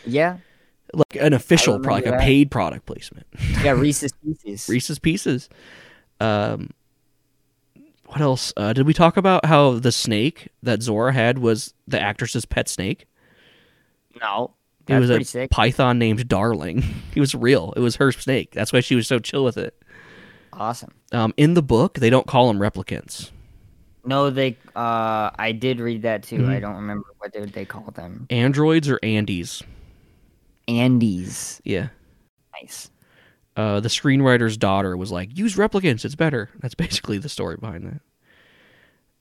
[0.05, 0.39] Yeah,
[0.93, 3.27] Like an official, pro- like a paid product placement.
[3.63, 4.69] yeah, Reese's Pieces.
[4.69, 5.49] Reese's Pieces.
[6.21, 6.71] Um,
[8.07, 8.53] what else?
[8.57, 12.69] Uh, did we talk about how the snake that Zhora had was the actress's pet
[12.69, 13.07] snake?
[14.21, 14.55] No,
[14.89, 15.51] It was a sick.
[15.51, 16.83] python named Darling.
[17.13, 17.73] He was real.
[17.77, 18.53] It was her snake.
[18.53, 19.75] That's why she was so chill with it.
[20.53, 20.93] Awesome.
[21.13, 23.31] Um, in the book, they don't call them replicants.
[24.05, 24.57] No, they.
[24.77, 26.39] Uh, I did read that too.
[26.39, 26.51] Mm-hmm.
[26.51, 28.27] I don't remember what did they call them.
[28.31, 29.63] Androids or Andys.
[30.69, 31.61] Andys.
[31.65, 31.89] Yeah.
[32.61, 32.91] Nice.
[33.57, 37.87] Uh, the screenwriter's daughter was like, "Use replicants, it's better." That's basically the story behind
[37.87, 38.01] that.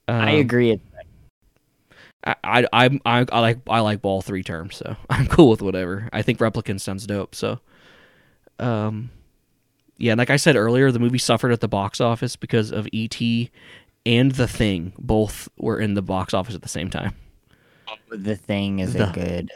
[0.08, 0.80] I Um, agree.
[2.24, 5.62] I, I, I, I, I like, I like all three terms, so I'm cool with
[5.62, 6.10] whatever.
[6.14, 7.36] I think replicants sounds dope.
[7.36, 7.60] So,
[8.60, 9.10] um,
[9.98, 13.50] yeah, like I said earlier, the movie suffered at the box office because of E.T.
[14.06, 14.94] and The Thing.
[15.00, 17.14] Both were in the box office at the same time.
[18.10, 19.52] The thing is The- a good.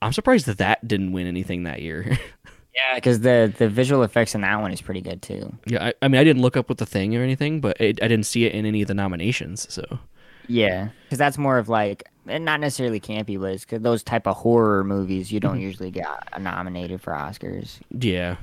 [0.00, 2.18] I'm surprised that that didn't win anything that year.
[2.78, 5.52] Yeah, because the the visual effects in that one is pretty good too.
[5.66, 8.02] yeah, I, I mean, I didn't look up with The Thing or anything, but it,
[8.02, 9.66] I didn't see it in any of the nominations.
[9.72, 9.98] So,
[10.46, 14.36] Yeah, because that's more of like, and not necessarily campy, but it's those type of
[14.36, 16.06] horror movies you don't usually get
[16.40, 17.78] nominated for Oscars.
[17.90, 18.36] Yeah.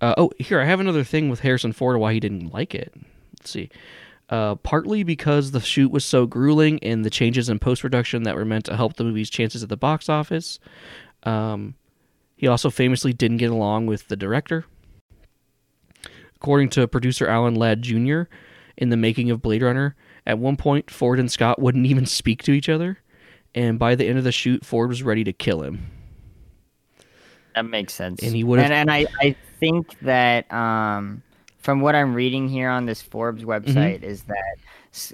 [0.00, 2.94] Uh, oh, here I have another thing with Harrison Ford why he didn't like it.
[3.38, 3.68] Let's see.
[4.28, 8.34] Uh, partly because the shoot was so grueling and the changes in post production that
[8.34, 10.58] were meant to help the movie's chances at the box office.
[11.22, 11.74] Um,
[12.36, 14.64] he also famously didn't get along with the director.
[16.36, 18.22] According to producer Alan Ladd Jr.,
[18.76, 19.96] in the making of Blade Runner,
[20.26, 22.98] at one point Ford and Scott wouldn't even speak to each other,
[23.54, 25.86] and by the end of the shoot, Ford was ready to kill him.
[27.54, 28.22] That makes sense.
[28.22, 31.22] And he would've- And, and I, I think that um,
[31.58, 33.50] from what I'm reading here on this Forbes Mm-hmm.
[33.78, 34.56] website is that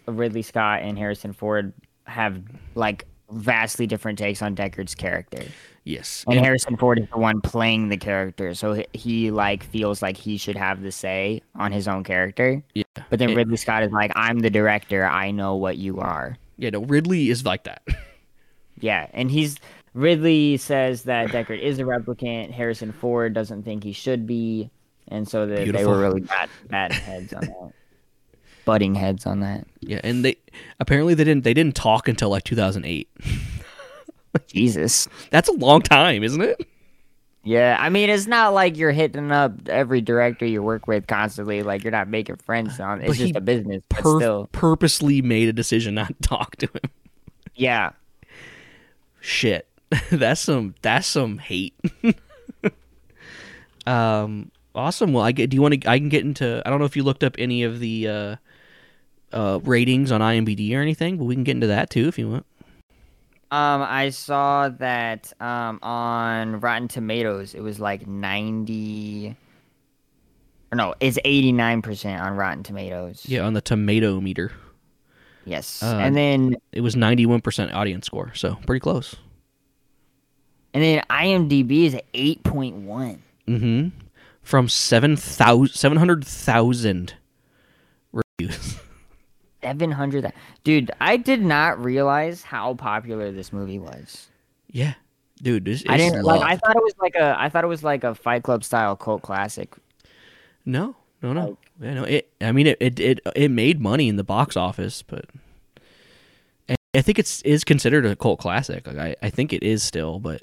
[0.07, 1.73] Ridley Scott and Harrison Ford
[2.05, 2.43] have
[2.75, 5.43] like vastly different takes on Deckard's character.
[5.85, 6.25] Yes.
[6.29, 10.17] And Harrison Ford is the one playing the character, so he, he like feels like
[10.17, 12.63] he should have the say on his own character.
[12.75, 12.85] yeah.
[13.11, 15.05] But then And- Ridley Scott is like, "I'm the director.
[15.05, 17.83] I know what you are." yeah, no, Ridley is like that.
[18.81, 19.59] Yeah, and he's
[19.95, 22.51] Ridley says that Deckard is a replicant.
[22.51, 24.71] Harrison Ford doesn't think he should be,
[25.09, 27.73] and so the, they were really bad, bad heads on that,
[28.65, 29.67] butting heads on that.
[29.81, 30.37] yeah, and they
[30.81, 33.09] apparently they didn't they didn't talk until like 2008.
[34.49, 35.09] Jesus.
[35.31, 36.67] That's a long time, isn't it?
[37.45, 41.63] Yeah, I mean, it's not like you're hitting up every director you work with constantly.
[41.65, 43.01] Like you're not making friends on.
[43.01, 46.57] It's But just a business, but Pur- still, purposely made a decision not to talk
[46.57, 46.91] to him.
[47.57, 47.91] yeah.
[49.21, 49.69] Shit.
[50.11, 51.75] that's some that's some hate.
[53.87, 55.13] um awesome.
[55.13, 56.97] Well, I get do you want to I can get into I don't know if
[56.97, 58.37] you looked up any of the uh
[59.33, 62.29] uh ratings on IMDb or anything, but we can get into that too if you
[62.31, 62.47] want.
[63.51, 69.37] Um, I saw that um on Rotten Tomatoes, it was like ninety.
[70.73, 73.25] Or no, it's eighty nine percent on Rotten Tomatoes.
[73.27, 74.53] Yeah, on the tomato meter.
[75.45, 79.17] Yes, Uh, and then It was 91% audience score, so pretty close.
[80.73, 83.21] and then IMDb is eight point one.
[83.49, 83.89] Mm-hmm.
[84.43, 87.15] From 7,000 700,000
[88.13, 88.79] reviews.
[89.63, 90.33] Seven hundred.
[90.65, 94.29] Dude, I did not realize how popular this movie was.
[94.69, 94.95] yeah.
[95.43, 96.41] Dude, this I didn't like.
[96.41, 97.35] I thought it was like a.
[97.37, 99.75] I thought it was like a Fight Club style cult classic.
[100.65, 101.59] No, no, no.
[101.81, 102.05] Yeah, no.
[102.05, 102.31] It.
[102.41, 103.01] I mean, it, it.
[103.01, 103.21] It.
[103.35, 105.25] It made money in the box office, but
[106.95, 108.87] I think it's is considered a cult classic.
[108.87, 110.43] Like I, I think it is still, but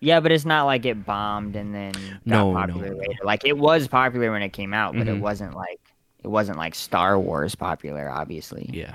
[0.00, 2.96] Yeah, but it's not like it bombed and then got No, no, popular no.
[2.96, 3.18] later.
[3.24, 5.16] Like it was popular when it came out, but Mhm.
[5.16, 5.80] it wasn't like
[6.22, 8.68] it wasn't like Star Wars popular, obviously.
[8.72, 8.94] yeah.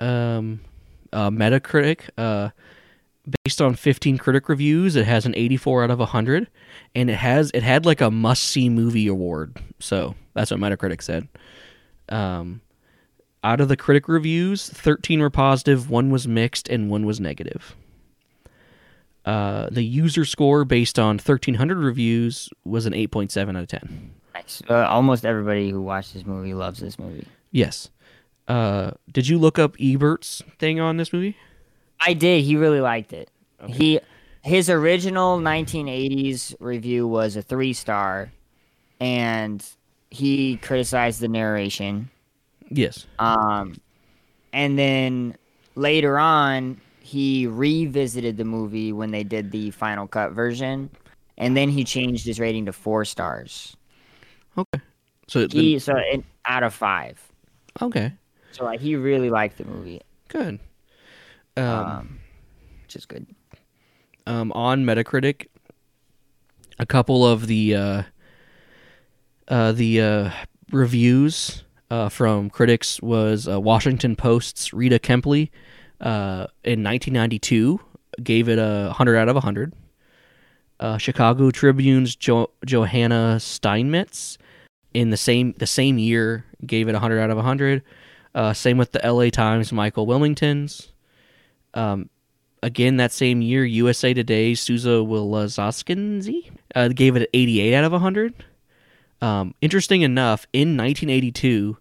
[0.00, 0.60] Um,
[1.12, 2.10] uh, Metacritic.
[2.16, 2.50] Uh,
[3.44, 6.48] based on 15 critic reviews, it has an 84 out of 100,
[6.94, 9.60] and it has it had like a must see movie award.
[9.78, 11.28] So that's what Metacritic said.
[12.08, 12.60] Um,
[13.44, 17.76] out of the critic reviews, 13 were positive, one was mixed, and one was negative.
[19.24, 24.12] Uh, the user score based on 1,300 reviews was an 8.7 out of 10.
[24.68, 27.26] Uh, almost everybody who watched this movie loves this movie.
[27.50, 27.90] Yes.
[28.46, 31.36] Uh, did you look up Ebert's thing on this movie?
[32.00, 32.44] I did.
[32.44, 33.30] He really liked it.
[33.66, 34.00] He
[34.42, 38.30] his original 1980s review was a three star,
[39.00, 39.64] and
[40.10, 42.08] he criticized the narration.
[42.70, 43.06] Yes.
[43.18, 43.76] Um,
[44.52, 45.36] and then
[45.74, 50.90] later on, he revisited the movie when they did the final cut version,
[51.36, 53.76] and then he changed his rating to four stars.
[54.58, 54.82] Okay.
[55.28, 57.20] So He so it, out of five.
[57.80, 58.12] okay.
[58.52, 60.58] So like he really liked the movie, Good.
[61.56, 62.18] Um, um,
[62.82, 63.26] which is good.
[64.26, 65.46] um, on Metacritic,
[66.78, 68.02] a couple of the uh,
[69.48, 70.30] uh, the uh,
[70.72, 75.50] reviews uh, from critics was uh, Washington Post's Rita Kempley
[76.00, 77.80] uh, in 1992
[78.22, 79.72] gave it a 100 out of 100.
[80.80, 84.38] Uh, Chicago Tribune's jo- Johanna Steinmetz
[84.94, 87.82] in the same the same year gave it 100 out of 100.
[88.34, 90.92] Uh, same with the LA Times Michael Wilmington's.
[91.74, 92.10] Um,
[92.62, 97.92] again that same year, USA Today, Souza Wilazowski uh, gave it an 88 out of
[97.92, 98.44] 100.
[99.20, 101.76] Um, interesting enough, in 1982,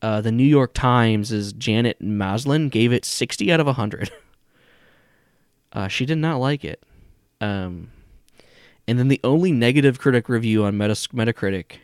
[0.00, 4.10] uh, the New York Times' is Janet Maslin gave it 60 out of 100.
[5.72, 6.82] uh, she did not like it.
[7.40, 7.90] Um,
[8.86, 11.78] and then the only negative critic review on Metas- Metacritic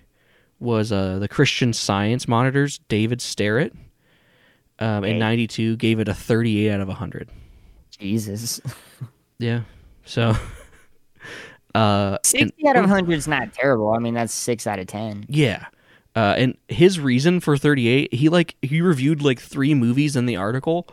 [0.64, 3.72] was uh, the Christian Science Monitor's David Sterritt.
[4.80, 7.28] Um, in 92 gave it a 38 out of 100.
[7.96, 8.60] Jesus,
[9.38, 9.60] Yeah.
[10.04, 10.34] So,
[11.74, 13.90] uh, and- sixty out of hundred is not terrible.
[13.92, 15.24] I mean, that's six out of ten.
[15.28, 15.66] yeah.
[16.16, 20.36] Uh, and his reason for 38, he like he reviewed like three movies in the
[20.36, 20.86] article,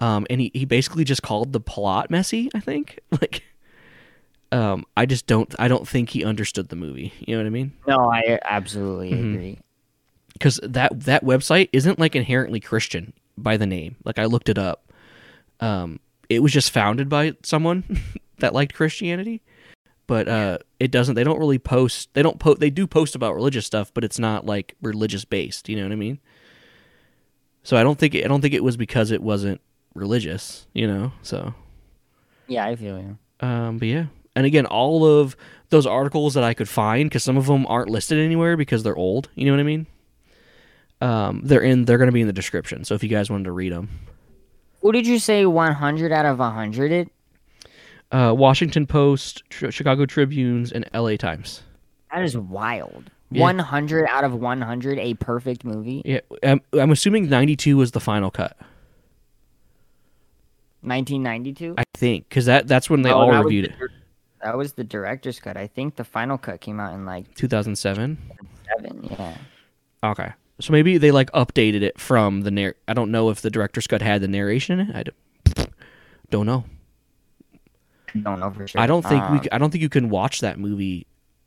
[0.00, 2.50] um, and he, he basically just called the plot messy.
[2.56, 3.44] I think like,
[4.54, 7.12] um, I just don't I don't think he understood the movie.
[7.18, 7.72] You know what I mean?
[7.86, 9.34] No, I absolutely Mhm.
[9.34, 9.58] agree.
[10.32, 13.96] Because that that website isn't like inherently Christian by the name.
[14.04, 14.92] Like I looked it up.
[15.60, 17.84] Um, it was just founded by someone
[18.38, 19.42] that liked Christianity,
[20.06, 21.14] but uh, it doesn't.
[21.14, 22.08] They don't really post.
[22.14, 22.60] They don't post.
[22.60, 25.68] They do post about religious stuff, but it's not like religious based.
[25.68, 26.18] You know what I mean?
[27.62, 29.60] So I don't think it, I don't think it was because it wasn't
[29.94, 30.66] religious.
[30.74, 31.12] You know.
[31.22, 31.54] So
[32.48, 33.18] Yeah, I feel you.
[33.46, 34.06] um, but yeah.
[34.36, 35.36] And again, all of
[35.70, 38.96] those articles that I could find, because some of them aren't listed anywhere because they're
[38.96, 39.28] old.
[39.34, 39.86] You know what I mean?
[41.00, 41.84] Um, they're in.
[41.84, 42.84] They're going to be in the description.
[42.84, 43.88] So if you guys wanted to read them,
[44.80, 47.08] Who did you say 100 out of 100 it?
[48.12, 51.16] uh, Washington Post, Chicago Tribunes, and L.A.
[51.16, 51.62] Times.
[52.12, 53.10] That is wild.
[53.30, 53.40] Yeah.
[53.42, 56.02] 100 out of 100, a perfect movie.
[56.04, 58.56] Yeah, I'm, I'm assuming 92 was the final cut.
[60.82, 61.74] 1992.
[61.78, 63.72] I think because that that's when they Oh, all reviewed it.
[64.44, 65.56] That was the director's cut.
[65.56, 68.18] I think the final cut came out in like 2007.
[68.78, 69.08] seven.
[69.10, 69.36] Yeah.
[70.04, 70.32] Okay.
[70.60, 72.74] So maybe they like updated it from the narr.
[72.86, 74.96] I don't know if the director's cut had the narration in it.
[74.96, 75.66] I d-
[76.30, 76.64] don't know.
[78.14, 78.80] I don't know for sure.
[78.80, 79.38] I don't think we.
[79.38, 81.06] Um, c- I don't think you can watch that movie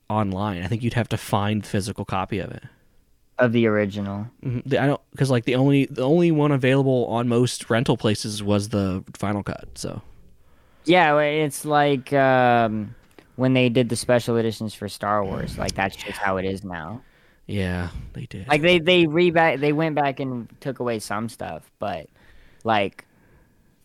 [0.10, 0.64] online.
[0.64, 2.64] I think you'd have to find physical copy of it.
[3.40, 4.28] of the original.
[4.44, 4.76] Mhm.
[4.78, 8.70] I don't because like the only the only one available on most rental places was
[8.70, 9.70] the final cut.
[9.76, 10.02] So
[10.88, 12.96] Yeah, it's like um,
[13.36, 15.58] when they did the special editions for Star Wars.
[15.58, 17.02] Like that's just how it is now.
[17.46, 18.48] yeah, they did.
[18.48, 19.60] Like they they reback.
[19.60, 22.08] they went back and took away some stuff, but
[22.64, 23.06] like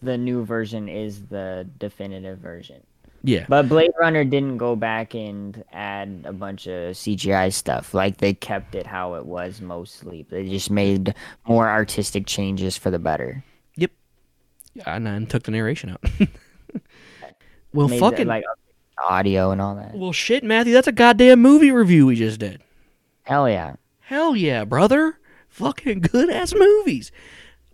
[0.01, 2.83] the new version is the definitive version.
[3.23, 7.95] yeah, But Blade Runner didn't go back and add a bunch of CGI stuff.
[7.95, 10.27] Like they kept it how it was mostly.
[10.29, 11.15] They just made
[11.47, 13.45] more artistic changes for the better.
[13.77, 13.93] yep.
[14.74, 16.03] Yeah, and then took the narration out.
[17.73, 18.44] well, the- fucking like
[19.09, 19.94] audio and all that.
[19.94, 20.73] well, shit, Matthew.
[20.73, 22.62] That's a goddamn movie review we just did.
[23.23, 23.74] Hell yeah.
[24.01, 25.19] Hell yeah, brother.
[25.49, 27.12] Fucking good ass movies.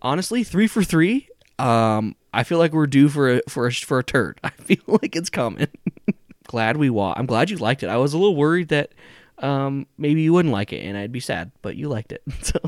[0.01, 1.27] Honestly, three for three.
[1.57, 4.39] Um, I feel like we're due for a for a, for a turd.
[4.43, 5.67] I feel like it's coming.
[6.47, 7.89] glad we wa I'm glad you liked it.
[7.89, 8.91] I was a little worried that
[9.39, 12.23] um maybe you wouldn't like it and I'd be sad, but you liked it.
[12.41, 12.59] So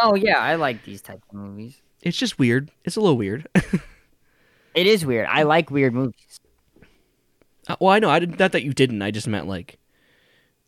[0.00, 1.80] Oh yeah, I like these types of movies.
[2.02, 2.70] it's just weird.
[2.84, 3.48] It's a little weird.
[4.78, 5.26] It is weird.
[5.28, 6.38] I like weird movies.
[7.66, 8.08] Uh, well, I know.
[8.10, 8.38] I didn't.
[8.38, 9.02] Not that you didn't.
[9.02, 9.76] I just meant like,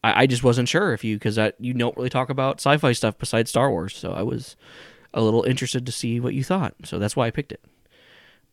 [0.03, 3.17] I, I just wasn't sure if you because you don't really talk about sci-fi stuff
[3.19, 3.95] besides Star Wars.
[3.97, 4.57] So I was
[5.15, 6.75] a little interested to see what you thought.
[6.83, 7.65] So that's why I picked it.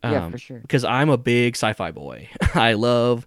[0.03, 0.59] Yeah, for sure.
[0.59, 2.29] Because I'm a big sci-fi boy.
[2.53, 3.25] I love.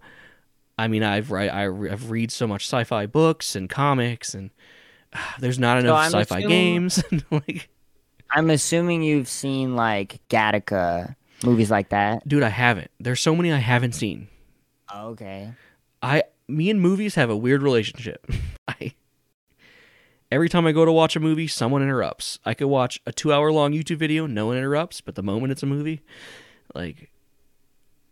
[0.79, 4.51] I mean, I've read I, I've read so much sci-fi books and comics, and
[5.13, 7.03] uh, there's not enough I'm sci-fi assuming- games.
[7.33, 7.69] like,
[8.31, 12.27] I'm assuming you've seen like Gattaca movies like that.
[12.29, 12.91] dude, I haven't.
[13.01, 14.29] There's so many I haven't seen.
[14.95, 15.53] Okay.
[16.03, 18.27] I me and movies have a weird relationship.
[18.69, 18.95] I
[20.33, 22.39] every time I go to watch a movie, someone interrupts.
[22.45, 25.53] I could watch a two hour long YouTube video, no one interrupts, but the moment
[25.53, 26.03] it's a movie,
[26.75, 27.11] like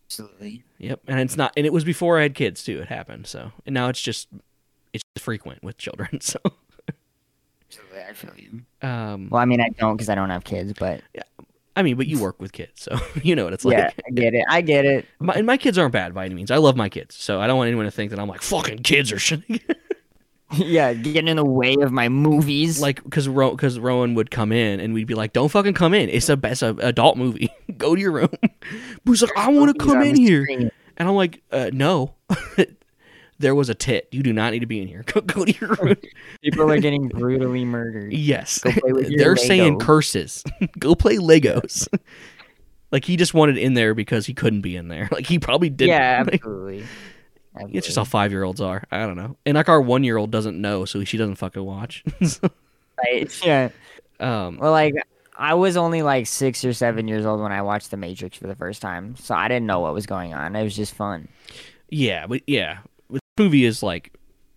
[0.06, 0.64] Absolutely.
[0.78, 1.00] yep.
[1.06, 3.26] And it's not and it was before I had kids too, it happened.
[3.26, 4.28] So and now it's just
[4.92, 6.20] it's frequent with children.
[6.22, 6.38] So
[7.70, 8.00] Absolutely.
[8.00, 8.62] I feel you.
[8.88, 11.02] um Well, I mean, I don't because I don't have kids, but
[11.78, 13.78] I mean, but you work with kids, so you know what it's like.
[13.78, 14.44] yeah, I get it.
[14.48, 15.06] I get it.
[15.20, 16.50] My, and my kids aren't bad by any means.
[16.50, 18.78] I love my kids, so I don't want anyone to think that I'm like fucking
[18.78, 19.42] kids or shit.
[20.56, 22.80] yeah, getting in the way of my movies.
[22.80, 25.94] like because Ro- cause Rowan would come in and we'd be like, "Don't fucking come
[25.94, 26.09] in.
[26.09, 27.48] It's a it's a adult movie.
[27.78, 28.50] Go to your room." But
[29.06, 32.16] he's like, "I want to come in here," and I'm like, uh, "No."
[33.39, 34.09] There was a tit.
[34.10, 35.02] You do not need to be in here.
[35.06, 35.97] Go, go to your room.
[36.43, 38.12] people are getting brutally murdered.
[38.12, 40.43] yes, Go play with your they're saying curses.
[40.78, 41.86] Go play Legos.
[42.90, 45.09] like he just wanted in there because he couldn't be in there.
[45.12, 45.89] Like he probably did.
[45.89, 46.85] Yeah, Like, absolutely.
[47.70, 48.82] it's just how five year olds are.
[48.90, 49.36] I don't know.
[49.47, 52.02] And like our one year old doesn't know, so she doesn't fucking watch.
[52.24, 52.48] So,
[53.05, 53.69] Right, Yeah.
[54.19, 54.94] um, Well, like
[55.36, 58.48] I was only like six or seven years old when I watched The Matrix for
[58.48, 60.56] the first time, so I didn't know what was going on.
[60.56, 61.28] It was just fun.
[61.90, 62.78] Yeah, but yeah,
[63.39, 64.12] movie is like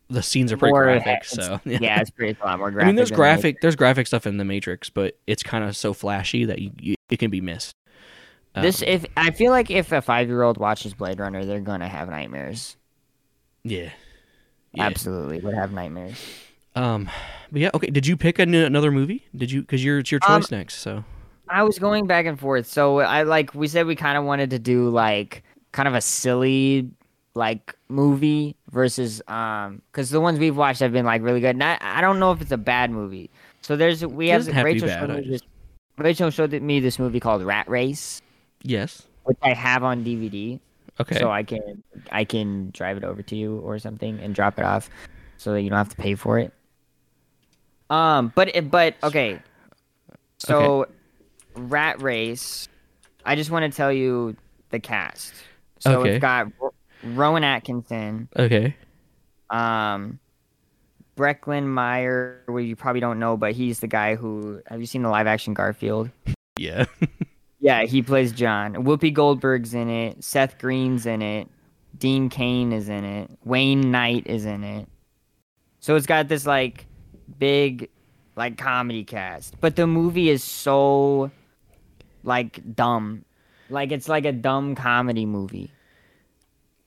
[0.10, 1.24] the scenes are pretty More- graphic.
[1.26, 2.84] So Yeah, it's pretty it's a lot more graphic.
[2.84, 5.94] I mean, there's graphic, there's graphic stuff in the Matrix, but it's kind of so
[5.94, 7.74] flashy that you, you it can be missed.
[8.56, 11.45] The This Um, if I feel like if a five year old watches Blade Runner,
[11.45, 12.76] they're gonna have nightmares.
[13.64, 13.90] yeah,
[14.74, 14.84] yeah.
[14.84, 16.18] Absolutely, would have nightmares.
[16.76, 17.10] Um,
[17.52, 17.88] but yeah, okay.
[17.88, 19.26] Did you pick an, another movie?
[19.36, 19.62] Did you?
[19.62, 20.76] Because you're it's your Um, choice next.
[20.76, 21.03] So
[21.49, 22.66] I was going back and forth.
[22.68, 26.02] So I like we said we kind of wanted to do like kind of a
[26.02, 26.90] silly
[27.34, 31.56] like movie versus um because the ones we've watched have been like really good.
[31.56, 33.30] Not I I don't know if it's a bad movie.
[33.62, 35.41] So there's we have, have Rachel bad, showed me this,
[35.98, 38.22] Rachel showed me this movie called Rat Race,
[38.64, 40.60] yes, which I have on DVD.
[40.99, 41.20] okay.
[41.20, 44.66] So I can I can drive it over to you or something and drop it
[44.66, 44.90] off,
[45.38, 46.52] so that you don't have to pay for it.
[47.90, 49.40] Um, but it, but okay.
[50.40, 50.88] So,
[51.56, 52.68] Rat Race.
[53.26, 54.36] I just want to tell you
[54.72, 55.34] the cast.
[55.80, 56.16] So Okay.
[56.16, 56.48] it's got
[57.03, 58.76] Rowan Atkinson, okay,
[59.49, 60.19] um,
[61.15, 65.02] Breckin Meyer, who you probably don't know, but he's the guy who have you seen
[65.03, 66.10] the live action Garfield?
[66.57, 66.86] yeah,
[67.61, 68.73] Yeah, he plays John.
[68.73, 70.23] Whoopi Goldberg's in it.
[70.23, 71.48] Seth Green's in it.
[71.95, 73.30] Dean Cain is in it.
[73.45, 74.88] Wayne Knight is in it.
[75.80, 76.88] So it's got this like
[77.38, 77.90] big
[78.36, 79.61] like comedy cast.
[79.61, 81.30] But the movie is so
[82.23, 83.26] like dumb.
[83.69, 85.69] Like it's like a dumb comedy movie.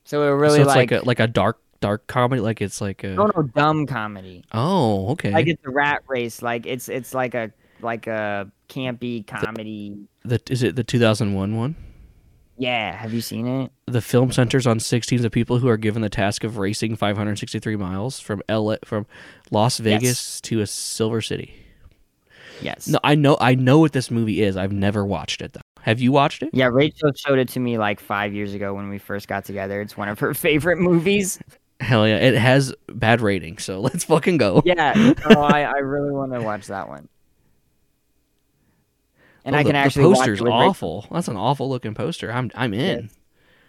[0.05, 2.41] So it really so it's like, like, a like a dark dark comedy.
[2.41, 3.09] Like it's like a.
[3.09, 4.43] no no dumb comedy.
[4.53, 5.31] Oh, okay.
[5.31, 6.41] Like it's a rat race.
[6.41, 7.51] Like it's it's like a
[7.81, 10.07] like a campy comedy.
[10.23, 11.75] the is it the 2001 one?
[12.57, 13.71] Yeah, have you seen it?
[13.85, 16.95] The film centers on six teams of people who are given the task of racing
[16.95, 19.05] 563 miles from LA from
[19.51, 21.53] Las Vegas to a Silver City.
[22.61, 22.87] Yes.
[22.87, 24.55] No, I know I know what this movie is.
[24.55, 25.61] I've never watched it though.
[25.85, 26.49] Have you watched it?
[26.51, 29.81] Yeah, Rachel showed it to me like five years ago when we first got together.
[29.81, 31.37] It's one of her favorite movies.
[31.79, 32.15] Hell yeah!
[32.17, 34.63] It has bad ratings, so let's fucking go.
[34.65, 37.07] Yeah, no, I, I really want to watch that one.
[39.43, 40.69] And Oh, I the, can the actually watch poster's with Rachel.
[40.69, 41.05] awful.
[41.11, 42.31] That's an awful looking poster.
[42.31, 43.11] I'm I'm in.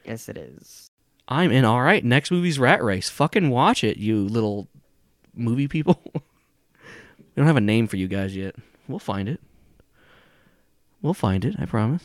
[0.06, 0.88] Yes, it is.
[1.28, 1.66] I'm in.
[1.66, 3.10] All right, next movie's Rat Race.
[3.10, 4.68] Fucking watch it, you little
[5.34, 6.00] movie people.
[6.14, 6.20] we
[7.36, 8.54] don't have a name for you guys yet.
[8.88, 9.40] We'll find it.
[11.06, 11.54] We'll find it.
[11.56, 12.02] I promise.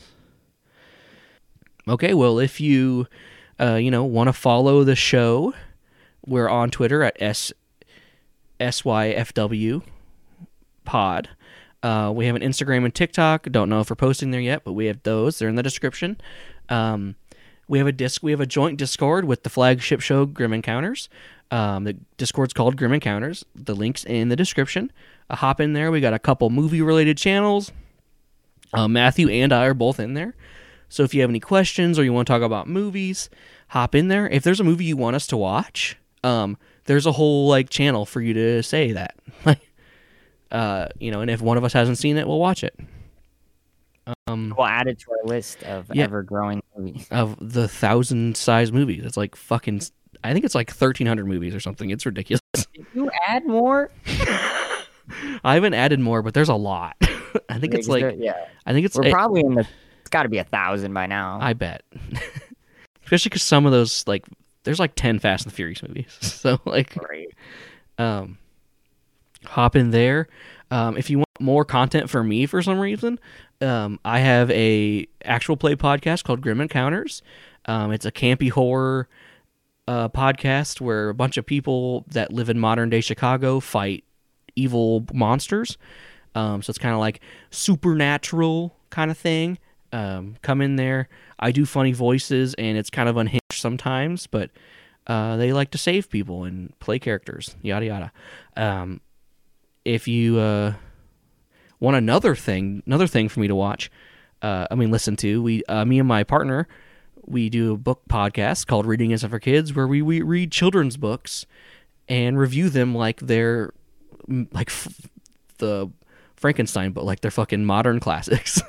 [1.87, 3.07] Okay, well, if you,
[3.59, 5.55] uh, you know, want to follow the show,
[6.23, 7.51] we're on Twitter at s
[8.59, 9.81] syfw
[10.85, 11.29] pod.
[11.81, 13.47] Uh, we have an Instagram and TikTok.
[13.49, 15.39] Don't know if we're posting there yet, but we have those.
[15.39, 16.21] They're in the description.
[16.69, 17.15] Um,
[17.67, 18.21] we have a disc.
[18.21, 21.09] We have a joint Discord with the flagship show Grim Encounters.
[21.49, 23.43] Um, the Discord's called Grim Encounters.
[23.55, 24.91] The link's in the description.
[25.27, 25.89] Uh, hop in there.
[25.89, 27.71] We got a couple movie related channels.
[28.73, 30.33] Uh, Matthew and I are both in there.
[30.89, 33.29] So if you have any questions or you want to talk about movies,
[33.69, 34.27] hop in there.
[34.27, 38.05] If there's a movie you want us to watch, um, there's a whole like channel
[38.05, 39.15] for you to say that.
[40.51, 42.77] uh, you know, and if one of us hasn't seen it, we'll watch it.
[44.27, 46.05] Um, We'll add it to our list of Yeah.
[46.05, 47.07] ever growing movies.
[47.11, 49.81] of the thousand size movies, it's like fucking.
[50.23, 51.89] I think it's like thirteen hundred movies or something.
[51.91, 52.41] It's ridiculous.
[52.53, 53.89] Did you add more?
[55.43, 56.95] I haven't added more, but there's a lot.
[57.49, 59.67] I think it's like yeah, I think it's we're it- probably in the.
[60.01, 61.37] It's got to be a thousand by now.
[61.41, 61.83] I bet.
[63.03, 64.25] Especially because some of those like
[64.63, 67.27] there's like ten Fast and the Furious movies, so like Right.
[67.97, 68.37] um,
[69.45, 70.27] hop in there.
[70.71, 73.19] Um, if you want more content for me for some reason,
[73.59, 77.21] um, I have a actual play podcast called Grim Encounters.
[77.65, 79.09] Um, it's a campy horror
[79.87, 84.03] uh, podcast where a bunch of people that live in modern day Chicago fight
[84.55, 85.77] evil monsters.
[86.35, 89.57] Um, so it's kind of like supernatural kind of thing.
[89.93, 91.09] Um, come in there.
[91.39, 94.51] I do funny voices, and it's kind of unhinged sometimes, but
[95.07, 98.11] uh, they like to save people and play characters, yada yada.
[98.55, 99.01] Um,
[99.83, 100.73] if you uh,
[101.79, 103.91] want another thing, another thing for me to watch,
[104.41, 106.67] uh, I mean, listen to, we, uh, me and my partner,
[107.25, 110.97] we do a book podcast called Reading Isn't for Kids, where we, we read children's
[110.97, 111.45] books
[112.07, 113.73] and review them like they're
[114.27, 115.09] like f-
[115.57, 115.89] the
[116.41, 118.61] Frankenstein but like they're fucking modern classics.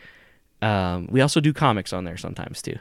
[0.62, 2.78] um, we also do comics on there sometimes too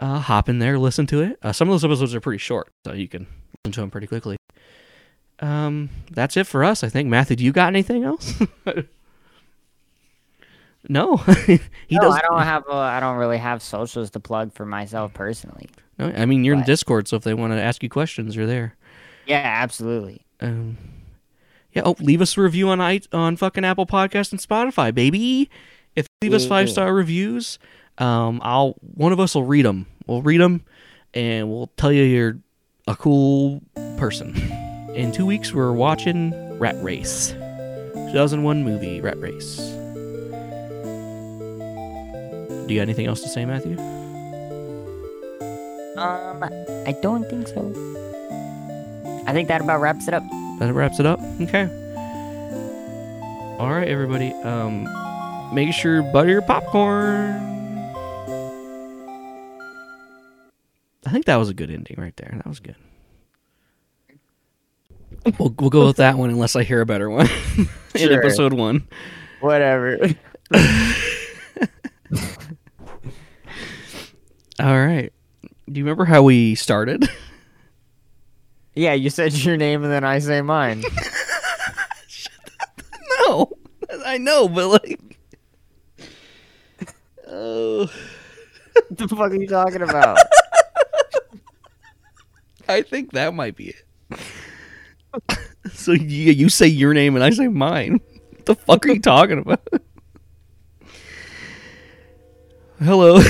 [0.00, 1.38] uh, hop in there, listen to it.
[1.42, 3.26] Uh, some of those episodes are pretty short, so you can
[3.64, 4.36] listen to them pretty quickly.
[5.40, 7.08] Um, that's it for us, I think.
[7.08, 8.40] Matthew, do you got anything else?
[10.88, 11.16] no,
[11.46, 12.14] he no, does.
[12.14, 12.64] I don't have.
[12.68, 15.68] A, I don't really have socials to plug for myself personally.
[15.98, 18.46] No, I mean, you're in Discord, so if they want to ask you questions, you're
[18.46, 18.76] there.
[19.26, 20.24] Yeah, absolutely.
[20.40, 20.76] Um,
[21.72, 21.82] yeah.
[21.84, 25.50] Oh, leave us a review on i on fucking Apple Podcast and Spotify, baby.
[25.94, 27.58] If you leave us five star reviews,
[27.98, 29.86] um, I'll one of us will read them.
[30.06, 30.64] We'll read them,
[31.14, 32.38] and we'll tell you you're
[32.86, 33.62] a cool
[33.96, 34.34] person.
[34.94, 39.56] In two weeks, we're watching Rat Race, 2001 movie Rat Race.
[42.66, 43.78] Do you got anything else to say, Matthew?
[45.98, 46.42] Um,
[46.86, 47.72] I don't think so.
[49.26, 50.22] I think that about wraps it up.
[50.58, 51.20] That wraps it up.
[51.40, 51.64] Okay.
[53.58, 54.32] All right, everybody.
[54.44, 54.84] Um,
[55.54, 57.44] make sure you butter your popcorn.
[61.06, 62.32] I think that was a good ending right there.
[62.34, 62.76] That was good.
[65.38, 67.28] We'll, we'll go with that one unless I hear a better one
[67.58, 68.12] in Sure.
[68.18, 68.86] episode one.
[69.40, 69.98] Whatever.
[74.60, 75.12] All right.
[75.42, 77.08] Do you remember how we started?
[78.78, 80.82] yeah, you said your name and then I say mine.
[83.26, 83.50] no,
[84.06, 85.00] I know, but like,
[87.26, 87.90] oh.
[88.72, 90.18] what the fuck are you talking about?
[92.68, 93.82] I think that might be it.
[95.72, 98.00] so you, you say your name and I say mine.
[98.30, 99.66] What the fuck are you talking about?
[102.78, 103.20] Hello.